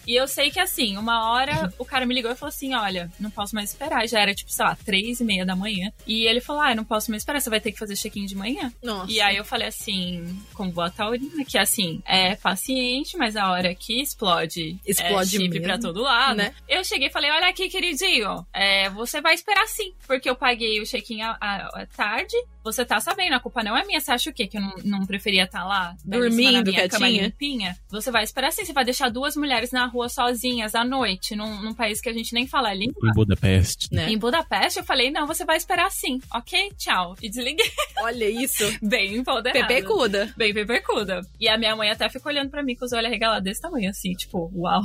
E 0.08 0.16
eu 0.16 0.28
sei 0.28 0.50
que 0.50 0.60
assim, 0.60 0.98
uma 0.98 1.30
hora 1.32 1.72
o 1.78 1.84
cara 1.86 2.06
me 2.06 2.16
ligou 2.16 2.32
e 2.32 2.36
falou 2.36 2.50
assim: 2.50 2.74
olha, 2.74 3.12
não 3.20 3.30
posso 3.30 3.54
mais 3.54 3.70
esperar. 3.72 4.08
Já 4.08 4.22
era 4.22 4.34
tipo, 4.34 4.50
sei 4.52 4.66
lá, 4.66 4.76
três 4.86 5.20
e 5.20 5.24
meia 5.26 5.46
da 5.46 5.56
manhã. 5.56 5.92
E 6.08 6.26
ele 6.26 6.40
falou: 6.40 6.62
ah, 6.62 6.74
não 6.74 6.86
posso 6.86 7.12
mais 7.12 7.22
esperar, 7.22 7.42
você 7.42 7.50
vai 7.50 7.60
ter 7.60 7.72
que 7.72 7.80
fazer 7.80 7.96
check-in 7.96 8.26
de 8.26 8.36
manhã. 8.36 8.72
Nossa. 8.82 9.12
E 9.12 9.20
aí 9.20 9.36
eu 9.36 9.44
falei 9.46 9.68
assim, 9.68 10.40
com 10.54 10.70
boa 10.70 10.90
taurina, 10.90 11.44
que 11.46 11.58
assim, 11.58 12.02
é 12.06 12.36
paciente, 12.36 13.18
mas 13.18 13.36
a 13.36 13.52
hora 13.52 13.76
que 13.76 14.02
explode, 14.02 14.78
Explode 14.86 15.36
é 15.36 15.40
chip 15.40 15.50
mesmo, 15.50 15.66
pra 15.66 15.78
todo 15.78 16.02
lado. 16.02 16.38
né? 16.38 16.54
Eu 16.68 16.84
cheguei 16.84 17.08
e 17.08 17.12
falei, 17.12 17.30
olha 17.32 17.48
aqui, 17.50 17.68
queridinho, 17.70 18.46
é, 18.54 18.90
você 18.92 19.20
vai 19.20 19.34
esperar 19.34 19.68
sim, 19.68 19.94
porque 20.08 20.30
eu 20.30 20.36
paguei 20.36 20.80
o 20.82 20.86
check-in 20.86 21.22
à 21.22 21.86
tarde, 21.96 22.36
você 22.72 22.86
tá 22.86 23.00
sabendo, 23.00 23.34
a 23.34 23.40
culpa 23.40 23.64
não 23.64 23.78
é 23.78 23.86
minha, 23.86 24.00
você 24.00 24.12
acha 24.12 24.30
o 24.30 24.34
quê? 24.34 24.48
Que 24.48 24.58
eu 24.58 24.62
não, 24.62 24.76
não 24.84 25.06
preferia 25.06 25.44
estar 25.44 25.64
lá? 25.66 25.96
belíssima 26.04 26.52
Dormindo, 26.52 26.72
minha 26.72 26.88
quietinha? 26.88 27.22
limpinha? 27.24 27.78
Você 27.90 28.12
vai 28.12 28.24
esperar 28.24 28.52
sim, 28.52 28.66
você 28.66 28.74
vai 28.74 28.84
deixar 28.86 29.10
duas 29.10 29.36
mulheres 29.36 29.72
na 29.72 29.86
rua 29.86 30.10
sozinhas 30.10 30.76
à 30.76 30.84
noite, 30.84 31.36
num, 31.36 31.62
num 31.62 31.74
país 31.74 32.02
que 32.02 32.10
a 32.10 32.14
gente 32.14 32.34
nem 32.34 32.46
fala 32.46 32.70
a 32.70 32.74
língua. 32.74 33.10
Em 33.10 33.14
Budapeste. 33.14 33.88
Né? 33.92 34.12
Em 34.12 34.18
Budapeste, 34.18 34.80
eu 34.80 34.86
falei, 34.86 35.10
não, 35.12 35.26
você 35.26 35.46
vai 35.46 35.58
esperar 35.58 35.90
sim, 35.92 36.20
ok? 36.34 36.72
Tchau. 36.78 37.16
E 37.22 37.30
desliguei. 37.30 37.72
Olha 38.02 38.30
isso. 38.30 38.64
Bem 38.82 39.18
empoderada. 39.18 39.68
Pepe 39.68 39.88
Cuda. 39.88 40.34
Bem 40.38 40.54
pepercuda. 40.54 41.22
E 41.40 41.48
a 41.48 41.58
minha 41.58 41.76
mãe 41.76 41.90
até 41.90 42.10
ficou 42.10 42.32
olhando 42.32 42.50
pra 42.50 42.64
mim 42.64 42.76
com 42.76 42.86
os 42.86 42.92
olhos 42.92 43.06
arregalados 43.06 43.44
desse 43.44 43.62
tamanho, 43.62 43.90
assim, 43.90 44.14
tipo, 44.14 44.52
uau. 44.56 44.82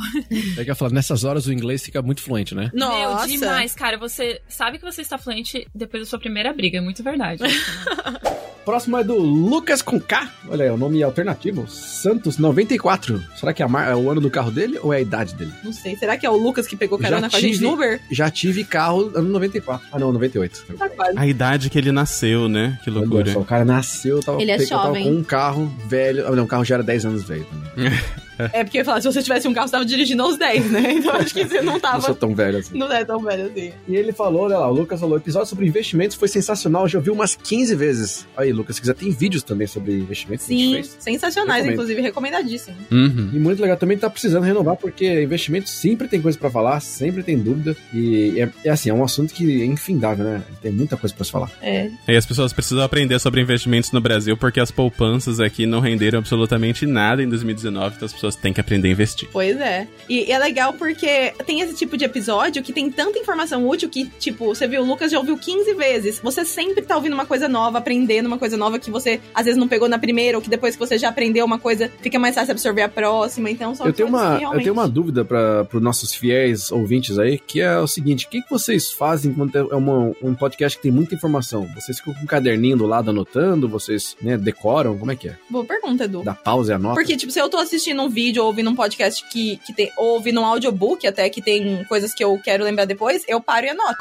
É 0.57 0.65
que 0.65 0.71
eu 0.71 0.77
falo, 0.77 0.93
nessas 0.93 1.25
horas 1.25 1.47
o 1.47 1.53
inglês 1.53 1.85
fica 1.85 2.01
muito 2.03 2.23
fluente, 2.23 2.55
né? 2.55 2.71
Nossa. 2.73 3.27
Meu, 3.27 3.39
demais, 3.39 3.75
cara. 3.75 3.99
Você 3.99 4.41
sabe 4.49 4.79
que 4.79 4.85
você 4.85 5.03
está 5.03 5.19
fluente 5.19 5.67
depois 5.75 6.03
da 6.03 6.09
sua 6.09 6.19
primeira 6.19 6.53
briga, 6.53 6.79
é 6.79 6.81
muito 6.81 7.03
verdade. 7.03 7.43
Próximo 8.65 8.97
é 8.97 9.03
do 9.03 9.17
Lucas 9.17 9.83
com 9.83 9.99
K. 10.01 10.29
Olha 10.49 10.65
aí, 10.67 10.71
o 10.71 10.77
nome 10.77 11.03
alternativo. 11.03 11.67
Santos 11.69 12.39
94. 12.39 13.21
Será 13.35 13.53
que 13.53 13.61
é, 13.61 13.65
a 13.65 13.69
mar- 13.69 13.91
é 13.91 13.97
o 13.97 14.09
ano 14.09 14.21
do 14.21 14.31
carro 14.31 14.53
dele 14.53 14.79
ou 14.81 14.93
é 14.95 14.99
a 14.99 15.01
idade 15.01 15.35
dele? 15.35 15.53
Não 15.65 15.73
sei. 15.73 15.97
Será 15.97 16.17
que 16.17 16.25
é 16.25 16.31
o 16.31 16.37
Lucas 16.37 16.69
que 16.69 16.77
pegou 16.77 16.97
carona 16.97 17.23
Já 17.23 17.31
com 17.31 17.37
a 17.39 17.41
gente 17.41 17.55
tive- 17.55 17.65
no 17.65 17.73
Uber? 17.73 18.01
Já 18.09 18.31
tive 18.31 18.63
carro 18.63 19.11
ano 19.17 19.29
94. 19.31 19.85
Ah, 19.91 19.99
não, 19.99 20.13
98. 20.13 20.65
Tá 20.79 20.89
quase. 20.91 21.19
A 21.19 21.27
idade 21.27 21.69
que 21.71 21.77
ele 21.77 21.91
nasceu, 21.91 22.49
né? 22.49 22.79
Que 22.85 22.91
Olha 22.91 23.01
loucura. 23.01 23.33
só, 23.33 23.41
o 23.41 23.45
cara 23.45 23.65
nasceu, 23.65 24.21
tava, 24.23 24.41
Ele 24.41 24.53
é 24.53 24.63
eu 24.63 24.69
tava 24.69 24.85
jovem. 24.87 25.05
com 25.07 25.11
um 25.11 25.25
carro 25.25 25.67
velho. 25.89 26.29
Ah, 26.29 26.31
não, 26.31 26.45
o 26.45 26.47
carro 26.47 26.65
já 26.65 26.77
era 26.77 26.85
10 26.85 27.05
anos 27.05 27.25
velho 27.25 27.45
também. 27.75 27.91
É 28.39 28.65
porque 28.65 28.79
eu 28.79 28.81
ia 28.81 28.85
falar, 28.85 29.01
se 29.01 29.07
você 29.13 29.23
tivesse 29.23 29.47
um 29.49 29.53
carro, 29.55 29.69
você 29.69 29.73
tava 29.73 29.85
dirigindo 29.85 30.23
aos 30.23 30.37
10, 30.37 30.71
né? 30.71 30.93
Então 31.03 31.15
acho 31.17 31.35
que 31.35 31.45
você 31.47 31.61
não 31.61 31.75
Não 31.75 31.81
tava. 31.81 32.01
sou 32.01 32.15
tão 32.15 32.35
velho 32.35 32.59
assim. 32.59 32.77
Não 32.79 32.91
é 32.93 33.05
tão 33.05 33.21
velho 33.21 33.47
assim. 33.47 33.73
E 33.89 33.97
ele 33.97 34.13
falou, 34.13 34.43
olha 34.43 34.59
lá, 34.59 34.69
o 34.69 34.73
Lucas 34.73 35.01
falou, 35.01 35.15
o 35.17 35.19
episódio 35.19 35.49
sobre 35.49 35.67
investimentos 35.67 36.17
foi 36.17 36.29
sensacional, 36.29 36.87
já 36.89 36.99
ouvi 36.99 37.11
umas 37.11 37.35
15 37.35 37.75
vezes. 37.75 38.27
Aí, 38.37 38.53
Lucas, 38.53 38.77
se 38.77 38.83
quiser, 38.83 38.95
tem 38.95 39.11
vídeos 39.11 39.43
também 39.43 39.67
sobre 39.67 39.93
investimentos 39.95 40.47
Sim, 40.47 40.83
sensacionais, 40.99 41.59
Recomendo. 41.65 41.73
inclusive, 41.73 42.01
recomendadíssimo. 42.01 42.77
Uhum. 42.91 43.31
E 43.33 43.39
muito 43.39 43.61
legal, 43.61 43.77
também 43.77 43.97
tá 43.99 44.09
precisando 44.09 44.45
renovar, 44.45 44.77
porque 44.77 45.23
investimento 45.23 45.69
sempre 45.69 46.09
tem 46.09 46.21
coisa 46.21 46.39
pra 46.39 46.51
falar, 46.51 46.81
sempre 46.81 47.23
tem 47.23 47.39
dúvida. 47.39 47.77
E 47.93 48.39
é, 48.41 48.49
é 48.65 48.71
assim, 48.71 48.91
é 48.91 48.95
um 48.95 49.03
assunto 49.05 49.33
que 49.35 49.63
é 49.63 49.65
infindável, 49.65 50.25
né? 50.25 50.43
Tem 50.61 50.71
muita 50.73 50.97
coisa 50.97 51.15
pra 51.15 51.25
se 51.25 51.31
falar. 51.31 51.51
É. 51.61 51.91
E 52.09 52.17
as 52.17 52.27
pessoas 52.27 52.53
precisam 52.53 52.83
aprender 52.85 53.19
sobre 53.19 53.41
investimentos 53.41 53.91
no 53.93 54.01
Brasil 54.01 54.37
porque 54.37 54.61
as 54.61 54.71
poupanças 54.71 55.41
aqui 55.41 55.67
não 55.67 55.81
renderam 55.81 56.19
absolutamente 56.21 56.87
nada 56.87 57.23
em 57.23 57.29
2019, 57.29 57.97
então 57.97 58.07
as 58.07 58.13
pessoas 58.13 58.22
têm 58.31 58.53
que 58.53 58.61
aprender 58.61 58.89
a 58.89 58.91
investir. 58.93 59.29
Pois 59.33 59.61
é. 59.61 59.87
E, 60.09 60.31
é 60.31 60.39
legal 60.39 60.73
porque 60.75 61.33
tem 61.47 61.61
esse 61.61 61.75
tipo 61.75 61.97
de 61.97 62.05
episódio 62.05 62.63
que 62.63 62.73
tem 62.73 62.91
tanta 62.91 63.19
informação 63.19 63.69
útil 63.69 63.89
que, 63.89 64.07
tipo, 64.19 64.47
você 64.47 64.67
viu, 64.67 64.83
o 64.83 64.87
Lucas 64.87 65.11
já 65.11 65.19
ouviu 65.19 65.37
15 65.37 65.75
vezes. 65.75 66.21
Você 66.23 66.45
sempre 66.45 66.83
tá 66.83 66.97
ouvindo 66.97 67.13
uma 67.15 67.27
coisa 67.27 67.49
nova, 67.49 67.79
aprendendo 67.79 68.27
uma 68.27 68.39
coisa 68.39 68.57
nova 68.57 68.79
que 68.79 68.91
você 68.91 69.21
às 69.35 69.45
vezes 69.47 69.59
não 69.59 69.69
pegou 69.69 69.89
na 69.89 69.99
primeira, 69.99 70.39
ou 70.39 70.43
que 70.43 70.51
depois 70.51 70.75
que 70.75 70.81
você 70.81 70.99
já 70.99 71.09
aprendeu 71.09 71.45
uma 71.45 71.59
coisa, 71.59 71.91
fica 72.01 72.19
mais 72.19 72.35
fácil 72.35 72.53
absorver 72.53 72.83
a 72.83 72.89
próxima. 72.89 73.51
Então 73.51 73.75
são 73.75 73.87
Eu 73.87 73.93
tenho, 73.93 74.09
uma, 74.09 74.21
que 74.21 74.35
eu 74.35 74.39
realmente- 74.39 74.63
tenho 74.65 74.73
uma 74.75 74.89
dúvida 74.89 75.25
para 75.25 75.67
os 75.73 75.83
nossos 75.83 76.15
fiéis 76.15 76.71
ouvintes 76.71 77.19
aí, 77.19 77.39
que 77.39 77.61
é 77.61 77.79
o 77.79 77.87
seguinte: 77.87 78.27
o 78.27 78.29
que, 78.29 78.43
que 78.43 78.51
vocês 78.51 78.91
fazem 78.91 79.33
quando 79.33 79.57
é 79.57 79.75
uma- 79.75 80.13
um 80.23 80.35
podcast 80.35 80.77
que 80.79 80.83
tem 80.83 80.93
muita 80.93 81.15
informação? 81.15 81.69
Vocês 81.75 81.99
ficam 81.99 82.15
com 82.15 82.21
um 82.23 82.27
caderninho 82.27 82.77
do 82.77 82.87
lado 82.87 83.11
anotando? 83.11 83.69
Vocês 83.69 84.17
né, 84.21 84.37
decoram? 84.37 84.97
Como 84.99 85.11
é 85.11 85.17
que 85.17 85.29
é? 85.29 85.37
Boa 85.49 85.65
pergunta, 85.65 86.05
Edu. 86.05 86.23
Dá 86.23 86.35
pausa 86.35 86.73
e 86.73 86.75
anota? 86.75 86.95
Porque, 86.95 87.17
tipo, 87.17 87.33
se 87.33 87.39
eu 87.41 87.49
tô 87.49 87.57
assistindo 87.59 88.03
um 88.03 88.09
vídeo 88.13 88.43
ou 88.43 88.49
ouvindo 88.49 88.71
um 88.71 88.77
podcast 88.77 89.25
que, 89.29 89.57
que 89.59 89.73
tem. 89.73 89.91
Ou 89.97 90.15
ouvindo 90.15 90.41
um 90.41 90.47
audiobook 90.47 91.07
até 91.07 91.29
que 91.29 91.43
tem 91.43 91.85
coisas 91.85 92.15
que 92.15 92.23
eu 92.23 92.39
quero 92.39 92.65
lembrar 92.65 92.85
depois, 92.85 93.25
eu 93.27 93.41
paro 93.41 93.67
e 93.67 93.71
anoto. 93.71 93.97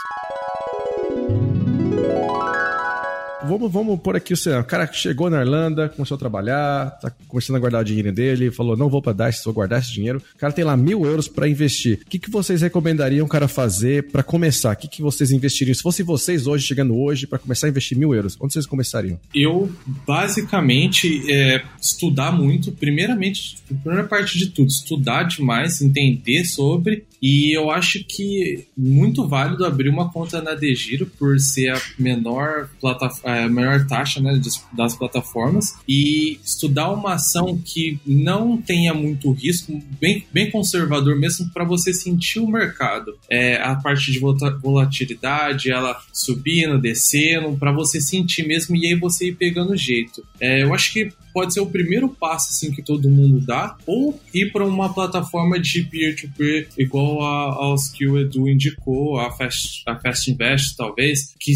Vamos, 3.51 3.69
vamos 3.69 3.99
por 3.99 4.15
aqui 4.15 4.31
o 4.31 4.37
cenário. 4.37 4.63
O 4.63 4.67
cara 4.67 4.89
chegou 4.93 5.29
na 5.29 5.41
Irlanda, 5.41 5.89
começou 5.89 6.15
a 6.15 6.17
trabalhar, 6.17 6.91
tá 7.01 7.11
começando 7.27 7.57
a 7.57 7.59
guardar 7.59 7.81
o 7.81 7.83
dinheiro 7.83 8.09
dele, 8.09 8.49
falou: 8.49 8.77
não 8.77 8.87
vou 8.87 9.01
pra 9.01 9.11
Dice, 9.11 9.43
vou 9.43 9.53
guardar 9.53 9.81
esse 9.81 9.91
dinheiro. 9.91 10.23
O 10.33 10.37
cara 10.37 10.53
tem 10.53 10.63
lá 10.63 10.77
mil 10.77 11.05
euros 11.05 11.27
pra 11.27 11.49
investir. 11.49 11.99
O 12.01 12.09
que, 12.09 12.17
que 12.17 12.31
vocês 12.31 12.61
recomendariam 12.61 13.25
o 13.25 13.29
cara 13.29 13.49
fazer 13.49 14.09
pra 14.09 14.23
começar? 14.23 14.71
O 14.71 14.77
que, 14.77 14.87
que 14.87 15.01
vocês 15.01 15.31
investiriam? 15.31 15.75
Se 15.75 15.81
fosse 15.81 16.01
vocês 16.01 16.47
hoje, 16.47 16.65
chegando 16.65 16.95
hoje, 16.95 17.27
pra 17.27 17.37
começar 17.37 17.67
a 17.67 17.69
investir 17.69 17.97
mil 17.97 18.15
euros, 18.15 18.37
onde 18.39 18.53
vocês 18.53 18.65
começariam? 18.65 19.19
Eu, 19.35 19.69
basicamente, 20.07 21.29
é, 21.29 21.61
estudar 21.81 22.31
muito. 22.31 22.71
Primeiramente, 22.71 23.57
primeira 23.67 24.07
parte 24.07 24.37
de 24.37 24.47
tudo, 24.47 24.69
estudar 24.69 25.23
demais, 25.23 25.81
entender 25.81 26.45
sobre. 26.45 27.03
E 27.21 27.55
eu 27.55 27.69
acho 27.69 28.03
que 28.03 28.65
muito 28.75 29.27
válido 29.27 29.65
abrir 29.65 29.89
uma 29.89 30.11
conta 30.11 30.41
na 30.41 30.55
Degiro 30.55 31.05
por 31.05 31.39
ser 31.39 31.69
a 31.69 31.81
menor, 31.99 32.69
plata- 32.79 33.11
a 33.23 33.47
menor 33.47 33.85
taxa 33.85 34.19
né, 34.19 34.39
das- 34.73 34.95
plataformas 34.95 35.75
e 35.87 36.39
estudar 36.43 36.91
uma 36.91 37.13
ação 37.13 37.57
que 37.63 37.99
não 38.05 38.57
tenha 38.61 38.93
muito 38.93 39.31
risco, 39.31 39.79
bem, 39.99 40.25
bem 40.33 40.49
conservador 40.49 41.15
mesmo, 41.17 41.49
para 41.53 41.63
você 41.63 41.93
sentir 41.93 42.39
o 42.39 42.47
mercado. 42.47 43.15
É, 43.29 43.57
a 43.61 43.75
parte 43.75 44.11
de 44.11 44.19
volatilidade, 44.19 45.71
ela 45.71 45.99
subindo, 46.13 46.79
descendo, 46.79 47.55
para 47.57 47.71
você 47.71 48.01
sentir 48.01 48.45
mesmo 48.47 48.75
e 48.75 48.87
aí 48.87 48.95
você 48.95 49.27
ir 49.29 49.35
pegando 49.35 49.75
jeito. 49.77 50.23
É, 50.39 50.63
eu 50.63 50.73
acho 50.73 50.91
que 50.93 51.11
pode 51.33 51.53
ser 51.53 51.59
o 51.59 51.65
primeiro 51.67 52.09
passo 52.09 52.49
assim 52.51 52.71
que 52.71 52.81
todo 52.81 53.09
mundo 53.09 53.39
dá, 53.45 53.77
ou 53.85 54.19
ir 54.33 54.51
para 54.51 54.65
uma 54.65 54.93
plataforma 54.93 55.59
de 55.59 55.83
peer-to-peer 55.83 56.67
igual 56.77 57.21
a, 57.23 57.53
aos 57.65 57.89
que 57.89 58.07
o 58.07 58.19
Edu 58.19 58.49
indicou, 58.49 59.19
a 59.19 59.31
Fast, 59.31 59.83
a 59.87 59.97
Fast 59.99 60.29
Invest 60.31 60.75
talvez, 60.77 61.33
que 61.39 61.53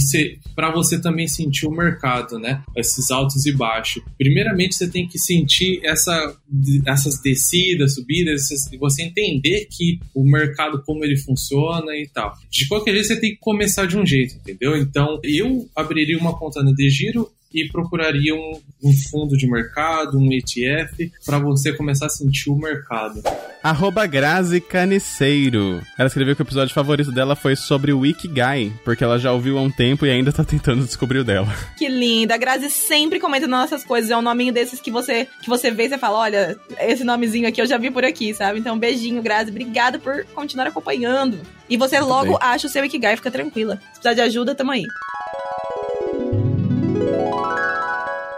para 0.55 0.71
você 0.71 0.99
também 0.99 1.27
sentir 1.27 1.65
o 1.67 1.71
mercado, 1.71 2.38
né? 2.39 2.63
Esses 2.75 3.11
altos 3.11 3.45
e 3.45 3.51
baixos. 3.51 4.01
Primeiramente 4.17 4.75
você 4.75 4.88
tem 4.88 5.07
que 5.07 5.17
sentir 5.19 5.79
essa, 5.83 6.35
essas 6.85 7.21
descidas, 7.21 7.95
subidas, 7.95 8.41
essas- 8.43 8.69
você 8.79 9.03
entender 9.03 9.67
que 9.71 9.99
o 10.13 10.23
mercado 10.23 10.81
como 10.85 11.03
ele 11.03 11.17
funciona 11.17 11.95
e 11.95 12.07
tal. 12.07 12.33
De 12.49 12.67
qualquer 12.67 12.91
jeito 12.93 13.07
você 13.07 13.19
tem 13.19 13.31
que 13.31 13.38
começar 13.39 13.85
de 13.85 13.97
um 13.97 14.05
jeito, 14.05 14.35
entendeu? 14.35 14.75
Então 14.77 15.19
eu 15.23 15.67
abriria 15.75 16.17
uma 16.17 16.38
conta 16.38 16.61
na 16.63 16.71
Degiro 16.71 17.29
e 17.56 17.70
procuraria 17.70 18.36
um, 18.36 18.62
um 18.84 18.94
fundo 19.10 19.38
de 19.38 19.50
mercado, 19.50 20.20
um 20.20 20.32
ETF, 20.32 21.12
para 21.26 21.39
você 21.39 21.72
começar 21.72 22.08
a 22.08 22.10
sentir 22.10 22.50
o 22.50 22.58
mercado. 22.58 23.24
Arroba 23.63 24.06
Grazi 24.06 24.60
Caniceiro. 24.60 25.82
Ela 25.98 26.08
escreveu 26.08 26.36
que 26.36 26.41
o 26.41 26.44
episódio 26.44 26.74
favorito 26.74 27.12
dela 27.13 27.36
foi 27.36 27.56
sobre 27.56 27.94
o 27.94 28.06
Ikigai, 28.06 28.74
porque 28.84 29.04
ela 29.04 29.18
já 29.18 29.32
ouviu 29.32 29.58
há 29.58 29.62
um 29.62 29.72
tempo 29.72 30.06
e 30.06 30.12
ainda 30.12 30.34
tá 30.34 30.44
tentando 30.44 30.84
descobrir 30.84 31.20
o 31.20 31.24
dela. 31.24 31.48
Que 31.78 31.88
linda. 31.88 32.36
A 32.36 32.38
Grazi 32.38 32.70
sempre 32.70 33.20
comenta 33.20 33.48
nas 33.48 33.62
nossas 33.62 33.84
coisas. 33.84 34.10
É 34.10 34.18
um 34.18 34.22
nominho 34.22 34.54
desses 34.54 34.80
que 34.80 34.91
você, 34.91 35.28
que 35.41 35.50
você 35.50 35.72
vê 35.72 35.86
e 35.86 35.89
você 35.89 35.98
fala: 35.98 36.20
olha, 36.20 36.58
esse 36.80 37.04
nomezinho 37.04 37.48
aqui 37.48 37.62
eu 37.62 37.65
já 37.65 37.78
vi 37.78 37.91
por 37.91 38.04
aqui, 38.04 38.34
sabe? 38.34 38.60
Então, 38.60 38.78
beijinho, 38.78 39.22
Grazi. 39.22 39.52
Obrigada 39.52 40.00
por 40.00 40.26
continuar 40.34 40.68
acompanhando. 40.68 41.39
E 41.70 41.78
você 41.78 42.00
logo 42.00 42.38
bem. 42.38 42.38
acha 42.41 42.68
o 42.68 42.70
seu 42.70 42.84
Ikigai, 42.86 43.15
fica 43.15 43.32
tranquila. 43.32 43.76
Se 43.76 44.00
precisar 44.00 44.13
de 44.13 44.22
ajuda, 44.22 44.56
tamo 44.56 44.72
aí. 44.72 44.84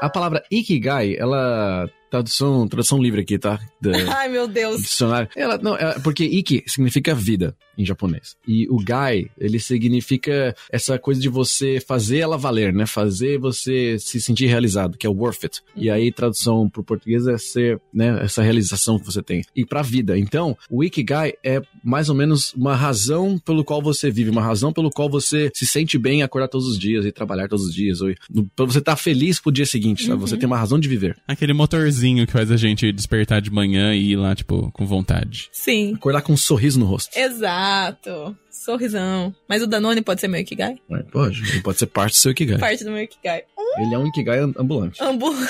A 0.02 0.10
palavra 0.10 0.44
Ikigai, 0.52 1.16
ela. 1.16 1.90
Tradução, 2.10 2.68
tradução 2.68 3.02
livre 3.02 3.22
aqui, 3.22 3.38
tá? 3.38 3.60
Da- 3.82 3.92
Ai, 4.20 4.30
meu 4.30 4.48
Deus. 4.48 4.82
dicionário. 4.82 5.30
Ela, 5.36 5.58
não, 5.58 5.76
é, 5.76 6.00
porque 6.00 6.24
Iki 6.24 6.64
significa 6.68 7.14
vida 7.14 7.56
em 7.78 7.86
japonês. 7.86 8.36
E 8.48 8.68
o 8.70 8.78
Gai, 8.84 9.28
ele 9.38 9.60
significa 9.60 10.56
essa 10.72 10.98
coisa 10.98 11.22
de 11.22 11.30
você 11.30 11.80
fazer 11.86 12.20
ela 12.20 12.38
valer, 12.38 12.74
né? 12.74 12.86
Fazer 12.86 13.38
você 13.38 13.98
se 14.00 14.20
sentir 14.20 14.48
realizado, 14.48 14.98
que 14.98 15.06
é 15.06 15.10
o 15.10 15.14
worth 15.14 15.44
it. 15.44 15.62
E 15.76 15.90
aí, 15.90 16.12
tradução 16.12 16.68
pro 16.70 16.84
português 16.84 17.28
é 17.28 17.38
ser, 17.38 17.80
né? 17.94 18.24
Essa 18.24 18.42
realização 18.42 18.98
que 18.98 19.06
você 19.06 19.22
tem. 19.22 19.44
E 19.56 19.64
pra 19.66 19.82
vida. 19.82 20.18
Então, 20.18 20.58
o 20.70 20.84
Ikigai 20.84 21.34
é 21.44 21.62
mais 21.84 22.10
ou 22.10 22.16
menos 22.16 22.52
uma 22.54 22.76
razão 22.76 23.38
pelo 23.38 23.64
qual 23.64 23.82
você 23.82 24.10
vive, 24.10 24.30
uma 24.32 24.42
razão 24.42 24.74
pelo 24.74 24.90
qual 24.90 25.10
você 25.10 25.52
se 25.54 25.68
sente 25.68 25.98
bem 26.00 26.20
em 26.20 26.24
acordar 26.24 26.48
todos 26.48 26.68
os 26.68 26.80
dias 26.80 27.06
e 27.06 27.12
trabalhar 27.12 27.48
todos 27.48 27.66
os 27.68 27.74
dias. 27.76 28.02
Ou, 28.02 28.12
pra 28.56 28.66
você 28.66 28.80
estar 28.80 28.96
feliz 28.96 29.40
pro 29.40 29.52
dia 29.52 29.66
seguinte, 29.66 30.06
sabe? 30.06 30.20
Você 30.22 30.36
tem 30.38 30.48
uma 30.48 30.58
razão 30.58 30.80
de 30.80 30.88
viver. 30.90 31.16
Aquele 31.28 31.54
motorzinho 31.54 31.97
que 32.26 32.32
faz 32.32 32.52
a 32.52 32.58
gente 32.58 32.92
despertar 32.92 33.42
de 33.42 33.52
manhã 33.52 33.94
e 33.94 34.12
ir 34.12 34.16
lá, 34.16 34.36
tipo, 34.36 34.72
com 34.72 34.86
vontade. 34.86 35.50
Sim. 35.52 35.94
Acordar 35.96 36.22
com 36.22 36.34
um 36.34 36.38
sorriso 36.38 36.80
no 36.80 36.86
rosto. 36.86 37.18
Exato. 37.18 38.36
Sorrisão. 38.66 39.34
Mas 39.48 39.62
o 39.62 39.68
Danone 39.68 40.02
pode 40.02 40.20
ser 40.22 40.28
meu 40.28 40.40
Ikigai? 40.42 40.76
Ué, 40.90 41.04
Pode, 41.12 41.42
ele 41.50 41.62
pode 41.62 41.80
ser 41.80 41.86
parte 41.88 42.14
do 42.14 42.18
seu 42.18 42.32
Ikigai. 42.32 42.58
Parte 42.58 42.84
do 42.84 42.92
meu 42.92 43.02
Ikigai. 43.04 43.44
Ele 43.80 43.94
é 43.94 43.98
um 43.98 44.08
Ikigai 44.08 44.40
am- 44.40 44.54
ambulante. 44.58 45.02
Ambulante. 45.04 45.48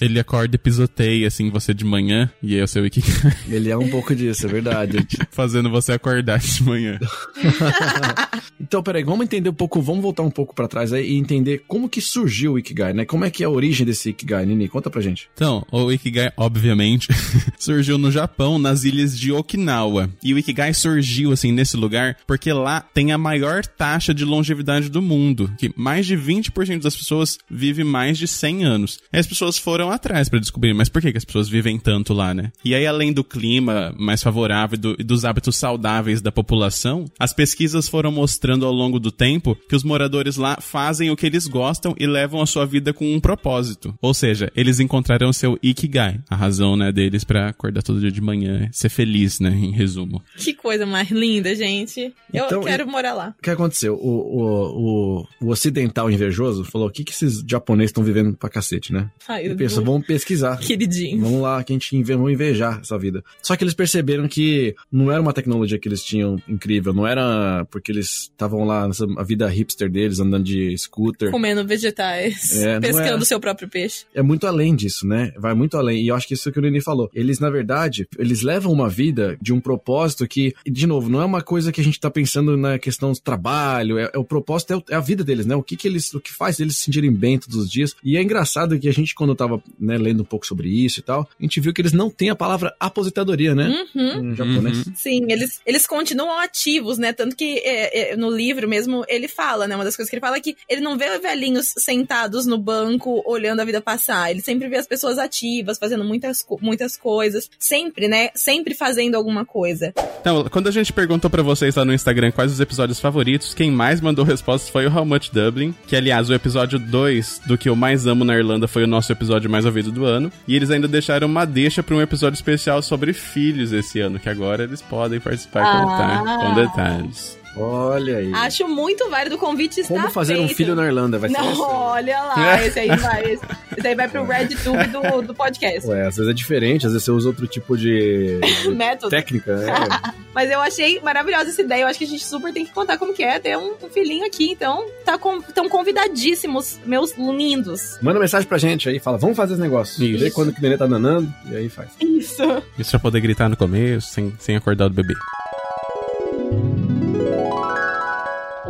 Ele 0.00 0.18
acorda 0.20 0.56
e 0.56 0.58
pisoteia, 0.58 1.26
assim, 1.28 1.48
você 1.50 1.72
de 1.72 1.84
manhã, 1.84 2.30
e 2.42 2.54
aí 2.54 2.60
é 2.60 2.64
o 2.64 2.68
seu 2.68 2.84
Ikigai. 2.84 3.36
Ele 3.48 3.70
é 3.70 3.76
um 3.76 3.88
pouco 3.88 4.14
disso, 4.14 4.46
é 4.46 4.48
verdade. 4.48 5.06
Fazendo 5.30 5.70
você 5.70 5.92
acordar 5.92 6.38
de 6.38 6.62
manhã. 6.62 6.98
então, 8.60 8.82
peraí, 8.82 9.02
vamos 9.04 9.24
entender 9.24 9.48
um 9.48 9.54
pouco, 9.54 9.80
vamos 9.80 10.02
voltar 10.02 10.22
um 10.22 10.30
pouco 10.30 10.54
pra 10.54 10.68
trás 10.68 10.92
aí 10.92 11.12
e 11.12 11.16
entender 11.16 11.62
como 11.66 11.88
que 11.88 12.00
surgiu 12.00 12.52
o 12.54 12.58
Ikigai, 12.58 12.92
né? 12.92 13.04
Como 13.04 13.24
é 13.24 13.30
que 13.30 13.42
é 13.42 13.46
a 13.46 13.50
origem 13.50 13.86
desse 13.86 14.10
Ikigai, 14.10 14.44
Nini? 14.46 14.68
Conta 14.68 14.90
pra 14.90 15.00
gente. 15.00 15.28
Então, 15.34 15.64
o 15.70 15.90
Ikigai, 15.92 16.32
obviamente, 16.36 17.08
surgiu 17.58 17.96
no 17.98 18.10
Japão, 18.10 18.58
nas 18.58 18.84
ilhas 18.84 19.18
de 19.18 19.32
Okinawa. 19.32 20.10
E 20.22 20.34
o 20.34 20.38
Ikigai 20.38 20.74
surgiu, 20.74 21.32
assim, 21.32 21.52
nesse 21.52 21.76
lugar, 21.76 22.16
porque 22.26 22.52
lá 22.52 22.80
tem 22.80 23.12
a 23.12 23.18
maior 23.18 23.64
taxa 23.64 24.12
de 24.12 24.24
longevidade 24.24 24.88
do 24.88 25.00
mundo. 25.02 25.50
Que 25.58 25.72
mais 25.76 26.06
de 26.06 26.16
20% 26.16 26.80
das 26.82 26.96
pessoas 26.96 27.38
vive 27.50 27.84
mais 27.84 28.18
de 28.18 28.26
100 28.26 28.64
anos. 28.64 28.98
E 29.12 29.18
as 29.18 29.26
pessoas 29.26 29.58
foram 29.58 29.90
atrás 29.90 30.28
pra 30.28 30.38
descobrir, 30.38 30.74
mas 30.74 30.88
por 30.88 31.00
que, 31.02 31.12
que 31.12 31.18
as 31.18 31.24
pessoas 31.24 31.48
vivem 31.48 31.78
tanto 31.78 32.12
lá, 32.12 32.34
né? 32.34 32.50
E 32.64 32.74
aí, 32.74 32.86
além 32.86 33.12
do 33.12 33.22
clima 33.24 33.94
mais 33.98 34.22
favorável 34.22 34.76
e, 34.76 34.80
do- 34.80 34.96
e 34.98 35.04
dos 35.04 35.24
hábitos 35.24 35.56
saudáveis 35.56 36.20
da 36.20 36.32
população, 36.32 37.04
as 37.18 37.32
pesquisas 37.32 37.88
foram 37.88 38.10
mostrando 38.10 38.66
ao 38.66 38.72
longo 38.72 38.98
do 38.98 39.10
tempo 39.12 39.56
que 39.68 39.76
os 39.76 39.84
moradores 39.84 40.36
lá 40.36 40.58
fazem 40.60 41.10
o 41.10 41.16
que 41.16 41.26
eles 41.26 41.46
gostam 41.46 41.94
e 41.98 42.06
levam 42.06 42.40
a 42.40 42.46
sua 42.46 42.66
vida 42.66 42.92
com 42.92 43.14
um 43.14 43.20
propósito. 43.20 43.94
Ou 44.00 44.14
seja, 44.14 44.50
eles 44.56 44.80
encontraram 44.80 45.32
seu 45.32 45.58
Ikigai, 45.62 46.20
a 46.28 46.34
razão, 46.36 46.76
né, 46.76 46.90
deles 46.92 47.24
pra 47.24 47.48
acordar 47.48 47.82
todo 47.82 48.00
dia 48.00 48.10
de 48.10 48.20
manhã, 48.20 48.68
ser 48.72 48.88
feliz, 48.88 49.38
né, 49.40 49.50
em 49.50 49.70
resumo. 49.72 50.22
Que 50.36 50.54
coisa 50.54 50.84
mais 50.86 51.10
linda, 51.10 51.54
gente. 51.54 52.12
Eu 52.32 52.44
Então, 52.46 52.62
quero 52.62 52.86
morar 52.88 53.14
lá. 53.14 53.34
O 53.38 53.42
que 53.42 53.50
aconteceu? 53.50 53.94
O, 53.94 54.08
o, 54.40 55.20
o, 55.40 55.46
o 55.46 55.48
ocidental 55.50 56.10
invejoso 56.10 56.64
falou: 56.64 56.88
o 56.88 56.90
que, 56.90 57.04
que 57.04 57.12
esses 57.12 57.42
japoneses 57.48 57.90
estão 57.90 58.02
vivendo 58.02 58.36
pra 58.36 58.48
cacete, 58.48 58.92
né? 58.92 59.10
Ai, 59.28 59.44
Ele 59.44 59.52
eu 59.54 59.56
pensa, 59.56 59.76
vou- 59.76 59.94
vamos 59.94 60.06
pesquisar. 60.06 60.58
Queridinho. 60.58 61.20
Vamos 61.22 61.40
lá, 61.40 61.62
que 61.62 61.72
a 61.72 61.74
gente 61.74 61.96
inve 61.96 62.14
vamos 62.14 62.32
invejar 62.32 62.80
essa 62.80 62.98
vida. 62.98 63.22
Só 63.42 63.56
que 63.56 63.62
eles 63.64 63.74
perceberam 63.74 64.26
que 64.28 64.74
não 64.90 65.10
era 65.12 65.20
uma 65.20 65.32
tecnologia 65.32 65.78
que 65.78 65.88
eles 65.88 66.02
tinham 66.02 66.36
incrível, 66.48 66.92
não 66.92 67.06
era 67.06 67.64
porque 67.70 67.92
eles 67.92 68.22
estavam 68.22 68.64
lá 68.64 68.86
nessa 68.86 69.06
a 69.16 69.22
vida 69.22 69.46
hipster 69.48 69.90
deles, 69.90 70.18
andando 70.20 70.44
de 70.44 70.76
scooter. 70.78 71.30
Comendo 71.30 71.64
vegetais. 71.66 72.56
É, 72.62 72.74
não 72.74 72.80
pescando 72.80 73.22
é- 73.22 73.26
seu 73.26 73.38
próprio 73.40 73.68
peixe. 73.68 74.04
É 74.14 74.22
muito 74.22 74.46
além 74.46 74.74
disso, 74.74 75.06
né? 75.06 75.32
Vai 75.38 75.54
muito 75.54 75.76
além. 75.76 76.02
E 76.02 76.08
eu 76.08 76.14
acho 76.14 76.26
que 76.26 76.34
isso 76.34 76.50
que 76.52 76.58
o 76.58 76.62
Nini 76.62 76.80
falou. 76.80 77.10
Eles, 77.14 77.38
na 77.38 77.50
verdade, 77.50 78.08
eles 78.18 78.42
levam 78.42 78.72
uma 78.72 78.88
vida 78.88 79.36
de 79.40 79.52
um 79.52 79.60
propósito 79.60 80.26
que, 80.26 80.54
de 80.66 80.86
novo, 80.86 81.08
não 81.08 81.20
é 81.20 81.24
uma 81.24 81.42
coisa 81.42 81.70
que 81.72 81.80
a 81.80 81.84
gente 81.84 82.00
tá 82.00 82.05
pensando 82.10 82.56
na 82.56 82.78
questão 82.78 83.12
do 83.12 83.20
trabalho, 83.20 83.98
é, 83.98 84.10
é 84.12 84.18
o 84.18 84.24
propósito, 84.24 84.72
é, 84.72 84.76
o- 84.76 84.84
é 84.90 84.94
a 84.94 85.00
vida 85.00 85.22
deles, 85.24 85.46
né? 85.46 85.54
O 85.56 85.62
que 85.62 85.76
que 85.76 85.86
eles, 85.88 86.12
o 86.14 86.20
que 86.20 86.32
faz 86.32 86.60
eles 86.60 86.76
se 86.76 86.84
sentirem 86.84 87.12
bem 87.12 87.38
todos 87.38 87.56
os 87.56 87.70
dias. 87.70 87.94
E 88.04 88.16
é 88.16 88.22
engraçado 88.22 88.78
que 88.78 88.88
a 88.88 88.92
gente, 88.92 89.14
quando 89.14 89.34
tava, 89.34 89.62
né, 89.78 89.96
lendo 89.98 90.20
um 90.22 90.24
pouco 90.24 90.46
sobre 90.46 90.68
isso 90.68 91.00
e 91.00 91.02
tal, 91.02 91.28
a 91.38 91.42
gente 91.42 91.60
viu 91.60 91.72
que 91.72 91.80
eles 91.80 91.92
não 91.92 92.10
têm 92.10 92.30
a 92.30 92.34
palavra 92.36 92.74
aposentadoria, 92.78 93.54
né? 93.54 93.84
Uhum. 93.94 94.32
Em 94.32 94.34
japonês. 94.36 94.84
Sim, 94.94 95.26
eles, 95.30 95.60
eles 95.66 95.86
continuam 95.86 96.38
ativos, 96.40 96.98
né? 96.98 97.12
Tanto 97.12 97.36
que 97.36 97.58
é, 97.58 98.12
é, 98.12 98.16
no 98.16 98.30
livro 98.30 98.68
mesmo 98.68 99.04
ele 99.08 99.28
fala, 99.28 99.66
né? 99.66 99.74
Uma 99.74 99.84
das 99.84 99.96
coisas 99.96 100.08
que 100.10 100.16
ele 100.16 100.20
fala 100.20 100.36
é 100.36 100.40
que 100.40 100.56
ele 100.68 100.80
não 100.80 100.96
vê 100.98 101.18
velhinhos 101.18 101.72
sentados 101.78 102.46
no 102.46 102.58
banco 102.58 103.22
olhando 103.26 103.60
a 103.60 103.64
vida 103.64 103.80
passar. 103.80 104.30
Ele 104.30 104.40
sempre 104.40 104.68
vê 104.68 104.76
as 104.76 104.86
pessoas 104.86 105.18
ativas, 105.18 105.78
fazendo 105.78 106.04
muitas, 106.04 106.44
muitas 106.60 106.96
coisas. 106.96 107.48
Sempre, 107.58 108.08
né? 108.08 108.30
Sempre 108.34 108.74
fazendo 108.74 109.14
alguma 109.14 109.44
coisa. 109.44 109.92
Então, 110.20 110.44
quando 110.50 110.68
a 110.68 110.72
gente 110.72 110.92
perguntou 110.92 111.30
pra 111.30 111.42
vocês 111.42 111.74
lá 111.74 111.84
no 111.86 111.94
Instagram 111.94 112.30
quais 112.32 112.52
os 112.52 112.60
episódios 112.60 113.00
favoritos, 113.00 113.54
quem 113.54 113.70
mais 113.70 114.00
mandou 114.00 114.24
respostas 114.24 114.68
foi 114.68 114.86
o 114.86 114.94
How 114.94 115.04
Much 115.06 115.30
Dublin, 115.32 115.74
que 115.86 115.96
aliás, 115.96 116.28
o 116.28 116.34
episódio 116.34 116.78
2 116.78 117.42
do 117.46 117.56
que 117.56 117.68
eu 117.68 117.76
mais 117.76 118.06
amo 118.06 118.24
na 118.24 118.34
Irlanda 118.36 118.68
foi 118.68 118.84
o 118.84 118.86
nosso 118.86 119.10
episódio 119.12 119.48
mais 119.48 119.64
ouvido 119.64 119.90
do 119.92 120.04
ano. 120.04 120.30
E 120.46 120.54
eles 120.56 120.70
ainda 120.70 120.88
deixaram 120.88 121.26
uma 121.26 121.44
deixa 121.46 121.82
pra 121.82 121.94
um 121.96 122.02
episódio 122.02 122.36
especial 122.36 122.82
sobre 122.82 123.12
filhos 123.12 123.72
esse 123.72 124.00
ano, 124.00 124.18
que 124.18 124.28
agora 124.28 124.64
eles 124.64 124.82
podem 124.82 125.20
participar 125.20 125.62
Ah. 125.64 126.36
com 126.40 126.54
detalhes. 126.54 127.38
Olha 127.56 128.18
aí. 128.18 128.32
Acho 128.34 128.68
muito 128.68 129.08
válido 129.08 129.36
o 129.36 129.38
convite 129.38 129.80
está 129.80 129.94
Como 129.94 130.10
fazer 130.10 130.34
um 130.34 130.44
feito. 130.46 130.56
filho 130.56 130.74
na 130.74 130.84
Irlanda, 130.86 131.18
vai 131.18 131.30
ser 131.30 131.38
Não, 131.38 131.52
isso? 131.52 131.62
olha 131.62 132.22
lá, 132.22 132.62
esse 132.64 132.78
aí 132.78 132.88
vai. 132.96 133.22
Esse, 133.32 133.44
esse 133.78 133.86
aí 133.88 133.94
vai 133.94 134.08
pro 134.08 134.24
RedTube 134.24 134.86
do, 134.88 135.22
do 135.22 135.34
podcast. 135.34 135.88
Ué, 135.88 136.06
às 136.06 136.16
vezes 136.16 136.30
é 136.30 136.34
diferente, 136.34 136.86
às 136.86 136.92
vezes 136.92 137.04
você 137.04 137.10
usa 137.10 137.28
outro 137.28 137.46
tipo 137.46 137.76
de 137.76 138.38
de 138.62 138.68
Método. 138.74 139.10
técnica, 139.10 139.56
né? 139.56 139.72
Mas 140.34 140.50
eu 140.50 140.60
achei 140.60 141.00
maravilhosa 141.00 141.48
essa 141.48 141.62
ideia. 141.62 141.82
Eu 141.82 141.86
acho 141.88 141.98
que 141.98 142.04
a 142.04 142.08
gente 142.08 142.24
super 142.24 142.52
tem 142.52 142.66
que 142.66 142.72
contar 142.72 142.98
como 142.98 143.14
que 143.14 143.22
é 143.22 143.38
ter 143.38 143.56
um, 143.56 143.72
um 143.82 143.88
filhinho 143.88 144.26
aqui. 144.26 144.50
Então, 144.50 144.84
tá 145.04 145.16
com, 145.16 145.40
tão 145.40 145.66
convidadíssimos, 145.68 146.78
meus 146.84 147.12
lindos. 147.16 147.98
Manda 148.02 148.20
mensagem 148.20 148.46
pra 148.46 148.58
gente 148.58 148.86
aí, 148.88 148.98
fala, 148.98 149.16
vamos 149.16 149.34
fazer 149.36 149.54
esse 149.54 149.62
negócio. 149.62 150.04
Isso. 150.04 150.22
Vê 150.24 150.30
quando 150.30 150.52
que 150.52 150.58
o 150.58 150.62
nenê 150.62 150.76
tá 150.76 150.86
nanando, 150.86 151.32
e 151.50 151.56
aí 151.56 151.68
faz. 151.70 151.88
Isso. 152.00 152.42
Isso 152.78 152.90
pra 152.90 153.00
poder 153.00 153.20
gritar 153.20 153.48
no 153.48 153.56
começo, 153.56 154.08
sem, 154.12 154.34
sem 154.38 154.56
acordar 154.56 154.86
o 154.86 154.90
bebê. 154.90 155.14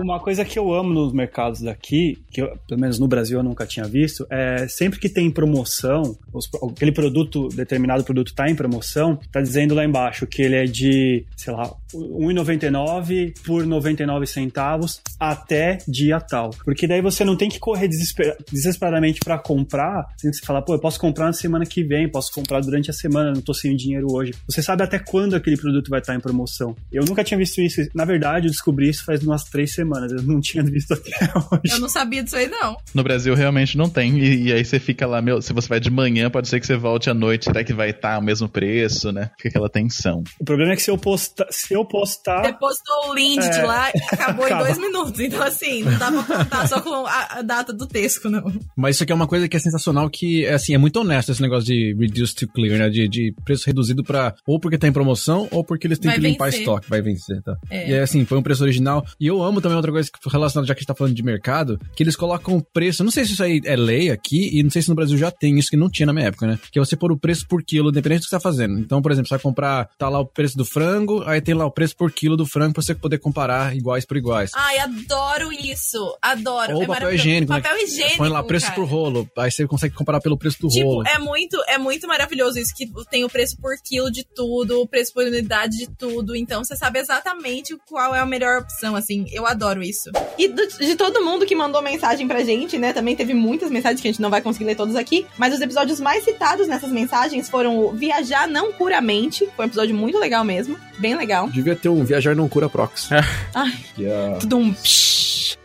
Uma 0.06 0.20
coisa 0.20 0.44
que 0.44 0.56
eu 0.56 0.72
amo 0.72 0.90
nos 0.94 1.12
mercados 1.12 1.60
daqui, 1.60 2.16
que 2.30 2.40
eu, 2.40 2.56
pelo 2.68 2.80
menos 2.80 2.96
no 3.00 3.08
Brasil 3.08 3.40
eu 3.40 3.42
nunca 3.42 3.66
tinha 3.66 3.84
visto, 3.86 4.24
é 4.30 4.68
sempre 4.68 5.00
que 5.00 5.08
tem 5.08 5.28
promoção, 5.28 6.16
os- 6.32 6.48
aquele 6.72 6.92
produto, 6.92 7.48
determinado 7.48 8.04
produto 8.04 8.32
tá 8.32 8.48
em 8.48 8.54
promoção, 8.54 9.18
tá 9.32 9.40
dizendo 9.40 9.74
lá 9.74 9.84
embaixo 9.84 10.24
que 10.24 10.42
ele 10.42 10.54
é 10.54 10.64
de, 10.64 11.24
sei 11.36 11.52
lá, 11.52 11.74
1,99 11.94 13.34
por 13.44 13.66
99 13.66 14.26
centavos 14.26 15.00
até 15.18 15.78
dia 15.88 16.20
tal. 16.20 16.50
Porque 16.64 16.86
daí 16.86 17.00
você 17.00 17.24
não 17.24 17.36
tem 17.36 17.48
que 17.48 17.58
correr 17.58 17.88
desesper- 17.88 18.36
desesperadamente 18.52 19.20
para 19.20 19.38
comprar, 19.38 20.06
sem 20.16 20.32
você 20.32 20.44
falar, 20.44 20.62
pô, 20.62 20.74
eu 20.74 20.78
posso 20.78 20.98
comprar 21.00 21.26
na 21.26 21.32
semana 21.32 21.64
que 21.64 21.82
vem, 21.82 22.08
posso 22.10 22.32
comprar 22.32 22.60
durante 22.60 22.90
a 22.90 22.94
semana, 22.94 23.32
não 23.32 23.40
tô 23.40 23.54
sem 23.54 23.74
dinheiro 23.76 24.06
hoje. 24.10 24.32
Você 24.48 24.62
sabe 24.62 24.82
até 24.82 24.98
quando 24.98 25.34
aquele 25.34 25.56
produto 25.56 25.88
vai 25.88 26.00
estar 26.00 26.14
em 26.14 26.20
promoção. 26.20 26.76
Eu 26.92 27.04
nunca 27.04 27.24
tinha 27.24 27.38
visto 27.38 27.60
isso. 27.60 27.86
Na 27.94 28.04
verdade, 28.04 28.46
eu 28.46 28.50
descobri 28.50 28.88
isso 28.88 29.04
faz 29.04 29.22
umas 29.22 29.44
três 29.44 29.72
semanas. 29.74 30.12
Eu 30.12 30.22
não 30.22 30.40
tinha 30.40 30.62
visto 30.62 30.92
até 30.92 31.10
hoje. 31.34 31.74
Eu 31.74 31.80
não 31.80 31.88
sabia 31.88 32.22
disso 32.22 32.36
aí, 32.36 32.48
não. 32.48 32.76
No 32.94 33.02
Brasil 33.02 33.34
realmente 33.34 33.76
não 33.76 33.88
tem. 33.88 34.18
E, 34.18 34.44
e 34.48 34.52
aí 34.52 34.64
você 34.64 34.78
fica 34.78 35.06
lá, 35.06 35.20
meu, 35.22 35.40
se 35.40 35.52
você 35.52 35.68
vai 35.68 35.80
de 35.80 35.90
manhã, 35.90 36.30
pode 36.30 36.48
ser 36.48 36.60
que 36.60 36.66
você 36.66 36.76
volte 36.76 37.08
à 37.10 37.14
noite. 37.14 37.44
Será 37.46 37.62
que 37.64 37.72
vai 37.72 37.90
estar 37.90 38.18
o 38.18 38.22
mesmo 38.22 38.48
preço, 38.48 39.12
né? 39.12 39.30
Fica 39.36 39.48
aquela 39.48 39.68
tensão. 39.68 40.22
O 40.38 40.44
problema 40.44 40.72
é 40.72 40.76
que 40.76 40.82
se 40.82 40.90
eu 40.90 40.98
postar, 40.98 41.46
se 41.50 41.74
eu 41.74 41.84
postar, 41.88 42.44
Você 42.44 42.52
postou 42.54 43.10
o 43.10 43.14
link 43.14 43.40
de 43.40 43.58
É. 43.58 43.62
lá 43.64 43.90
e 43.94 43.98
acabou 44.14 44.46
em 44.48 44.58
dois 44.58 44.78
minutos. 44.78 45.20
Então, 45.20 45.42
assim, 45.42 45.82
não 45.82 45.98
dá 45.98 46.10
pra 46.12 46.22
contar 46.38 46.68
só 46.68 46.80
com 46.80 47.06
a, 47.06 47.38
a 47.38 47.42
data 47.42 47.72
do 47.72 47.86
texto, 47.86 48.28
não. 48.30 48.52
Mas 48.76 48.96
isso 48.96 49.02
aqui 49.04 49.12
é 49.12 49.14
uma 49.14 49.26
coisa 49.26 49.48
que 49.48 49.56
é 49.56 49.60
sensacional, 49.60 50.08
que 50.10 50.44
é 50.44 50.54
assim, 50.54 50.74
é 50.74 50.78
muito 50.78 51.00
honesto 51.00 51.30
esse 51.32 51.42
negócio 51.42 51.64
de 51.66 51.94
reduce 51.98 52.34
to 52.34 52.46
clear, 52.48 52.78
né? 52.78 52.88
De, 52.88 53.08
de 53.08 53.34
preço 53.44 53.64
reduzido 53.66 54.02
pra 54.04 54.34
ou 54.46 54.58
porque 54.60 54.78
tá 54.78 54.86
em 54.88 54.92
promoção 54.92 55.48
ou 55.50 55.64
porque 55.64 55.86
eles 55.86 55.98
têm 55.98 56.10
Vai 56.10 56.20
que 56.20 56.26
limpar 56.26 56.44
vencer. 56.46 56.60
estoque, 56.60 56.88
vai 56.88 57.02
vencer, 57.02 57.42
tá? 57.42 57.56
É. 57.70 57.90
E 57.90 57.94
é 57.94 58.00
assim, 58.02 58.24
foi 58.24 58.38
um 58.38 58.42
preço 58.42 58.62
original. 58.62 59.04
E 59.20 59.26
eu 59.26 59.42
amo 59.42 59.60
também 59.60 59.76
outra 59.76 59.92
coisa 59.92 60.08
relacionada, 60.30 60.66
já 60.66 60.74
que 60.74 60.78
a 60.78 60.82
gente 60.82 60.88
tá 60.88 60.94
falando 60.94 61.14
de 61.14 61.22
mercado, 61.22 61.78
que 61.94 62.02
eles 62.02 62.16
colocam 62.16 62.56
o 62.56 62.62
preço. 62.62 63.02
Não 63.04 63.10
sei 63.10 63.24
se 63.24 63.32
isso 63.32 63.42
aí 63.42 63.60
é 63.64 63.76
lei 63.76 64.10
aqui, 64.10 64.50
e 64.58 64.62
não 64.62 64.70
sei 64.70 64.82
se 64.82 64.88
no 64.88 64.94
Brasil 64.94 65.16
já 65.18 65.30
tem 65.30 65.58
isso 65.58 65.70
que 65.70 65.76
não 65.76 65.90
tinha 65.90 66.06
na 66.06 66.12
minha 66.12 66.26
época, 66.26 66.46
né? 66.46 66.58
Que 66.70 66.78
é 66.78 66.84
você 66.84 66.96
pôr 66.96 67.12
o 67.12 67.18
preço 67.18 67.46
por 67.48 67.62
quilo, 67.62 67.90
independente 67.90 68.20
do 68.20 68.24
que 68.24 68.28
você 68.30 68.36
tá 68.36 68.40
fazendo. 68.40 68.78
Então, 68.78 69.00
por 69.02 69.10
exemplo, 69.12 69.28
você 69.28 69.34
vai 69.34 69.42
comprar, 69.42 69.88
tá 69.98 70.08
lá 70.08 70.18
o 70.20 70.26
preço 70.26 70.56
do 70.56 70.64
frango, 70.64 71.22
aí 71.26 71.40
tem 71.40 71.54
lá 71.54 71.65
o 71.66 71.70
preço 71.70 71.96
por 71.96 72.10
quilo 72.12 72.36
do 72.36 72.46
frango 72.46 72.74
pra 72.74 72.82
você 72.82 72.94
poder 72.94 73.18
comparar 73.18 73.74
iguais 73.76 74.04
por 74.04 74.16
iguais. 74.16 74.50
Ai, 74.54 74.78
adoro 74.78 75.52
isso. 75.52 76.16
Adoro. 76.22 76.74
Ou 76.76 76.82
é 76.82 76.86
papel 76.86 77.14
higiênico, 77.14 77.52
né? 77.52 77.60
Papel 77.60 77.78
higiênico. 77.84 78.18
Põe 78.18 78.28
lá 78.28 78.42
preço 78.42 78.66
cara. 78.66 78.76
por 78.76 78.84
rolo, 78.88 79.28
aí 79.36 79.50
você 79.50 79.66
consegue 79.66 79.94
comparar 79.94 80.20
pelo 80.20 80.36
preço 80.38 80.60
do 80.60 80.68
Tipo, 80.68 80.86
rolo. 80.88 81.06
é 81.06 81.18
muito, 81.18 81.56
é 81.68 81.78
muito 81.78 82.06
maravilhoso 82.06 82.58
isso, 82.58 82.74
que 82.74 82.88
tem 83.10 83.24
o 83.24 83.28
preço 83.28 83.56
por 83.60 83.74
quilo 83.82 84.10
de 84.10 84.24
tudo, 84.24 84.80
o 84.80 84.86
preço 84.86 85.12
por 85.12 85.24
unidade 85.24 85.76
de 85.76 85.88
tudo. 85.88 86.34
Então, 86.36 86.64
você 86.64 86.76
sabe 86.76 86.98
exatamente 86.98 87.76
qual 87.88 88.14
é 88.14 88.20
a 88.20 88.26
melhor 88.26 88.60
opção, 88.60 88.94
assim. 88.96 89.26
Eu 89.32 89.46
adoro 89.46 89.82
isso. 89.82 90.10
E 90.38 90.48
do- 90.48 90.66
de 90.66 90.94
todo 90.96 91.24
mundo 91.24 91.44
que 91.46 91.54
mandou 91.54 91.82
mensagem 91.82 92.26
pra 92.26 92.42
gente, 92.44 92.78
né? 92.78 92.92
Também 92.92 93.16
teve 93.16 93.34
muitas 93.34 93.70
mensagens 93.70 94.00
que 94.00 94.08
a 94.08 94.10
gente 94.10 94.22
não 94.22 94.30
vai 94.30 94.40
conseguir 94.40 94.64
ler 94.64 94.76
todos 94.76 94.96
aqui. 94.96 95.26
Mas 95.38 95.54
os 95.54 95.60
episódios 95.60 96.00
mais 96.00 96.24
citados 96.24 96.66
nessas 96.68 96.90
mensagens 96.90 97.48
foram 97.48 97.78
o 97.78 97.92
Viajar 97.92 98.46
Não 98.48 98.72
Puramente. 98.72 99.48
Foi 99.56 99.64
um 99.64 99.68
episódio 99.68 99.94
muito 99.94 100.18
legal 100.18 100.44
mesmo. 100.44 100.78
Bem 100.98 101.14
legal. 101.16 101.48
Devia 101.56 101.74
ter 101.74 101.88
um 101.88 102.04
Viajar 102.04 102.36
Não 102.36 102.50
Cura 102.50 102.68
Prox. 102.68 103.08
Ai, 103.54 103.72
Que 103.94 104.04
é... 104.04 104.36
tudo 104.38 104.58
um 104.58 104.74
psh. 104.74 105.56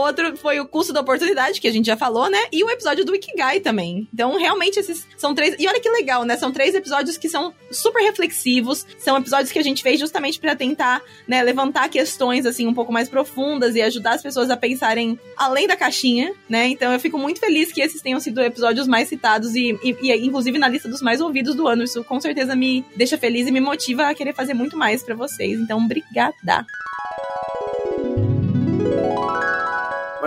Outro 0.00 0.36
foi 0.36 0.58
o 0.58 0.66
custo 0.66 0.92
da 0.92 1.00
oportunidade, 1.00 1.60
que 1.60 1.68
a 1.68 1.72
gente 1.72 1.86
já 1.86 1.96
falou, 1.96 2.30
né? 2.30 2.38
E 2.50 2.64
o 2.64 2.70
episódio 2.70 3.04
do 3.04 3.14
Ikigai 3.14 3.60
também. 3.60 4.08
Então, 4.12 4.36
realmente, 4.38 4.78
esses 4.80 5.06
são 5.16 5.34
três. 5.34 5.54
E 5.58 5.68
olha 5.68 5.80
que 5.80 5.90
legal, 5.90 6.24
né? 6.24 6.36
São 6.36 6.50
três 6.50 6.74
episódios 6.74 7.18
que 7.18 7.28
são 7.28 7.52
super 7.70 8.02
reflexivos. 8.02 8.86
São 8.98 9.18
episódios 9.18 9.52
que 9.52 9.58
a 9.58 9.62
gente 9.62 9.82
fez 9.82 10.00
justamente 10.00 10.40
pra 10.40 10.56
tentar, 10.56 11.02
né, 11.28 11.42
levantar 11.42 11.88
questões, 11.88 12.46
assim, 12.46 12.66
um 12.66 12.74
pouco 12.74 12.92
mais 12.92 13.08
profundas 13.08 13.74
e 13.74 13.82
ajudar 13.82 14.14
as 14.14 14.22
pessoas 14.22 14.50
a 14.50 14.56
pensarem 14.56 15.18
além 15.36 15.66
da 15.66 15.76
caixinha, 15.76 16.32
né? 16.48 16.66
Então, 16.68 16.92
eu 16.92 17.00
fico 17.00 17.18
muito 17.18 17.38
feliz 17.38 17.70
que 17.70 17.80
esses 17.80 18.00
tenham 18.00 18.20
sido 18.20 18.40
episódios 18.40 18.88
mais 18.88 19.08
citados 19.08 19.54
e, 19.54 19.78
e, 19.82 19.96
e, 20.00 20.26
inclusive, 20.26 20.58
na 20.58 20.68
lista 20.68 20.88
dos 20.88 21.02
mais 21.02 21.20
ouvidos 21.20 21.54
do 21.54 21.68
ano. 21.68 21.84
Isso 21.84 22.02
com 22.04 22.20
certeza 22.20 22.56
me 22.56 22.84
deixa 22.96 23.18
feliz 23.18 23.46
e 23.46 23.52
me 23.52 23.60
motiva 23.60 24.08
a 24.08 24.14
querer 24.14 24.34
fazer 24.34 24.54
muito 24.54 24.76
mais 24.76 25.02
pra 25.02 25.14
vocês. 25.14 25.60
Então, 25.60 25.78
obrigada. 25.78 26.64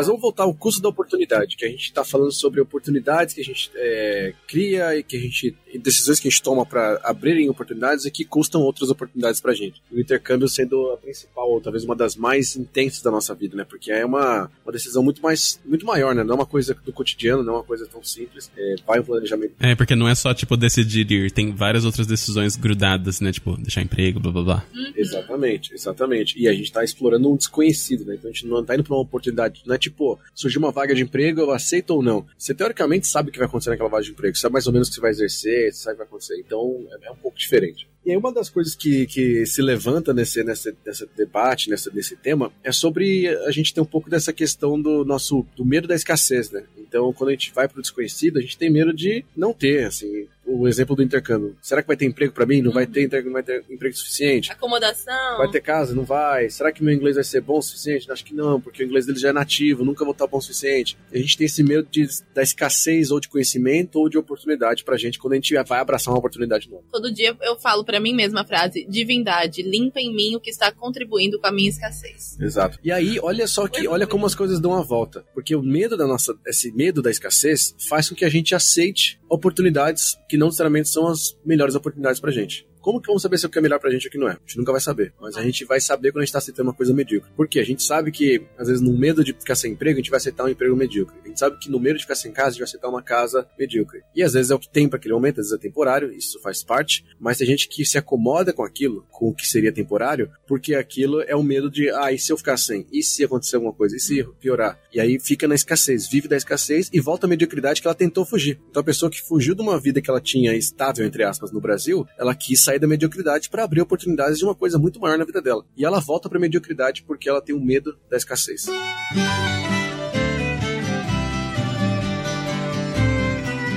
Mas 0.04 0.08
vamos 0.08 0.22
voltar 0.22 0.44
ao 0.44 0.54
custo 0.54 0.82
da 0.82 0.90
oportunidade, 0.90 1.56
que 1.56 1.64
a 1.64 1.70
gente 1.70 1.84
está 1.84 2.04
falando 2.04 2.34
sobre 2.34 2.60
oportunidades 2.60 3.34
que 3.34 3.40
a 3.40 3.44
gente 3.44 3.72
é, 3.74 4.34
cria 4.46 4.98
e 4.98 5.02
que 5.02 5.16
a 5.16 5.20
gente 5.20 5.56
decisões 5.80 6.20
que 6.20 6.28
a 6.28 6.32
gente 6.32 6.42
toma 6.42 6.66
para 6.66 7.00
abrirem 7.04 7.50
oportunidades 7.50 8.06
e 8.06 8.12
que 8.12 8.26
custam 8.26 8.62
outras 8.62 8.90
oportunidades 8.90 9.42
para 9.42 9.52
a 9.52 9.56
gente. 9.56 9.82
O 9.92 10.00
intercâmbio 10.00 10.48
sendo 10.48 10.92
a 10.92 10.98
principal, 10.98 11.50
ou 11.50 11.62
talvez 11.62 11.84
uma 11.84 11.96
das 11.96 12.16
mais 12.16 12.56
intensas 12.56 13.02
da 13.02 13.12
nossa 13.12 13.34
vida, 13.34 13.56
né? 13.56 13.66
Porque 13.68 13.92
é 13.92 14.06
uma, 14.06 14.50
uma 14.64 14.72
decisão 14.72 15.04
muito 15.04 15.22
mais 15.22 15.60
muito 15.66 15.86
maior, 15.86 16.14
né? 16.14 16.24
Não 16.24 16.34
é 16.34 16.36
uma 16.36 16.46
coisa 16.46 16.76
do 16.86 16.94
cotidiano, 16.94 17.44
não 17.44 17.54
é 17.54 17.58
uma 17.58 17.64
coisa 17.64 17.88
tão 17.88 18.04
simples. 18.04 18.52
É, 18.58 18.76
vai 18.86 19.00
um 19.00 19.04
planejamento. 19.04 19.54
É, 19.60 19.76
porque 19.76 19.96
não 19.96 20.08
é 20.08 20.16
só, 20.16 20.34
tipo, 20.34 20.56
decidir 20.58 21.10
ir. 21.12 21.32
Tem 21.32 21.54
várias 21.54 21.86
outras 21.86 22.06
decisões 22.06 22.56
grudadas, 22.56 23.20
né? 23.20 23.32
Tipo, 23.32 23.58
deixar 23.58 23.82
emprego, 23.82 24.20
blá 24.20 24.32
blá 24.32 24.44
blá. 24.44 24.66
Exatamente, 24.96 25.74
exatamente. 25.74 26.40
E 26.40 26.48
a 26.48 26.54
gente 26.54 26.72
tá 26.72 26.84
explorando 26.84 27.32
um 27.32 27.36
desconhecido, 27.36 28.06
né? 28.06 28.16
Então 28.16 28.30
a 28.30 28.34
gente 28.34 28.48
não 28.48 28.64
tá 28.64 28.76
indo 28.76 28.84
pra 28.84 28.94
uma 28.94 29.02
oportunidade. 29.02 29.62
Não 29.66 29.76
é 29.76 29.78
tipo, 29.78 29.93
surgiu 30.34 30.60
uma 30.60 30.72
vaga 30.72 30.94
de 30.94 31.04
emprego, 31.04 31.42
eu 31.42 31.52
aceito 31.52 31.92
ou 31.92 32.04
não. 32.04 32.26
Você 32.38 32.54
teoricamente 32.54 33.08
sabe 33.08 33.30
o 33.30 33.32
que 33.32 33.40
vai 33.40 33.48
acontecer 33.48 33.70
naquela 33.70 33.90
vaga 33.90 34.04
de 34.04 34.12
emprego, 34.12 34.38
sabe 34.38 34.54
mais 34.54 34.68
ou 34.68 34.74
menos 34.74 34.88
o 34.88 34.92
que 34.92 34.96
você 34.96 35.02
vai 35.02 35.12
exercer, 35.12 35.74
sabe 35.74 35.94
o 35.94 35.96
que 35.96 35.98
vai 36.00 36.08
acontecer. 36.08 36.40
Então 36.40 36.88
é, 37.02 37.08
é 37.08 37.12
um 37.12 37.16
pouco 37.16 37.38
diferente. 37.38 37.88
E 38.06 38.12
aí 38.12 38.18
uma 38.18 38.34
das 38.34 38.50
coisas 38.50 38.76
que, 38.76 39.06
que 39.08 39.46
se 39.46 39.62
levanta 39.62 40.14
nesse, 40.14 40.44
nesse, 40.44 40.76
nesse 40.86 41.08
debate, 41.16 41.70
nesse, 41.70 41.94
nesse 41.96 42.16
tema, 42.16 42.52
é 42.64 42.72
sobre 42.72 43.28
a 43.46 43.52
gente 43.52 43.74
ter 43.74 43.82
um 43.82 43.86
pouco 43.86 44.10
dessa 44.10 44.34
questão 44.34 44.82
do 44.82 45.06
nosso 45.06 45.46
do 45.56 45.64
medo 45.66 45.88
da 45.88 45.96
escassez, 45.96 46.52
né? 46.52 46.64
Então, 46.78 47.12
quando 47.14 47.30
a 47.30 47.34
gente 47.34 47.52
vai 47.54 47.68
pro 47.68 47.82
desconhecido, 47.82 48.38
a 48.38 48.42
gente 48.42 48.58
tem 48.58 48.70
medo 48.70 48.94
de 48.94 49.26
não 49.36 49.52
ter, 49.54 49.86
assim, 49.86 50.28
o 50.46 50.68
exemplo 50.68 50.96
do 50.96 51.02
intercâmbio. 51.02 51.56
Será 51.62 51.82
que 51.82 51.88
vai 51.88 51.98
ter 51.98 52.06
emprego 52.06 52.34
para 52.34 52.46
mim? 52.46 52.62
Não 52.62 52.72
vai 52.72 52.86
ter, 52.86 53.04
emprego- 53.04 53.28
não 53.28 53.34
vai 53.34 53.42
ter 53.42 53.64
emprego 53.70 53.96
suficiente? 53.96 54.52
Acomodação. 54.52 55.38
Vai 55.38 55.50
ter 55.50 55.62
casa? 55.62 55.96
Não 55.96 56.04
vai. 56.04 56.50
Será 56.50 56.72
que 56.72 56.84
meu 56.84 56.94
inglês 56.94 57.16
vai 57.16 57.24
ser 57.24 57.42
bom 57.42 57.58
o 57.58 57.62
suficiente? 57.64 58.12
Acho 58.12 58.24
que 58.24 58.34
não, 58.36 58.60
porque 58.62 58.84
o 58.84 58.86
inglês 58.86 59.06
dele 59.08 59.18
já 59.18 59.30
é 59.30 59.34
nativo, 59.34 59.84
nunca 59.86 60.04
vou 60.04 60.12
estar 60.12 60.28
bom 60.28 60.38
o 60.38 60.42
suficiente. 60.42 60.96
A 61.12 61.18
gente 61.18 61.38
tem 61.38 61.46
esse 61.46 61.64
medo 61.64 61.88
de, 61.90 62.06
da 62.34 62.44
escassez 62.44 63.10
ou 63.10 63.20
de 63.20 63.28
conhecimento 63.30 63.98
ou 64.00 64.08
de 64.10 64.18
oportunidade 64.18 64.84
pra 64.84 64.98
gente 64.98 65.18
quando 65.18 65.34
a 65.34 65.36
gente 65.38 65.54
vai 65.68 65.80
abraçar 65.80 66.14
uma 66.14 66.20
oportunidade 66.20 66.70
nova. 66.70 66.84
Todo 66.92 67.12
dia 67.12 67.36
eu 67.42 67.58
falo 67.58 67.84
pra 67.84 67.93
mim 68.00 68.14
mesma 68.14 68.42
a 68.42 68.46
frase: 68.46 68.86
divindade, 68.90 69.62
limpa 69.62 70.00
em 70.00 70.14
mim 70.14 70.36
o 70.36 70.40
que 70.40 70.50
está 70.50 70.72
contribuindo 70.72 71.40
com 71.40 71.48
a 71.48 71.52
minha 71.52 71.70
escassez. 71.70 72.40
Exato. 72.40 72.80
E 72.84 72.92
aí, 72.92 73.20
olha 73.22 73.48
só 73.48 73.68
que, 73.68 73.88
olha 73.88 74.08
como 74.08 74.26
as 74.26 74.36
coisas 74.36 74.60
dão 74.60 74.74
a 74.74 74.82
volta. 74.82 75.26
Porque 75.34 75.56
o 75.56 75.62
medo 75.62 75.98
da 75.98 76.08
nossa, 76.08 76.36
esse 76.48 76.72
medo 76.72 77.02
da 77.02 77.12
escassez 77.12 77.76
faz 77.90 78.10
com 78.10 78.16
que 78.16 78.26
a 78.26 78.30
gente 78.30 78.56
aceite 78.56 79.20
oportunidades 79.30 80.18
que 80.30 80.38
não 80.38 80.48
necessariamente 80.48 80.90
são 80.90 81.08
as 81.08 81.38
melhores 81.46 81.76
oportunidades 81.76 82.20
pra 82.20 82.32
gente. 82.32 82.66
Como 82.84 83.00
que 83.00 83.08
vamos 83.08 83.22
saber 83.22 83.38
se 83.38 83.46
o 83.46 83.50
que 83.50 83.58
é 83.58 83.62
melhor 83.62 83.80
pra 83.80 83.90
gente 83.90 84.06
ou 84.06 84.10
o 84.10 84.12
que 84.12 84.18
não 84.18 84.28
é? 84.28 84.34
A 84.34 84.40
gente 84.46 84.58
nunca 84.58 84.74
vai 84.74 84.82
saber. 84.82 85.14
Mas 85.22 85.38
a 85.38 85.42
gente 85.42 85.64
vai 85.64 85.80
saber 85.80 86.12
quando 86.12 86.24
a 86.24 86.26
gente 86.26 86.34
tá 86.34 86.40
aceitando 86.40 86.68
uma 86.68 86.76
coisa 86.76 86.94
medíocre. 86.94 87.32
Por 87.34 87.48
quê? 87.48 87.62
A 87.62 87.64
gente 87.64 87.82
sabe 87.82 88.12
que, 88.12 88.46
às 88.58 88.68
vezes, 88.68 88.82
no 88.82 88.92
medo 88.92 89.24
de 89.24 89.32
ficar 89.32 89.56
sem 89.56 89.72
emprego, 89.72 89.98
a 89.98 90.02
gente 90.02 90.10
vai 90.10 90.18
aceitar 90.18 90.44
um 90.44 90.50
emprego 90.50 90.76
medíocre. 90.76 91.16
A 91.24 91.28
gente 91.30 91.40
sabe 91.40 91.58
que 91.60 91.72
no 91.72 91.80
medo 91.80 91.96
de 91.96 92.04
ficar 92.04 92.16
sem 92.16 92.34
casa, 92.34 92.50
a 92.50 92.52
gente 92.52 92.60
vai 92.60 92.68
aceitar 92.68 92.90
uma 92.90 93.02
casa 93.02 93.48
medíocre. 93.58 94.02
E 94.14 94.22
às 94.22 94.34
vezes 94.34 94.52
é 94.52 94.56
o 94.56 94.60
que 94.60 94.70
tem 94.70 94.90
pra 94.90 94.98
aquele 94.98 95.14
momento, 95.14 95.40
às 95.40 95.48
vezes 95.48 95.54
é 95.54 95.62
temporário, 95.62 96.12
isso 96.12 96.42
faz 96.42 96.62
parte. 96.62 97.06
Mas 97.18 97.38
tem 97.38 97.48
gente 97.48 97.70
que 97.70 97.86
se 97.86 97.98
acomoda 97.98 98.52
com 98.52 98.64
aquilo, 98.64 99.08
com 99.10 99.30
o 99.30 99.34
que 99.34 99.48
seria 99.48 99.72
temporário, 99.72 100.30
porque 100.46 100.76
aquilo 100.76 101.22
é 101.22 101.36
o 101.36 101.42
medo 101.42 101.72
de, 101.72 101.90
ah, 101.90 102.12
e 102.12 102.20
se 102.20 102.34
eu 102.34 102.38
ficar 102.38 102.58
sem? 102.58 102.86
E 102.92 103.02
se 103.02 103.24
acontecer 103.24 103.56
alguma 103.56 103.74
coisa? 103.74 103.96
E 103.96 104.00
se 104.00 104.24
piorar? 104.42 104.78
E 104.94 105.00
aí 105.00 105.18
fica 105.20 105.48
na 105.48 105.56
escassez, 105.56 106.08
vive 106.08 106.28
da 106.28 106.36
escassez 106.36 106.90
e 106.92 107.00
volta 107.00 107.28
à 107.28 107.30
mediocridade 107.30 107.82
que 107.82 107.88
ela 107.88 107.96
tentou 107.96 108.26
fugir. 108.26 108.60
Então 108.70 108.82
a 108.82 108.84
pessoa 108.84 109.10
que 109.10 109.22
fugiu 109.22 109.56
de 109.56 109.62
uma 109.62 109.80
vida 109.80 110.02
que 110.02 110.10
ela 110.10 110.20
tinha 110.20 110.54
estável, 110.54 111.06
entre 111.06 111.24
aspas, 111.24 111.52
no 111.52 111.62
Brasil, 111.62 112.06
ela 112.18 112.36
quis 112.36 112.62
sair 112.64 112.73
da 112.80 112.88
mediocridade 112.88 113.50
para 113.50 113.64
abrir 113.64 113.82
oportunidades 113.82 114.38
de 114.38 114.46
uma 114.46 114.56
coisa 114.56 114.78
muito 114.78 115.00
maior 115.00 115.18
na 115.18 115.26
vida 115.26 115.42
dela. 115.42 115.66
E 115.76 115.86
ela 115.86 116.00
volta 116.00 116.30
pra 116.30 116.40
mediocridade 116.40 117.04
porque 117.04 117.30
ela 117.30 117.42
tem 117.42 117.56
um 117.56 117.64
medo 117.64 117.98
da 118.10 118.18
escassez. 118.18 118.68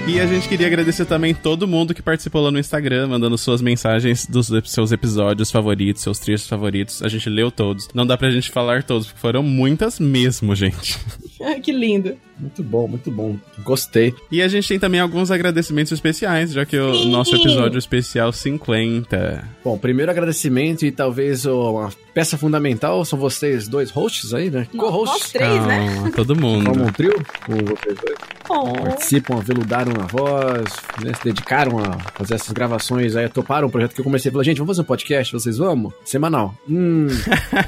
E 0.08 0.20
a 0.20 0.26
gente 0.26 0.48
queria 0.48 0.68
agradecer 0.68 1.04
também 1.04 1.34
todo 1.34 1.66
mundo 1.66 1.92
que 1.92 2.00
participou 2.00 2.40
lá 2.40 2.50
no 2.52 2.60
Instagram, 2.60 3.08
mandando 3.08 3.36
suas 3.36 3.60
mensagens 3.60 4.24
dos 4.24 4.48
seus 4.64 4.92
episódios 4.92 5.50
favoritos, 5.50 6.00
seus 6.00 6.20
trechos 6.20 6.48
favoritos. 6.48 7.02
A 7.02 7.08
gente 7.08 7.28
leu 7.28 7.50
todos. 7.50 7.88
Não 7.92 8.06
dá 8.06 8.16
pra 8.16 8.30
gente 8.30 8.48
falar 8.52 8.84
todos, 8.84 9.08
porque 9.08 9.20
foram 9.20 9.42
muitas 9.42 9.98
mesmo, 9.98 10.54
gente. 10.54 10.96
Que 11.62 11.70
lindo. 11.70 12.16
Muito 12.38 12.62
bom, 12.62 12.86
muito 12.86 13.10
bom. 13.10 13.36
Gostei. 13.64 14.14
E 14.30 14.42
a 14.42 14.48
gente 14.48 14.68
tem 14.68 14.78
também 14.78 15.00
alguns 15.00 15.30
agradecimentos 15.30 15.92
especiais, 15.92 16.52
já 16.52 16.64
que 16.66 16.78
o 16.78 16.94
Sim. 16.94 17.10
nosso 17.10 17.34
episódio 17.34 17.78
especial 17.78 18.32
50. 18.32 19.44
Bom, 19.64 19.78
primeiro 19.78 20.10
agradecimento 20.10 20.84
e 20.84 20.92
talvez 20.92 21.46
uma 21.46 21.90
peça 22.14 22.38
fundamental 22.38 23.04
são 23.04 23.18
vocês 23.18 23.68
dois 23.68 23.90
hosts 23.90 24.32
aí, 24.32 24.50
né? 24.50 24.66
Co-hosts. 24.76 25.22
Nós 25.22 25.32
três, 25.32 25.66
né? 25.66 25.94
Calma, 25.94 26.12
todo 26.12 26.36
mundo. 26.40 26.64
Formam 26.66 26.86
um 26.86 26.92
trio 26.92 27.14
com 27.44 27.54
vocês 27.56 27.96
dois. 27.98 28.16
Oh. 28.48 28.72
Participam, 28.74 29.38
aveludaram 29.38 29.92
na 29.92 30.06
voz, 30.06 30.64
né, 31.02 31.12
se 31.14 31.24
dedicaram 31.24 31.78
a 31.78 31.98
fazer 32.14 32.34
essas 32.34 32.52
gravações 32.52 33.16
aí, 33.16 33.28
toparam 33.28 33.66
um 33.66 33.70
projeto 33.70 33.92
que 33.92 34.00
eu 34.00 34.04
comecei. 34.04 34.30
Falei, 34.30 34.44
gente, 34.44 34.58
vamos 34.58 34.76
fazer 34.76 34.82
um 34.82 34.88
podcast? 34.88 35.32
Vocês 35.32 35.58
vamos? 35.58 35.92
Semanal. 36.04 36.54
Hum, 36.68 37.08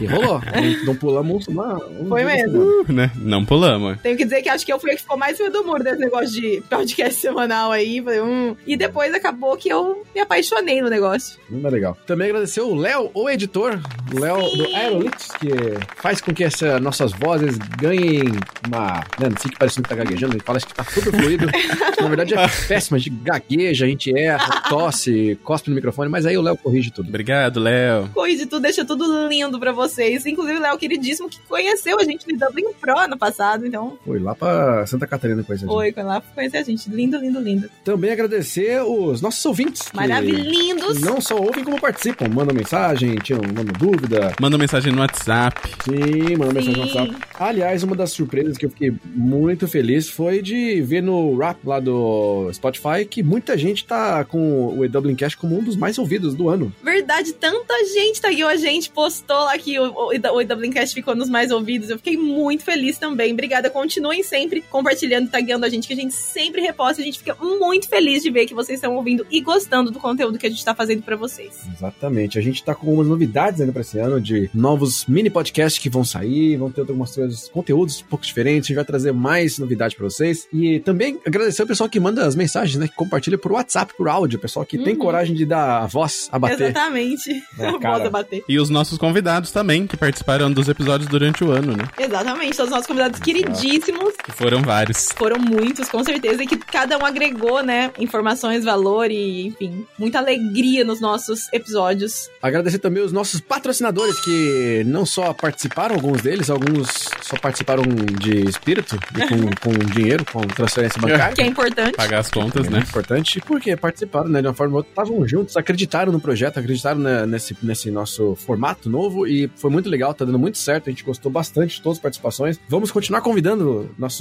e 0.01 0.07
rolou. 0.07 0.41
Não- 0.41 0.69
Não 0.89 0.97
pulamos 0.97 1.47
uma... 1.49 1.75
um 2.01 2.07
Foi 2.09 2.25
mesmo. 2.25 2.59
Uh, 2.61 2.93
né? 2.93 3.11
Não 3.17 3.45
pulamos. 3.45 3.99
Tenho 4.01 4.17
que 4.17 4.25
dizer 4.25 4.41
que 4.43 4.49
acho 4.59 4.67
que 4.67 4.73
eu 4.73 4.81
fui 4.81 4.91
a 4.91 4.95
que 4.97 5.03
ficou 5.03 5.17
mais 5.17 5.39
do 5.39 5.65
muro 5.65 5.85
desse 5.85 6.01
negócio 6.01 6.29
de 6.31 6.61
podcast 6.69 7.21
semanal 7.21 7.71
aí. 7.71 8.03
Falei, 8.03 8.21
hum. 8.21 8.57
E 8.67 8.77
depois 8.77 9.15
acabou 9.15 9.57
que 9.57 9.69
eu 9.69 10.05
me 10.15 10.21
apaixonei 10.21 10.83
no 10.83 10.91
negócio. 10.91 11.39
Não 11.49 11.69
é 11.69 11.71
legal. 11.71 11.97
Também 12.07 12.29
agradecer 12.29 12.61
o 12.61 12.75
Léo, 12.75 13.11
o 13.15 13.31
editor, 13.31 13.79
o 14.13 14.19
Léo 14.19 14.41
do 14.57 14.65
Aerolix, 14.75 15.29
que 15.39 15.49
faz 15.97 16.21
com 16.21 16.35
que 16.35 16.43
essas 16.43 16.81
nossas 16.81 17.13
vozes 17.13 17.57
ganhem 17.79 18.23
uma. 18.67 19.01
Né, 19.19 19.29
não 19.31 19.37
sei 19.37 19.51
que 19.51 19.59
parece 19.59 19.81
que 19.81 19.89
tá 19.89 19.95
gaguejando, 19.95 20.35
ele 20.35 20.43
fala 20.43 20.59
que 20.59 20.75
tá 20.75 20.85
tudo 20.85 21.13
fluido. 21.13 21.47
Na 22.01 22.09
verdade 22.09 22.35
é 22.35 22.49
péssimo, 22.67 22.97
a 22.97 22.99
gente 22.99 23.11
gagueja, 23.23 23.85
a 23.85 23.89
gente 23.89 24.17
erra, 24.17 24.63
tosse, 24.69 25.39
cospe 25.45 25.71
no 25.71 25.77
microfone, 25.77 26.11
mas 26.11 26.27
aí 26.27 26.37
o 26.37 26.43
Léo 26.43 26.57
corrige 26.57 26.91
tudo. 26.91 27.09
Obrigado, 27.09 27.61
Léo. 27.61 28.09
Corrige 28.13 28.47
tudo, 28.47 28.63
deixa 28.63 28.85
tudo 28.85 29.29
lindo 29.29 29.59
pra 29.61 29.73
vocês. 29.73 30.27
Inclusive 30.27 30.59
o 30.59 30.63
Léo 30.63 30.79
queridíssimo 30.79 31.29
que 31.29 31.39
conheceu 31.49 31.99
a 31.99 32.05
gente 32.05 32.27
no 32.31 32.39
Dublin 32.39 32.73
Pro 32.81 32.99
ano 32.99 33.17
passado. 33.17 33.67
Então, 33.67 33.99
Foi 34.05 34.19
lá 34.19 34.35
pra 34.35 34.48
Santa 34.87 35.07
Catarina 35.07 35.43
com 35.43 35.53
a 35.53 35.57
gente. 35.57 35.69
foi, 35.69 35.93
foi 35.93 36.03
lá 36.03 36.23
conhecer 36.35 36.59
a 36.59 36.63
gente. 36.63 36.91
Lindo, 36.91 37.19
lindo, 37.19 37.41
lindo. 37.41 37.71
Também 37.85 38.11
agradecer 38.11 38.83
os 38.83 39.21
nossos 39.21 39.45
ouvintes. 39.45 39.89
que 39.89 39.97
Maravilhindos. 39.97 41.01
Não 41.01 41.21
só 41.21 41.37
ouvem, 41.37 41.65
como 41.65 41.81
participam. 41.81 42.29
Mandam 42.29 42.55
mensagem, 42.55 43.15
tiram, 43.17 43.43
mandam 43.43 43.73
dúvida. 43.79 44.33
Manda 44.41 44.59
mensagem 44.59 44.93
no 44.93 45.01
WhatsApp. 45.01 45.69
Sim, 45.85 46.37
manda 46.37 46.53
mensagem 46.53 46.77
no. 46.77 46.81
WhatsApp. 46.81 47.17
Aliás, 47.39 47.83
uma 47.83 47.95
das 47.95 48.11
surpresas 48.13 48.57
que 48.57 48.67
eu 48.67 48.71
fiquei 48.71 48.93
muito 49.05 49.69
feliz 49.69 50.09
foi 50.09 50.43
de 50.43 50.81
ver 50.83 51.03
no 51.03 51.37
rap 51.37 51.59
lá 51.65 51.81
do 51.81 52.51
Spotify 52.53 53.05
que 53.09 53.23
muita 53.23 53.57
gente 53.57 53.85
tá 53.85 54.25
com 54.25 54.79
o 54.79 54.89
Dublin 54.89 55.15
Cash 55.15 55.35
como 55.35 55.59
um 55.59 55.63
dos 55.63 55.77
mais 55.77 55.99
ouvidos 55.99 56.35
do 56.35 56.49
ano. 56.49 56.73
Verdade, 56.83 57.33
tanta 57.33 57.75
gente 57.93 58.21
tagueou 58.21 58.49
a 58.49 58.57
gente, 58.57 58.91
postou 58.91 59.37
lá 59.37 59.59
que 59.59 59.79
o, 59.79 59.93
o, 59.93 60.11
o 60.11 60.45
Dublincast 60.45 60.95
ficou 60.95 61.15
nos 61.15 61.29
mais 61.29 61.51
ouvidos. 61.51 61.91
Eu 61.91 61.97
fiquei 61.99 62.17
muito 62.17 62.65
feliz 62.65 62.99
também. 62.99 63.33
Obrigada. 63.33 63.71
Continuem 63.71 64.23
sempre 64.23 64.38
compartilhando 64.71 65.27
e 65.27 65.31
tagueando 65.31 65.65
a 65.65 65.69
gente, 65.69 65.87
que 65.89 65.93
a 65.95 65.97
gente 65.97 66.15
sempre 66.15 66.61
reposta. 66.61 67.01
A 67.03 67.05
gente 67.05 67.19
fica 67.19 67.35
muito 67.41 67.89
feliz 67.89 68.23
de 68.23 68.31
ver 68.31 68.47
que 68.47 68.55
vocês 68.55 68.79
estão 68.79 68.95
ouvindo 68.97 69.27
e 69.31 69.41
gostando 69.41 69.91
do 69.91 69.99
conteúdo 69.99 70.39
que 70.39 70.47
a 70.47 70.51
gente 70.51 70.65
tá 70.65 70.75
fazendo 70.75 71.03
pra 71.03 71.17
vocês. 71.17 71.57
Exatamente. 71.75 72.39
A 72.39 72.43
gente 72.43 72.63
tá 72.63 72.75
com 72.75 72.87
algumas 72.87 73.07
novidades 73.09 73.61
ainda 73.61 73.73
pra 73.73 73.83
esse 73.83 73.99
ano 73.99 74.21
de 74.21 74.51
novos 74.55 75.07
mini 75.07 75.31
podcasts 75.31 75.81
que 75.81 75.89
vão 75.89 76.05
sair, 76.05 76.57
vão 76.57 76.71
ter 76.71 76.81
algumas 76.83 77.15
coisas, 77.15 77.49
conteúdos 77.49 78.01
um 78.01 78.11
pouco 78.11 78.25
diferentes. 78.25 78.67
A 78.67 78.69
gente 78.69 78.77
vai 78.77 78.85
trazer 78.85 79.13
mais 79.13 79.59
novidade 79.59 79.97
pra 79.97 80.05
vocês. 80.05 80.47
E 80.53 80.81
também 80.81 81.19
agradecer 81.27 81.63
o 81.63 81.67
pessoal 81.67 81.89
que 81.89 81.99
manda 82.01 82.25
as 82.27 82.35
mensagens, 82.35 82.77
né? 82.79 82.89
Que 82.89 82.95
compartilha 82.95 83.39
por 83.39 83.53
WhatsApp, 83.53 83.95
por 83.97 84.09
áudio. 84.09 84.39
O 84.39 84.41
pessoal 84.43 84.65
que 84.65 84.77
tem 84.79 84.95
Uhum. 84.95 84.99
coragem 84.99 85.35
de 85.35 85.45
dar 85.47 85.83
a 85.83 85.87
voz 85.87 86.29
a 86.33 86.39
bater. 86.39 86.71
Exatamente. 86.71 87.31
É, 87.59 87.67
A 87.89 87.93
voz 87.93 88.07
a 88.07 88.11
bater. 88.11 88.45
E 88.49 88.59
os 88.59 88.69
nossos 88.71 88.99
convidados 88.99 89.51
também, 89.53 89.87
que 89.87 89.97
participaram 89.97 90.51
dos 90.51 90.69
episódios 90.69 91.09
durante 91.09 91.43
o 91.45 91.51
ano, 91.53 91.77
né? 91.77 91.85
Exatamente. 91.99 92.57
Todos 92.57 92.71
os 92.71 92.71
nossos 92.71 92.87
convidados 92.87 93.21
queridíssimos. 93.21 94.15
Foram 94.33 94.63
vários. 94.63 95.09
Foram 95.17 95.39
muitos, 95.39 95.89
com 95.89 96.03
certeza, 96.05 96.43
e 96.43 96.47
que 96.47 96.57
cada 96.57 96.99
um 96.99 97.05
agregou, 97.05 97.63
né? 97.63 97.91
Informações, 97.99 98.65
valor 98.65 99.11
e, 99.11 99.47
enfim, 99.47 99.87
muita 99.99 100.19
alegria 100.19 100.85
nos 100.85 101.01
nossos 101.01 101.53
episódios. 101.53 102.31
Agradecer 102.43 102.79
também 102.79 103.03
os 103.03 103.13
nossos 103.13 103.41
patrocinadores 103.41 104.21
que 104.21 104.83
não 104.87 105.05
só 105.07 105.33
participaram, 105.33 105.95
alguns 105.95 106.23
deles, 106.23 106.51
alguns 106.51 106.89
só 107.23 107.37
participaram 107.41 107.83
de 108.21 108.49
espírito 108.49 108.97
e 109.17 109.29
com, 109.29 109.71
com 109.73 109.79
dinheiro, 109.93 110.25
com 110.25 110.41
transferência 110.43 111.01
bancária. 111.01 111.35
Que 111.35 111.43
é 111.43 111.47
importante. 111.47 111.97
Pagar 111.97 112.19
as 112.21 112.31
contas, 112.31 112.67
É 112.67 112.71
né? 112.71 112.79
importante 112.81 113.41
porque 113.41 113.77
participaram, 113.77 114.29
né? 114.29 114.41
De 114.41 114.49
uma 114.49 114.55
forma 114.55 114.75
ou 114.75 114.79
outra, 114.79 114.91
estavam 114.91 115.27
juntos, 115.27 115.57
acreditaram 115.57 116.13
no 116.13 116.21
projeto, 116.21 116.59
acreditaram 116.59 117.01
né, 117.01 117.27
nesse, 117.27 117.57
nesse 117.63 117.91
nosso 117.91 118.35
formato 118.37 118.89
novo 118.89 119.27
e 119.27 119.51
foi 119.57 119.71
muito 119.71 119.89
legal, 119.89 120.13
tá 120.15 120.25
dando 120.25 120.39
muito 120.39 120.59
certo. 120.59 120.89
A 120.89 120.91
gente 120.91 121.05
gostou 121.05 121.31
bastante 121.31 121.77
de 121.77 121.83
todas 121.83 121.99
as 121.99 122.03
participações. 122.03 122.59
Vamos 122.69 122.91
continuar 122.91 123.21
convidando 123.21 123.91
nossos 123.99 124.18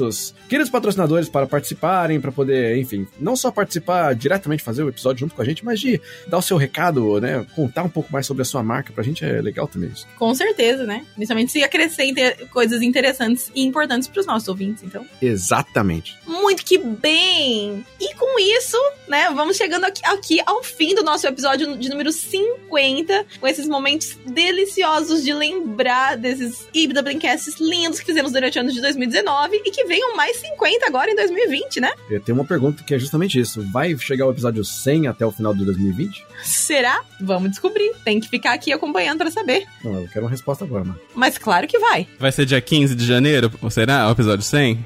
queridos 0.47 0.69
patrocinadores 0.69 1.29
para 1.29 1.47
participarem, 1.47 2.19
para 2.19 2.31
poder, 2.31 2.77
enfim, 2.77 3.07
não 3.19 3.35
só 3.35 3.51
participar 3.51 4.13
diretamente, 4.15 4.63
fazer 4.63 4.83
o 4.83 4.89
episódio 4.89 5.21
junto 5.21 5.35
com 5.35 5.41
a 5.41 5.45
gente, 5.45 5.63
mas 5.63 5.79
de 5.79 6.01
dar 6.27 6.37
o 6.37 6.41
seu 6.41 6.57
recado, 6.57 7.19
né? 7.19 7.45
Contar 7.55 7.83
um 7.83 7.89
pouco 7.89 8.11
mais 8.11 8.25
sobre 8.25 8.41
a 8.41 8.45
sua 8.45 8.63
marca. 8.63 8.91
Pra 8.93 9.03
gente 9.03 9.23
é 9.23 9.41
legal 9.41 9.67
também 9.67 9.89
isso. 9.89 10.07
Com 10.17 10.33
certeza, 10.33 10.85
né? 10.85 11.05
Principalmente 11.15 11.51
se 11.51 11.63
acrescentem 11.63 12.33
coisas 12.51 12.81
interessantes 12.81 13.51
e 13.53 13.63
importantes 13.63 14.07
para 14.07 14.19
os 14.19 14.25
nossos 14.25 14.47
ouvintes, 14.47 14.83
então. 14.83 15.05
Exatamente. 15.21 16.17
Muito 16.25 16.63
que 16.63 16.77
bem! 16.77 17.85
E 17.99 18.13
com 18.15 18.39
isso, 18.39 18.77
né, 19.07 19.29
vamos 19.33 19.57
chegando 19.57 19.85
aqui, 19.85 20.01
aqui 20.05 20.41
ao 20.45 20.63
fim 20.63 20.93
do 20.93 21.03
nosso 21.03 21.27
episódio 21.27 21.77
de 21.77 21.89
número 21.89 22.11
50, 22.11 23.25
com 23.39 23.47
esses 23.47 23.67
momentos 23.67 24.17
deliciosos 24.25 25.23
de 25.23 25.33
lembrar 25.33 26.17
desses 26.17 26.67
Ibda 26.73 27.01
Blinkcasts 27.01 27.59
lindos 27.59 27.99
que 27.99 28.05
fizemos 28.05 28.31
durante 28.31 28.57
o 28.57 28.61
ano 28.61 28.71
de 28.71 28.81
2019 28.81 29.61
e 29.65 29.71
que 29.71 29.85
venham 29.87 30.15
mais 30.15 30.37
50 30.37 30.85
agora 30.85 31.09
em 31.09 31.15
2020, 31.15 31.79
né? 31.79 31.91
Eu 32.09 32.21
tenho 32.21 32.37
uma 32.37 32.45
pergunta 32.45 32.83
que 32.83 32.93
é 32.93 32.99
justamente 32.99 33.39
isso. 33.39 33.61
Vai 33.71 33.97
chegar 33.97 34.27
o 34.27 34.31
episódio 34.31 34.63
100 34.63 35.07
até 35.07 35.25
o 35.25 35.31
final 35.31 35.53
de 35.53 35.65
2020? 35.65 36.25
Será? 36.43 37.01
Vamos 37.19 37.51
descobrir. 37.51 37.93
Tem 38.03 38.19
que 38.19 38.29
ficar 38.29 38.53
aqui 38.53 38.71
acompanhando 38.71 39.19
para 39.19 39.31
saber. 39.31 39.65
Não, 39.83 40.01
eu 40.01 40.07
quero 40.09 40.25
uma 40.25 40.31
resposta 40.31 40.65
agora, 40.65 40.83
mano. 40.83 40.99
Mas 41.15 41.37
claro 41.37 41.67
que 41.67 41.79
vai. 41.79 42.07
Vai 42.19 42.31
ser 42.31 42.45
dia 42.45 42.61
15 42.61 42.95
de 42.95 43.05
janeiro? 43.05 43.51
Ou 43.61 43.69
será 43.69 44.07
o 44.07 44.11
episódio 44.11 44.43
100? 44.43 44.85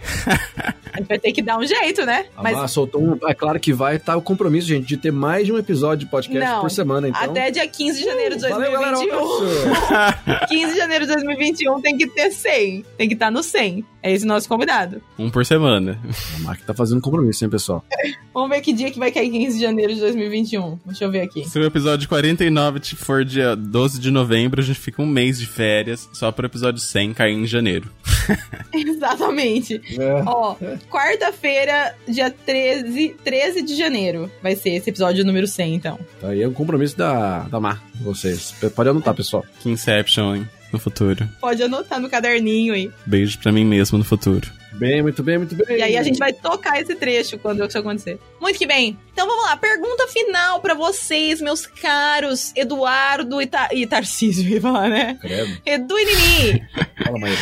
A 0.93 0.97
gente 0.97 1.07
vai 1.07 1.19
ter 1.19 1.31
que 1.31 1.41
dar 1.41 1.57
um 1.57 1.65
jeito, 1.65 2.05
né? 2.05 2.25
Mas... 2.41 2.57
Ah, 2.57 2.67
soltou 2.67 3.01
um. 3.01 3.17
É 3.27 3.33
claro 3.33 3.59
que 3.59 3.73
vai 3.73 3.95
estar 3.95 4.15
o 4.17 4.21
compromisso, 4.21 4.67
gente, 4.67 4.85
de 4.85 4.97
ter 4.97 5.11
mais 5.11 5.45
de 5.45 5.53
um 5.53 5.57
episódio 5.57 6.05
de 6.05 6.11
podcast 6.11 6.51
Não, 6.51 6.61
por 6.61 6.69
semana, 6.69 7.07
então. 7.07 7.21
Até 7.21 7.49
dia 7.49 7.67
15 7.67 7.99
de 7.99 8.05
janeiro 8.05 8.35
de 8.35 8.47
Valeu, 8.47 8.71
galera, 8.71 8.99
um 8.99 9.07
2021. 9.07 10.47
15 10.47 10.71
de 10.73 10.77
janeiro 10.77 11.05
de 11.05 11.13
2021 11.13 11.81
tem 11.81 11.97
que 11.97 12.07
ter 12.07 12.31
100. 12.31 12.85
Tem 12.97 13.07
que 13.07 13.13
estar 13.13 13.31
no 13.31 13.41
100. 13.41 13.85
É 14.03 14.11
esse 14.11 14.25
o 14.25 14.27
nosso 14.27 14.49
convidado. 14.49 14.80
Um 15.17 15.29
por 15.29 15.45
semana. 15.45 15.99
A 16.36 16.39
Mark 16.39 16.61
tá 16.61 16.73
fazendo 16.73 17.01
compromisso, 17.01 17.43
hein, 17.43 17.49
pessoal? 17.49 17.84
Vamos 18.34 18.49
ver 18.49 18.61
que 18.61 18.71
dia 18.71 18.89
que 18.89 18.99
vai 18.99 19.11
cair 19.11 19.29
15 19.29 19.57
de 19.57 19.61
janeiro 19.61 19.93
de 19.93 19.99
2021. 19.99 20.79
Deixa 20.86 21.03
eu 21.03 21.11
ver 21.11 21.21
aqui. 21.21 21.47
Se 21.47 21.59
o 21.59 21.65
episódio 21.65 22.07
49 22.07 22.79
for 22.95 23.25
dia 23.25 23.55
12 23.55 23.99
de 23.99 24.09
novembro, 24.09 24.61
a 24.61 24.63
gente 24.63 24.79
fica 24.79 25.01
um 25.01 25.05
mês 25.05 25.38
de 25.39 25.45
férias 25.45 26.09
só 26.13 26.32
pro 26.32 26.45
episódio 26.45 26.79
100 26.79 27.13
cair 27.13 27.34
em 27.34 27.45
janeiro. 27.45 27.89
Exatamente. 28.73 29.82
É. 29.99 30.23
Ó, 30.25 30.55
quarta-feira, 30.89 31.95
dia 32.07 32.32
13, 32.32 33.15
13 33.23 33.61
de 33.61 33.75
janeiro. 33.75 34.32
Vai 34.41 34.55
ser 34.55 34.71
esse 34.71 34.89
episódio 34.89 35.25
número 35.25 35.47
100, 35.47 35.75
então. 35.75 35.99
Tá 36.19 36.29
aí 36.29 36.41
é 36.41 36.47
um 36.47 36.53
compromisso 36.53 36.97
da, 36.97 37.39
da 37.43 37.59
Mar, 37.59 37.84
vocês. 38.01 38.53
Pode 38.75 38.89
anotar, 38.89 39.13
pessoal. 39.13 39.45
Que 39.59 39.69
Inception, 39.69 40.36
hein? 40.36 40.49
No 40.72 40.80
futuro. 40.80 41.28
Pode 41.39 41.61
anotar 41.61 41.99
no 41.99 42.09
caderninho 42.09 42.74
aí. 42.74 42.91
Beijo 43.05 43.38
pra 43.39 43.51
mim 43.51 43.65
mesmo 43.65 43.97
no 43.97 44.03
futuro. 44.03 44.49
Bem, 44.74 45.01
muito 45.01 45.22
bem, 45.22 45.38
muito 45.38 45.53
bem. 45.53 45.78
E 45.78 45.82
aí 45.82 45.97
a 45.97 46.03
gente 46.03 46.17
vai 46.17 46.32
tocar 46.32 46.80
esse 46.80 46.95
trecho 46.95 47.38
quando 47.38 47.63
isso 47.65 47.78
acontecer. 47.78 48.17
Muito 48.39 48.57
que 48.57 48.65
bem. 48.65 48.97
Então 49.11 49.28
vamos 49.28 49.43
lá, 49.45 49.57
pergunta 49.57 50.07
final 50.07 50.61
pra 50.61 50.74
vocês, 50.74 51.41
meus 51.41 51.65
caros 51.65 52.53
Eduardo 52.55 53.41
e, 53.41 53.47
Ta 53.47 53.69
e 53.74 53.86
Tarcísio, 53.86 54.47
ia 54.49 54.61
falar, 54.61 54.89
né? 54.89 55.17
Credo. 55.19 55.61
Edu 55.65 55.99
e 55.99 56.05
Nini. 56.05 56.67
Fala, 57.03 57.19
Maíra. 57.19 57.41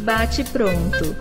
Bate 0.00 0.44
pronto. 0.44 1.16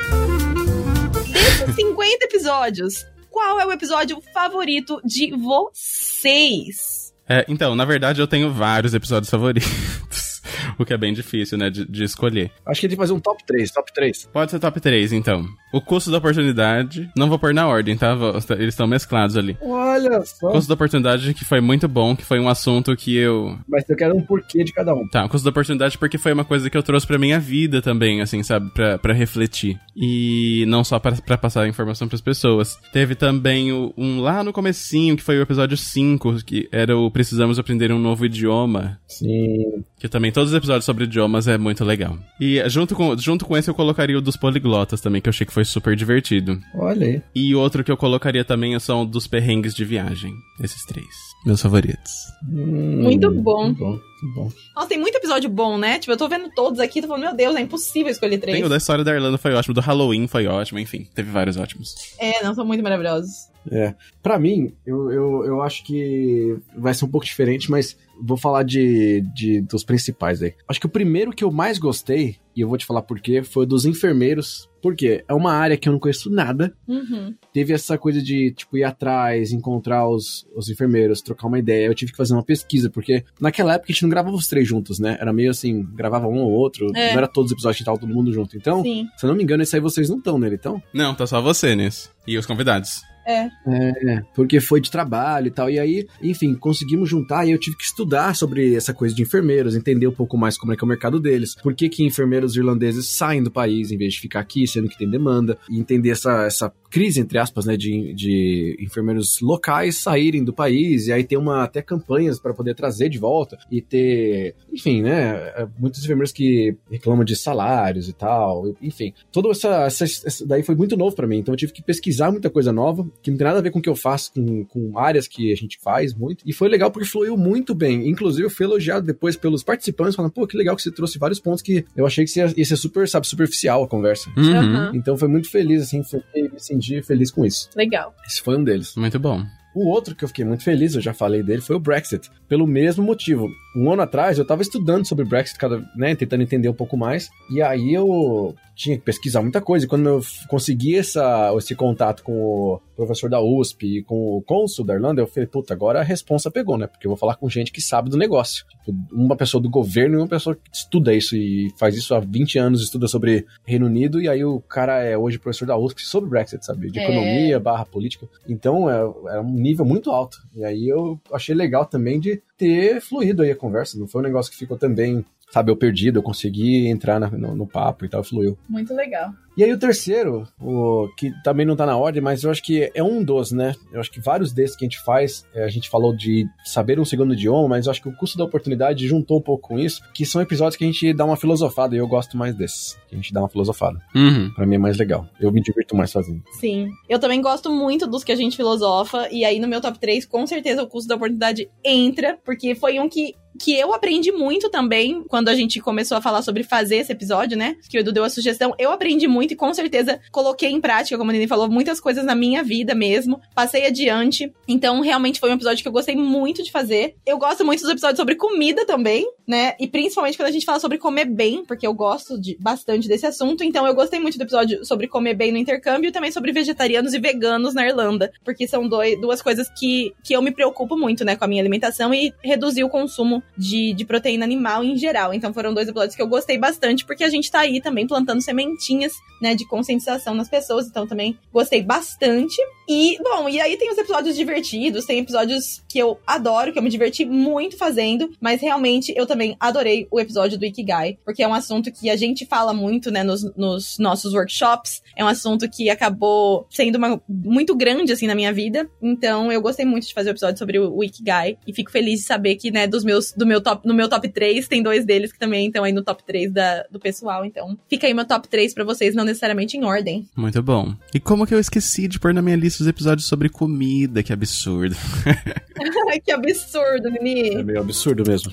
Desses 1.32 1.76
50 1.76 2.26
episódios, 2.26 3.06
qual 3.30 3.60
é 3.60 3.66
o 3.66 3.72
episódio 3.72 4.22
favorito 4.34 5.00
de 5.06 5.32
vocês? 5.36 7.03
É, 7.28 7.46
então, 7.48 7.76
na 7.76 7.86
verdade, 7.86 8.22
eu 8.22 8.28
tenho 8.28 8.52
vários 8.52 8.94
episódios 8.94 9.30
favoritos. 9.30 10.33
o 10.78 10.86
que 10.86 10.94
é 10.94 10.98
bem 10.98 11.14
difícil, 11.14 11.58
né, 11.58 11.70
de, 11.70 11.86
de 11.86 12.04
escolher. 12.04 12.52
Acho 12.66 12.66
que 12.66 12.70
a 12.70 12.74
gente 12.74 12.82
tem 12.82 12.90
que 12.92 12.96
fazer 12.98 13.14
um 13.14 13.20
top 13.20 13.44
3, 13.46 13.72
top 13.72 13.94
3. 13.94 14.30
Pode 14.32 14.52
ser 14.52 14.60
top 14.60 14.80
3, 14.80 15.14
então. 15.14 15.46
O 15.74 15.82
custo 15.82 16.12
da 16.12 16.18
oportunidade. 16.20 17.10
Não 17.16 17.28
vou 17.30 17.40
pôr 17.40 17.54
na 17.54 17.68
ordem, 17.68 17.98
tá? 17.98 18.14
Vou- 18.14 18.36
Eles 18.52 18.74
estão 18.74 18.86
mesclados 18.88 19.36
ali. 19.38 19.58
Olha 19.62 20.22
só. 20.24 20.52
Custo 20.52 20.68
da 20.68 20.76
oportunidade, 20.76 21.34
que 21.34 21.44
foi 21.46 21.60
muito 21.62 21.88
bom, 21.88 22.16
que 22.16 22.24
foi 22.24 22.40
um 22.40 22.48
assunto 22.48 22.96
que 22.96 23.16
eu. 23.16 23.58
Mas 23.68 23.84
eu 23.90 23.96
quero 23.96 24.16
um 24.16 24.22
porquê 24.22 24.64
de 24.64 24.72
cada 24.72 24.94
um. 24.94 25.08
Tá, 25.08 25.26
o 25.26 25.30
custo 25.30 25.44
da 25.46 25.50
oportunidade 25.52 25.98
porque 25.98 26.18
foi 26.18 26.32
uma 26.34 26.46
coisa 26.46 26.70
que 26.70 26.78
eu 26.78 26.84
trouxe 26.84 27.08
pra 27.08 27.18
minha 27.18 27.40
vida 27.40 27.82
também, 27.82 28.22
assim, 28.22 28.44
sabe? 28.44 28.70
Pra, 28.72 28.98
pra 29.00 29.14
refletir. 29.14 29.80
E 29.96 30.64
não 30.68 30.84
só 30.84 31.00
pra, 31.00 31.14
pra 31.14 31.38
passar 31.38 31.64
a 31.64 31.68
informação 31.68 32.08
pras 32.08 32.22
pessoas. 32.22 32.78
Teve 32.92 33.16
também 33.16 33.72
o- 33.72 33.94
um 33.98 34.20
lá 34.22 34.44
no 34.44 34.54
comecinho, 34.54 35.16
que 35.18 35.24
foi 35.24 35.40
o 35.40 35.42
episódio 35.42 35.76
5, 35.78 36.36
que 36.46 36.68
era 36.72 36.96
o 36.98 37.10
Precisamos 37.10 37.58
Aprender 37.58 37.92
um 37.92 38.00
Novo 38.00 38.26
Idioma. 38.26 39.00
Sim. 39.08 39.84
Que 40.04 40.10
também 40.10 40.34
todos 40.34 40.50
os 40.50 40.58
episódios 40.58 40.84
sobre 40.84 41.06
idiomas 41.06 41.48
é 41.48 41.58
muito 41.58 41.86
legal. 41.86 42.18
E 42.38 42.62
junto 42.68 42.94
com, 42.94 43.18
junto 43.18 43.46
com 43.46 43.56
esse 43.56 43.70
eu 43.70 43.74
colocaria 43.74 44.18
o 44.18 44.22
dos 44.22 44.36
poliglotas 44.36 45.00
também, 45.00 45.22
que 45.22 45.30
eu 45.30 45.32
achei 45.32 45.48
que 45.48 45.54
foi 45.54 45.64
super 45.64 45.96
divertido. 45.96 46.60
Olha 46.76 47.08
aí. 47.08 47.22
E 47.34 47.56
outro 47.56 47.86
que 47.86 47.90
eu 47.90 47.96
colocaria 47.96 48.44
também 48.44 48.78
são 48.82 49.06
dos 49.06 49.28
perrengues 49.28 49.74
de 49.74 49.86
viagem. 49.86 50.34
Esses 50.62 50.84
três. 50.86 51.08
Meus 51.46 51.62
favoritos. 51.62 52.12
Muito 52.46 53.32
bom. 53.32 53.64
Muito 53.68 53.80
bom, 53.80 53.92
muito 53.92 54.36
bom. 54.36 54.52
Nossa, 54.76 54.90
tem 54.90 55.00
muito 55.00 55.16
episódio 55.16 55.50
bom, 55.50 55.78
né? 55.78 56.00
Tipo, 56.00 56.12
eu 56.12 56.18
tô 56.18 56.28
vendo 56.28 56.50
todos 56.54 56.82
aqui, 56.82 57.02
tô 57.02 57.08
falando, 57.08 57.24
meu 57.24 57.36
Deus, 57.38 57.56
é 57.56 57.62
impossível 57.62 58.12
escolher 58.12 58.40
três. 58.40 58.58
Tem 58.58 58.66
o 58.66 58.70
da 58.70 58.76
história 58.76 59.06
da 59.06 59.14
Irlanda 59.14 59.38
foi 59.38 59.54
ótimo, 59.54 59.74
do 59.74 59.80
Halloween 59.80 60.28
foi 60.28 60.48
ótimo, 60.48 60.80
enfim, 60.80 61.08
teve 61.16 61.32
vários 61.32 61.56
ótimos. 61.56 61.96
É, 62.20 62.44
não, 62.44 62.54
são 62.54 62.66
muito 62.66 62.84
maravilhosos. 62.84 63.53
É. 63.72 63.96
Pra 64.22 64.40
mim, 64.40 64.74
eu, 64.86 65.12
eu, 65.12 65.46
eu 65.46 65.62
acho 65.62 65.84
que 65.84 66.58
vai 66.78 66.94
ser 66.94 67.06
um 67.06 67.10
pouco 67.10 67.26
diferente, 67.26 67.70
mas 67.70 67.98
vou 68.22 68.38
falar 68.38 68.64
de, 68.64 69.22
de 69.34 69.62
dos 69.62 69.84
principais 69.84 70.42
aí. 70.42 70.54
Acho 70.68 70.80
que 70.80 70.86
o 70.86 70.90
primeiro 70.90 71.32
que 71.32 71.44
eu 71.44 71.52
mais 71.52 71.78
gostei, 71.78 72.38
e 72.56 72.62
eu 72.62 72.68
vou 72.68 72.78
te 72.78 72.86
falar 72.86 73.02
por 73.02 73.20
quê, 73.20 73.44
foi 73.44 73.64
o 73.64 73.68
dos 73.68 73.86
enfermeiros. 73.86 74.70
Por 74.82 74.96
quê? 74.96 75.24
É 75.28 75.34
uma 75.34 75.54
área 75.54 75.78
que 75.78 75.88
eu 75.88 75.94
não 75.94 76.00
conheço 76.00 76.30
nada. 76.30 76.74
Uhum. 76.88 77.34
Teve 77.54 77.74
essa 77.74 77.98
coisa 77.98 78.22
de, 78.22 78.52
tipo, 78.52 78.78
ir 78.78 78.84
atrás, 78.84 79.52
encontrar 79.52 80.08
os, 80.08 80.46
os 80.56 80.70
enfermeiros, 80.70 81.22
trocar 81.22 81.48
uma 81.48 81.58
ideia. 81.58 81.88
Eu 81.88 81.96
tive 81.96 82.12
que 82.12 82.18
fazer 82.18 82.34
uma 82.34 82.44
pesquisa, 82.44 82.90
porque 82.90 83.24
naquela 83.40 83.74
época 83.74 83.88
a 83.90 83.94
gente 83.94 84.04
não 84.04 84.10
gravava 84.10 84.36
os 84.36 84.48
três 84.48 84.68
juntos, 84.68 85.00
né? 85.00 85.18
Era 85.20 85.34
meio 85.34 85.52
assim, 85.52 85.84
gravava 85.94 86.28
um 86.28 86.42
ou 86.42 86.52
outro. 86.52 86.88
É. 86.96 87.12
Não 87.12 87.18
era 87.18 87.28
todos 87.28 87.52
os 87.52 87.54
episódios 87.54 87.78
que 87.80 87.86
tava 87.86 87.98
todo 87.98 88.14
mundo 88.14 88.32
junto. 88.32 88.56
Então, 88.58 88.84
Sim. 88.84 89.08
se 89.18 89.26
eu 89.26 89.30
não 89.30 89.36
me 89.36 89.44
engano, 89.44 89.64
esse 89.64 89.76
aí 89.76 89.82
vocês 89.82 90.10
não 90.10 90.18
estão 90.18 90.38
nele, 90.38 90.56
então? 90.56 90.82
Não, 90.94 91.16
tá 91.16 91.26
só 91.26 91.42
você 91.42 91.76
nesse. 91.76 92.10
E 92.28 92.38
os 92.38 92.46
convidados. 92.46 93.02
É. 93.26 93.50
É, 93.66 94.22
porque 94.36 94.60
foi 94.60 94.82
de 94.82 94.92
trabalho 94.92 95.48
e 95.48 95.52
tal. 95.52 95.70
E 95.70 95.80
aí, 95.80 96.08
enfim, 96.22 96.54
conseguimos 96.56 97.10
juntar 97.10 97.46
e 97.46 97.52
eu 97.52 97.60
tive 97.60 97.78
que 97.78 97.84
estudar 97.84 98.36
sobre 98.36 98.76
essa 98.76 98.94
coisa 98.94 99.16
de 99.16 99.22
enfermeiros, 99.22 99.76
entender 99.76 100.08
um 100.08 100.14
pouco 100.14 100.38
mais 100.38 100.58
como 100.58 100.74
é 100.74 100.76
que 100.76 100.84
é 100.84 100.86
o 100.86 100.88
mercado 100.88 101.20
deles. 101.20 101.56
Por 101.56 101.74
que, 101.74 101.90
que 101.90 102.04
enfermeiros 102.04 102.56
irlandeses 102.56 103.08
saem 103.08 103.42
do 103.42 103.52
país 103.52 103.92
em 103.92 103.98
vez 103.98 104.14
de 104.14 104.20
ficar 104.20 104.42
aqui, 104.42 104.68
sendo 104.68 104.90
que 104.90 104.98
tem 104.98 105.10
demanda. 105.10 105.58
E 105.70 105.80
entender 105.80 106.10
essa, 106.10 106.46
essa 106.46 106.74
crise, 106.90 107.22
entre 107.22 107.38
aspas, 107.38 107.66
né, 107.66 107.78
de, 107.78 108.14
de 108.14 108.78
enfermeiros 108.80 109.40
locais 109.42 109.98
saírem 109.98 110.44
do 110.44 110.54
país. 110.54 111.08
E 111.08 111.14
aí 111.14 111.24
ter 111.24 111.38
uma, 111.38 111.64
até 111.64 111.82
campanhas 111.82 112.40
para 112.40 112.54
poder 112.54 112.76
trazer 112.76 113.10
de 113.10 113.18
volta. 113.18 113.58
E 113.72 113.82
ter, 113.82 114.56
enfim, 114.72 115.02
né, 115.02 115.68
muitos 115.78 116.04
enfermeiros 116.04 116.32
que 116.32 116.76
reclamam 116.90 117.24
de 117.24 117.36
salários 117.36 118.10
e 118.10 118.14
tal. 118.14 118.74
Enfim, 118.82 119.14
toda 119.32 119.50
essa, 119.50 119.86
essa, 119.86 120.04
essa 120.04 120.46
daí 120.46 120.64
foi 120.64 120.76
muito 120.76 120.98
novo 120.98 121.16
para 121.16 121.28
mim. 121.28 121.38
Então 121.38 121.54
eu 121.54 121.58
tive 121.58 121.72
que 121.72 121.82
pesquisar 121.82 122.32
muita 122.32 122.50
coisa 122.50 122.72
nova 122.72 123.08
que 123.22 123.32
não 123.32 123.38
tem 123.38 123.46
nada 123.46 123.60
a 123.60 123.62
ver 123.62 123.72
com 123.72 123.80
o 123.80 123.82
que 123.82 123.90
eu 123.90 123.96
faço, 123.96 124.34
com, 124.34 124.66
com 124.66 124.98
áreas 124.98 125.28
que 125.28 125.52
a 125.52 125.56
gente 125.56 125.78
faz 125.82 126.14
muito. 126.14 126.44
E 126.46 126.54
foi 126.54 126.68
legal 126.68 126.92
porque 126.92 127.08
fluiu 127.08 127.38
muito 127.38 127.74
bem. 127.74 128.08
Inclusive, 128.10 128.46
eu 128.46 128.50
fui 128.50 128.66
elogiado 128.66 129.06
depois 129.06 129.36
pelos 129.36 129.64
participantes, 129.64 130.16
falando, 130.16 130.32
pô, 130.32 130.46
que 130.48 130.58
legal 130.58 130.76
que 130.76 130.82
você 130.82 130.92
trouxe 130.92 131.18
vários 131.18 131.40
pontos 131.40 131.62
que 131.62 131.86
eu 131.96 132.06
achei 132.06 132.26
que 132.26 132.40
ia, 132.40 132.54
ia 132.56 132.66
ser 132.66 132.78
super, 132.78 133.08
sabe, 133.08 133.28
superficial 133.28 133.84
a 133.84 133.88
conversa. 133.88 134.30
Uhum. 134.36 134.96
Então 134.96 135.18
foi 135.18 135.28
muito 135.28 135.50
feliz, 135.50 135.84
assim, 135.84 136.02
me 136.36 136.60
senti 136.60 137.02
feliz 137.02 137.32
com 137.32 137.46
isso. 137.46 137.70
Legal. 137.76 138.14
Esse 138.26 138.42
foi 138.42 138.58
um 138.58 138.64
deles. 138.64 138.96
Muito 138.96 139.20
bom. 139.20 139.44
O 139.76 139.88
outro 139.88 140.16
que 140.16 140.24
eu 140.24 140.28
fiquei 140.28 140.46
muito 140.46 140.64
feliz, 140.64 140.94
eu 140.94 141.02
já 141.02 141.14
falei 141.14 141.42
dele, 141.42 141.62
foi 141.62 141.76
o 141.76 141.80
Brexit. 141.80 142.30
Pelo 142.48 142.68
mesmo 142.68 143.04
motivo. 143.04 143.50
Um 143.76 143.92
ano 143.92 144.02
atrás 144.02 144.38
eu 144.38 144.46
tava 144.46 144.62
estudando 144.62 145.08
sobre 145.08 145.26
Brexit, 145.26 145.58
cada, 145.58 145.84
né, 145.96 146.16
tentando 146.16 146.44
entender 146.44 146.70
um 146.70 146.74
pouco 146.74 146.96
mais, 146.98 147.30
e 147.50 147.62
aí 147.62 147.94
eu 147.94 148.56
tinha 148.76 148.98
que 148.98 149.04
pesquisar 149.04 149.42
muita 149.42 149.62
coisa, 149.62 149.86
e 149.86 149.90
quando 149.90 150.08
eu 150.08 150.22
consegui 150.48 150.96
essa, 150.98 151.54
esse 151.58 151.76
contato 151.76 152.24
com 152.24 152.34
o 152.34 152.82
professor 152.96 153.30
da 153.30 153.40
USP 153.40 154.00
e 154.00 154.04
com 154.04 154.38
o 154.38 154.42
cônsul 154.42 154.86
da 154.86 154.96
Irlanda, 154.96 155.22
eu 155.22 155.28
falei, 155.28 155.48
puta, 155.48 155.74
agora 155.74 156.00
a 156.00 156.04
responsa 156.04 156.50
pegou, 156.50 156.78
né, 156.78 156.88
porque 156.88 157.06
eu 157.06 157.12
vou 157.12 157.18
falar 157.18 157.36
com 157.36 157.50
gente 157.50 157.72
que 157.72 157.82
sabe 157.82 158.10
do 158.10 158.18
negócio. 158.18 158.66
Tipo, 158.84 158.98
uma 159.12 159.36
pessoa 159.36 159.62
do 159.62 159.70
governo 159.70 160.16
e 160.16 160.22
uma 160.22 160.28
pessoa 160.28 160.56
que 160.56 160.62
estuda 160.76 161.14
isso 161.14 161.36
e 161.36 161.72
faz 161.78 161.96
isso 161.96 162.16
há 162.16 162.20
20 162.20 162.58
anos, 162.60 162.82
estuda 162.82 163.08
sobre 163.08 163.46
Reino 163.64 163.86
Unido, 163.86 164.22
e 164.22 164.28
aí 164.28 164.44
o 164.44 164.60
cara 164.60 165.04
é 165.04 165.18
hoje 165.18 165.40
professor 165.40 165.68
da 165.68 165.78
USP 165.78 166.02
sobre 166.02 166.30
Brexit, 166.30 166.66
sabe, 166.66 166.90
de 166.90 167.00
É. 167.00 167.04
economia 167.04 167.60
barra 167.60 167.86
política. 167.86 168.28
Então, 168.48 168.90
é, 168.90 169.00
é 169.36 169.40
um 169.40 169.54
nível 169.54 169.86
muito 169.86 170.10
alto. 170.10 170.38
E 170.56 170.64
aí 170.64 170.88
eu 170.88 171.20
achei 171.32 171.54
legal 171.54 171.86
também 171.86 172.20
de 172.20 172.42
ter 172.64 173.02
fluído 173.02 173.44
aí 173.44 173.52
a 173.52 173.56
conversa. 173.56 174.00
Não 174.00 174.08
foi 174.08 174.22
um 174.22 174.24
negócio 174.24 174.50
que 174.50 174.58
ficou 174.58 174.78
também, 174.78 175.26
sabe, 175.54 175.72
eu 175.72 175.78
perdido. 175.78 176.18
Eu 176.20 176.24
consegui 176.24 176.88
entrar 176.88 177.20
na- 177.20 177.30
no, 177.30 177.56
no 177.56 177.68
papo 177.68 178.04
e 178.04 178.10
tal, 178.10 178.24
fluiu. 178.24 178.58
Muito 178.68 178.94
legal. 178.94 179.30
E 179.56 179.64
aí 179.64 179.72
o 179.72 179.78
terceiro, 179.78 180.48
o 180.60 181.08
que 181.16 181.32
também 181.44 181.64
não 181.64 181.76
tá 181.76 181.86
na 181.86 181.96
ordem, 181.96 182.20
mas 182.24 182.42
eu 182.44 182.50
acho 182.50 182.64
que 182.64 182.90
é 182.96 183.04
um 183.04 183.24
dos, 183.24 183.52
né? 183.52 183.76
Eu 183.92 184.00
acho 184.00 184.10
que 184.10 184.20
vários 184.20 184.52
desses 184.52 184.76
que 184.76 184.84
a 184.84 184.88
gente 184.90 185.00
faz, 185.04 185.46
é, 185.54 185.64
a 185.64 185.68
gente 185.70 185.92
falou 185.92 186.12
de 186.16 186.48
saber 186.66 187.00
um 187.00 187.06
segundo 187.06 187.36
idioma, 187.36 187.68
mas 187.68 187.86
eu 187.86 187.92
acho 187.92 188.02
que 188.02 188.10
o 188.10 188.16
custo 188.18 188.36
da 188.36 188.44
oportunidade 188.46 189.08
juntou 189.08 189.38
um 189.38 189.42
pouco 189.42 189.68
com 189.68 189.78
isso, 189.78 190.02
que 190.12 190.26
são 190.26 190.42
episódios 190.42 190.76
que 190.76 190.84
a 190.84 190.88
gente 190.88 191.14
dá 191.14 191.24
uma 191.24 191.38
filosofada, 191.38 191.94
e 191.96 192.00
eu 192.00 192.08
gosto 192.08 192.36
mais 192.36 192.56
desses, 192.56 192.98
que 193.08 193.14
a 193.14 193.18
gente 193.20 193.32
dá 193.32 193.42
uma 193.42 193.50
filosofada. 193.50 194.00
Uhum. 194.16 194.52
Pra 194.56 194.66
mim 194.66 194.74
é 194.74 194.80
mais 194.80 194.98
legal. 194.98 195.28
Eu 195.40 195.52
me 195.52 195.62
divirto 195.62 195.96
mais 195.96 196.10
sozinho. 196.10 196.42
Sim. 196.60 196.90
Eu 197.08 197.20
também 197.20 197.40
gosto 197.40 197.72
muito 197.72 198.08
dos 198.08 198.24
que 198.24 198.32
a 198.32 198.36
gente 198.36 198.58
filosofa. 198.58 199.28
E 199.32 199.46
aí, 199.46 199.60
no 199.60 199.68
meu 199.68 199.80
top 199.80 200.00
3, 200.00 200.26
com 200.26 200.48
certeza 200.48 200.82
o 200.82 200.88
custo 200.88 201.08
da 201.08 201.16
oportunidade 201.16 201.70
entra, 201.86 202.40
porque 202.44 202.74
foi 202.74 203.00
um 203.00 203.08
que. 203.08 203.36
Que 203.60 203.74
eu 203.78 203.94
aprendi 203.94 204.32
muito 204.32 204.70
também 204.70 205.24
quando 205.28 205.50
a 205.50 205.56
gente 205.56 205.80
começou 205.80 206.18
a 206.18 206.22
falar 206.22 206.42
sobre 206.42 206.64
fazer 206.64 206.98
esse 206.98 207.12
episódio, 207.12 207.58
né? 207.58 207.76
Que 207.90 207.98
o 207.98 208.00
Edu 208.00 208.12
deu 208.12 208.24
a 208.24 208.30
sugestão. 208.30 208.74
Eu 208.78 208.92
aprendi 208.92 209.28
muito 209.28 209.54
e 209.54 209.56
com 209.56 209.74
certeza 209.74 210.20
coloquei 210.32 210.70
em 210.70 210.82
prática, 210.82 211.18
como 211.18 211.30
a 211.30 211.34
Nini 211.34 211.48
falou, 211.48 211.70
muitas 211.70 212.00
coisas 212.00 212.26
na 212.26 212.36
minha 212.36 212.64
vida 212.64 212.96
mesmo. 212.96 213.40
Passei 213.54 213.86
adiante. 213.86 214.52
Então, 214.68 215.02
realmente 215.02 215.40
foi 215.40 215.50
um 215.50 215.56
episódio 215.56 215.82
que 215.82 215.88
eu 215.88 215.92
gostei 215.92 216.16
muito 216.16 216.64
de 216.64 216.72
fazer. 216.72 217.16
Eu 217.26 217.38
gosto 217.38 217.64
muito 217.66 217.82
dos 217.82 217.90
episódios 217.90 218.18
sobre 218.18 218.36
comida 218.36 218.86
também, 218.86 219.28
né? 219.48 219.74
E 219.80 219.88
principalmente 219.88 220.38
quando 220.38 220.50
a 220.50 220.52
gente 220.52 220.66
fala 220.66 220.80
sobre 220.80 220.98
comer 220.98 221.26
bem, 221.26 221.64
porque 221.66 221.86
eu 221.86 221.94
gosto 221.94 222.40
de, 222.40 222.58
bastante 222.60 223.08
desse 223.08 223.26
assunto. 223.26 223.64
Então, 223.64 223.86
eu 223.86 223.94
gostei 223.94 224.20
muito 224.20 224.38
do 224.38 224.44
episódio 224.44 224.84
sobre 224.86 225.08
comer 225.08 225.34
bem 225.34 225.52
no 225.52 225.58
intercâmbio 225.58 226.10
e 226.10 226.12
também 226.12 226.32
sobre 226.32 226.52
vegetarianos 226.52 227.14
e 227.14 227.20
veganos 227.20 227.74
na 227.74 227.86
Irlanda, 227.86 228.32
porque 228.44 228.68
são 228.68 228.88
dois, 228.88 229.20
duas 229.20 229.42
coisas 229.42 229.70
que, 229.70 230.14
que 230.24 230.34
eu 230.34 230.42
me 230.42 230.52
preocupo 230.52 230.98
muito, 230.98 231.24
né, 231.24 231.36
com 231.36 231.44
a 231.44 231.48
minha 231.48 231.62
alimentação 231.62 232.14
e 232.14 232.34
reduzir 232.42 232.84
o 232.84 232.90
consumo 232.90 233.43
de, 233.58 233.94
de 233.94 234.06
proteína 234.06 234.46
animal 234.46 234.84
em 234.84 234.98
geral. 234.98 235.34
Então, 235.34 235.54
foram 235.54 235.74
dois 235.74 235.88
episódios 235.88 236.16
que 236.16 236.22
eu 236.22 236.28
gostei 236.28 236.58
bastante, 236.58 237.06
porque 237.06 237.24
a 237.24 237.30
gente 237.30 237.52
tá 237.52 237.60
aí 237.60 237.82
também 237.82 238.08
plantando 238.08 238.42
sementinhas, 238.42 239.14
né, 239.42 239.56
de 239.56 239.68
conscientização 239.68 240.34
nas 240.34 240.50
pessoas. 240.50 240.88
Então, 240.88 241.08
também 241.08 241.38
gostei 241.52 241.82
bastante. 241.82 242.56
E, 242.88 243.18
bom, 243.24 243.48
e 243.48 243.62
aí 243.62 243.78
tem 243.78 243.92
os 243.92 243.98
episódios 243.98 244.36
divertidos, 244.36 245.06
tem 245.06 245.20
episódios 245.20 245.82
que 245.88 245.98
eu 245.98 246.20
adoro, 246.28 246.74
que 246.74 246.80
eu 246.80 246.84
me 246.84 246.90
diverti 246.90 247.26
muito 247.26 247.78
fazendo, 247.78 248.32
mas 248.42 248.62
realmente 248.62 249.14
eu 249.16 249.26
também 249.26 249.56
adorei 249.60 250.08
o 250.12 250.20
episódio 250.20 250.58
do 250.58 250.66
Ikigai, 250.66 251.18
porque 251.24 251.44
é 251.44 251.48
um 251.48 251.54
assunto 251.54 251.92
que 251.92 252.10
a 252.10 252.16
gente 252.16 252.46
fala 252.46 252.74
muito, 252.74 253.10
né, 253.10 253.24
nos, 253.24 253.44
nos 253.56 253.98
nossos 253.98 254.34
workshops, 254.34 255.02
é 255.16 255.24
um 255.24 255.28
assunto 255.28 255.70
que 255.70 255.90
acabou 255.90 256.68
sendo 256.70 256.98
uma, 256.98 257.22
muito 257.28 257.76
grande, 257.76 258.12
assim, 258.12 258.28
na 258.28 258.36
minha 258.36 258.52
vida, 258.52 258.90
então 259.02 259.52
eu 259.52 259.62
gostei 259.62 259.86
muito 259.86 260.08
de 260.08 260.14
fazer 260.14 260.30
o 260.30 260.34
episódio 260.34 260.58
sobre 260.58 260.80
o, 260.80 260.94
o 260.94 261.04
Ikigai, 261.04 261.58
e 261.66 261.74
fico 261.74 261.92
feliz 261.92 262.20
de 262.20 262.26
saber 262.26 262.56
que, 262.56 262.70
né, 262.70 262.86
dos 262.86 263.04
meus, 263.04 263.33
do 263.36 263.46
meu 263.46 263.62
top, 263.62 263.88
no 263.88 263.94
meu 263.94 264.10
top 264.10 264.28
3, 264.28 264.68
tem 264.68 264.84
dois 264.84 265.06
deles 265.06 265.32
que 265.32 265.40
também 265.40 265.68
estão 265.68 265.84
aí 265.84 265.92
no 265.92 266.04
top 266.04 266.24
3 266.24 266.52
da, 266.52 266.86
do 266.92 267.00
pessoal, 267.00 267.46
então 267.46 267.78
fica 267.90 268.08
aí 268.08 268.14
meu 268.14 268.26
top 268.26 268.48
3 268.48 268.74
pra 268.74 268.84
vocês, 268.84 269.16
não 269.16 269.24
necessariamente 269.24 269.78
em 269.78 269.84
ordem. 269.84 270.28
Muito 270.36 270.62
bom. 270.62 270.94
E 271.14 271.20
como 271.20 271.46
que 271.46 271.54
eu 271.54 271.60
esqueci 271.60 272.08
de 272.08 272.20
pôr 272.20 272.34
na 272.34 272.42
minha 272.42 272.56
lista 272.56 272.84
os 272.84 272.88
episódios 272.88 273.28
sobre 273.28 273.50
comida? 273.50 274.24
Que 274.24 274.34
absurdo. 274.34 274.96
que 276.24 276.32
absurdo, 276.32 277.10
Nini! 277.10 277.56
É 277.56 277.64
meio 277.64 277.80
absurdo 277.80 278.24
mesmo. 278.26 278.52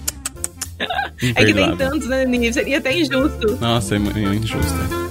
É 1.37 1.45
que 1.45 1.53
tem 1.53 1.77
tantos, 1.77 2.09
né, 2.09 2.25
Nini? 2.25 2.53
Seria 2.53 2.79
até 2.79 2.99
injusto. 2.99 3.59
Nossa, 3.61 3.97
é 3.97 3.99
é 3.99 4.35
injusto. 4.35 5.10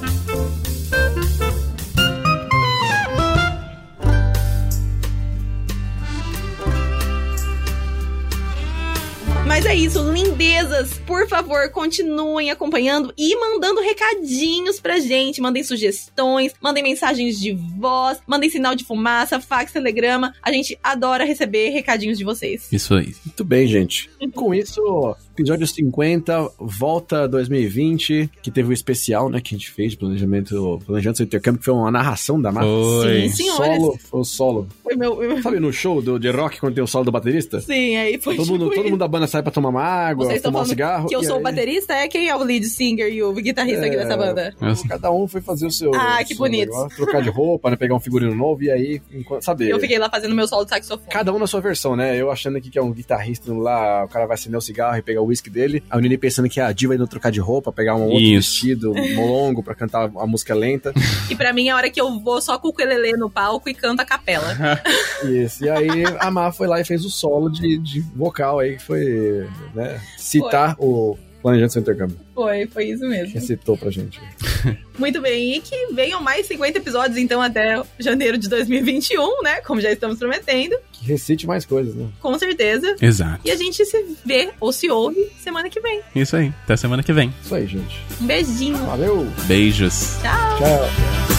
Mas 9.50 9.66
é 9.66 9.74
isso, 9.74 10.00
lindezas, 10.04 11.00
por 11.08 11.28
favor, 11.28 11.72
continuem 11.72 12.52
acompanhando 12.52 13.12
e 13.18 13.36
mandando 13.36 13.82
recadinhos 13.82 14.80
pra 14.80 15.00
gente. 15.00 15.42
Mandem 15.42 15.64
sugestões, 15.64 16.54
mandem 16.62 16.84
mensagens 16.84 17.40
de 17.40 17.54
voz, 17.54 18.20
mandem 18.28 18.48
sinal 18.48 18.76
de 18.76 18.84
fumaça, 18.86 19.42
fax, 19.42 19.72
telegrama. 19.72 20.36
A 20.44 20.52
gente 20.52 20.78
adora 20.84 21.26
receber 21.26 21.70
recadinhos 21.70 22.20
de 22.20 22.24
vocês. 22.24 22.72
Isso 22.72 22.94
aí. 22.94 23.16
Muito 23.26 23.44
bem, 23.44 23.66
gente. 23.66 24.08
Com 24.36 24.54
isso, 24.54 25.16
episódio 25.42 25.66
50, 25.68 26.52
volta 26.60 27.28
2020, 27.28 28.30
que 28.42 28.52
teve 28.52 28.70
o 28.70 28.74
especial, 28.74 29.30
né, 29.30 29.40
que 29.42 29.54
a 29.54 29.58
gente 29.58 29.72
fez 29.72 29.92
de 29.92 29.98
planejamento, 29.98 30.80
planejamento 30.86 31.18
seu 31.18 31.26
intercâmbio, 31.26 31.60
que 31.60 31.66
foi 31.66 31.74
uma 31.74 31.92
narração 31.92 32.42
da 32.42 32.52
marca. 32.52 32.70
Foi. 32.70 33.30
Sim. 33.30 33.50
Solo, 33.52 33.98
foi 34.00 34.20
o 34.20 34.24
solo. 34.24 34.68
Foi 34.84 34.96
meu. 34.96 35.42
Sabe 35.42 35.60
no 35.60 35.72
show 35.72 36.02
do, 36.02 36.20
de 36.20 36.30
rock 36.32 36.60
quando 36.60 36.76
tem 36.76 36.84
o 36.84 36.88
solo 36.88 37.06
do 37.06 37.12
baterista? 37.12 37.60
Sim, 37.62 37.96
aí 37.98 38.20
foi 38.20 38.36
todo, 38.36 38.46
tipo 38.46 38.58
mundo, 38.60 38.74
todo 38.74 38.86
mundo 38.86 38.98
da 39.00 39.08
banda 39.08 39.28
sai 39.28 39.42
pra 39.42 39.52
tomar 39.52 39.70
uma 39.70 39.82
água, 39.84 40.26
Vocês 40.26 40.38
estão 40.38 40.52
fumar 40.52 40.62
um 40.64 40.66
falando 40.66 40.70
cigarro. 40.70 41.08
que 41.10 41.16
eu 41.16 41.24
sou 41.24 41.34
o 41.34 41.38
aí- 41.38 41.44
baterista? 41.44 41.94
É 41.94 42.08
quem 42.08 42.30
é 42.30 42.36
o 42.36 42.44
lead 42.44 42.66
singer 42.66 43.12
e 43.12 43.22
o 43.24 43.34
guitarrista 43.34 43.86
aqui 43.86 43.96
É, 43.96 44.00
dessa 44.00 44.18
banda? 44.18 44.54
Cada 44.88 45.12
um 45.12 45.28
foi 45.28 45.42
fazer 45.42 45.66
o 45.68 45.72
seu. 45.72 45.92
Ah, 45.96 46.20
que 46.24 46.30
seu 46.36 46.38
bonito. 46.38 46.70
negócio, 46.70 46.96
trocar 46.98 47.22
de 47.22 47.30
roupa, 47.30 47.70
né? 47.70 47.76
Pegar 47.76 47.96
um 47.96 48.00
figurino 48.00 48.34
novo 48.36 48.64
e 48.64 48.72
aí, 48.72 49.02
enquanto, 49.14 49.44
sabe? 49.44 49.70
Eu 49.70 49.80
fiquei 49.80 49.98
lá 49.98 50.10
fazendo 50.10 50.36
meu 50.36 50.48
solo 50.48 50.64
de 50.64 50.70
saxofone. 50.72 51.10
Cada 51.10 51.34
um 51.34 51.40
na 51.40 51.48
sua 51.48 51.62
versão, 51.62 51.96
né? 51.96 52.16
Eu 52.20 52.32
achando 52.32 52.58
aqui 52.58 52.70
que 52.70 52.78
é 52.78 52.82
um 52.82 52.92
guitarrista 52.92 53.54
lá, 53.54 54.06
o 54.06 54.08
cara 54.08 54.26
vai 54.26 54.36
acender 54.36 54.58
o 54.58 54.62
cigarro 54.62 54.98
e 54.98 55.02
pegar 55.02 55.22
o 55.22 55.29
whisky 55.30 55.50
dele. 55.50 55.84
A 55.90 56.00
Nini 56.00 56.18
pensando 56.18 56.50
que 56.50 56.60
a 56.60 56.72
diva 56.72 56.96
indo 56.96 57.08
trocar 57.08 57.32
de 57.32 57.40
roupa, 57.40 57.72
pegar 57.72 57.96
um 57.96 58.04
outro 58.04 58.20
Isso. 58.20 58.52
vestido 58.52 58.94
longo 59.16 59.64
pra 59.64 59.76
cantar 59.76 60.12
a 60.16 60.28
música 60.28 60.54
lenta. 60.54 60.94
E 61.30 61.36
pra 61.36 61.54
mim, 61.54 61.68
é 61.68 61.72
a 61.72 61.76
hora 61.76 61.90
que 61.90 62.00
eu 62.00 62.20
vou 62.20 62.42
só 62.42 62.58
com 62.58 62.68
o 62.68 62.72
ukulele 62.72 63.14
no 63.14 63.30
palco 63.30 63.70
e 63.70 63.74
canto 63.74 64.02
a 64.02 64.06
capela. 64.06 64.48
Isso. 65.24 65.64
E 65.64 65.70
aí 65.70 66.04
a 66.20 66.30
Má 66.30 66.52
foi 66.52 66.68
lá 66.68 66.80
e 66.80 66.86
fez 66.86 67.06
o 67.06 67.10
solo 67.10 67.50
de, 67.50 67.78
de 67.78 68.02
vocal 68.16 68.60
aí, 68.60 68.78
que 68.78 68.84
foi, 68.84 69.48
né? 69.74 70.00
Citar 70.18 70.76
o 70.80 71.18
Planejando 71.42 71.72
Seu 71.72 71.82
Intercâmbio. 71.82 72.18
Foi, 72.36 72.66
foi 72.68 72.86
isso 72.86 73.06
mesmo. 73.08 73.34
Que 73.34 73.42
citou 73.42 73.78
pra 73.78 73.90
gente. 73.90 74.20
Muito 75.00 75.22
bem, 75.22 75.56
e 75.56 75.62
que 75.62 75.88
venham 75.94 76.22
mais 76.22 76.46
50 76.48 76.78
episódios, 76.78 77.18
então, 77.18 77.42
até 77.42 77.82
janeiro 77.98 78.38
de 78.38 78.50
2021, 78.50 79.42
né? 79.44 79.62
Como 79.62 79.80
já 79.80 79.90
estamos 79.92 80.20
prometendo, 80.20 80.76
Que 80.92 81.06
recite 81.06 81.48
mais 81.48 81.66
coisas, 81.66 81.96
né? 81.96 82.08
com 82.20 82.38
certeza. 82.38 82.96
Exato. 83.02 83.40
E 83.46 83.52
a 83.52 83.56
gente 83.56 83.86
se 83.86 84.06
vê 84.26 84.50
ou 84.60 84.74
se 84.74 84.90
ouve 84.90 85.32
semana 85.42 85.70
que 85.70 85.80
vem. 85.80 86.02
Isso 86.14 86.36
aí. 86.36 86.52
Até 86.64 86.76
semana 86.76 87.02
que 87.02 87.14
vem. 87.14 87.34
Isso 87.42 87.56
aí, 87.56 87.66
gente. 87.66 87.98
Um 88.22 88.26
beijinho. 88.26 88.78
Valeu! 88.86 89.26
Beijos. 89.48 90.18
Tchau! 90.22 90.58
Tchau! 90.58 91.39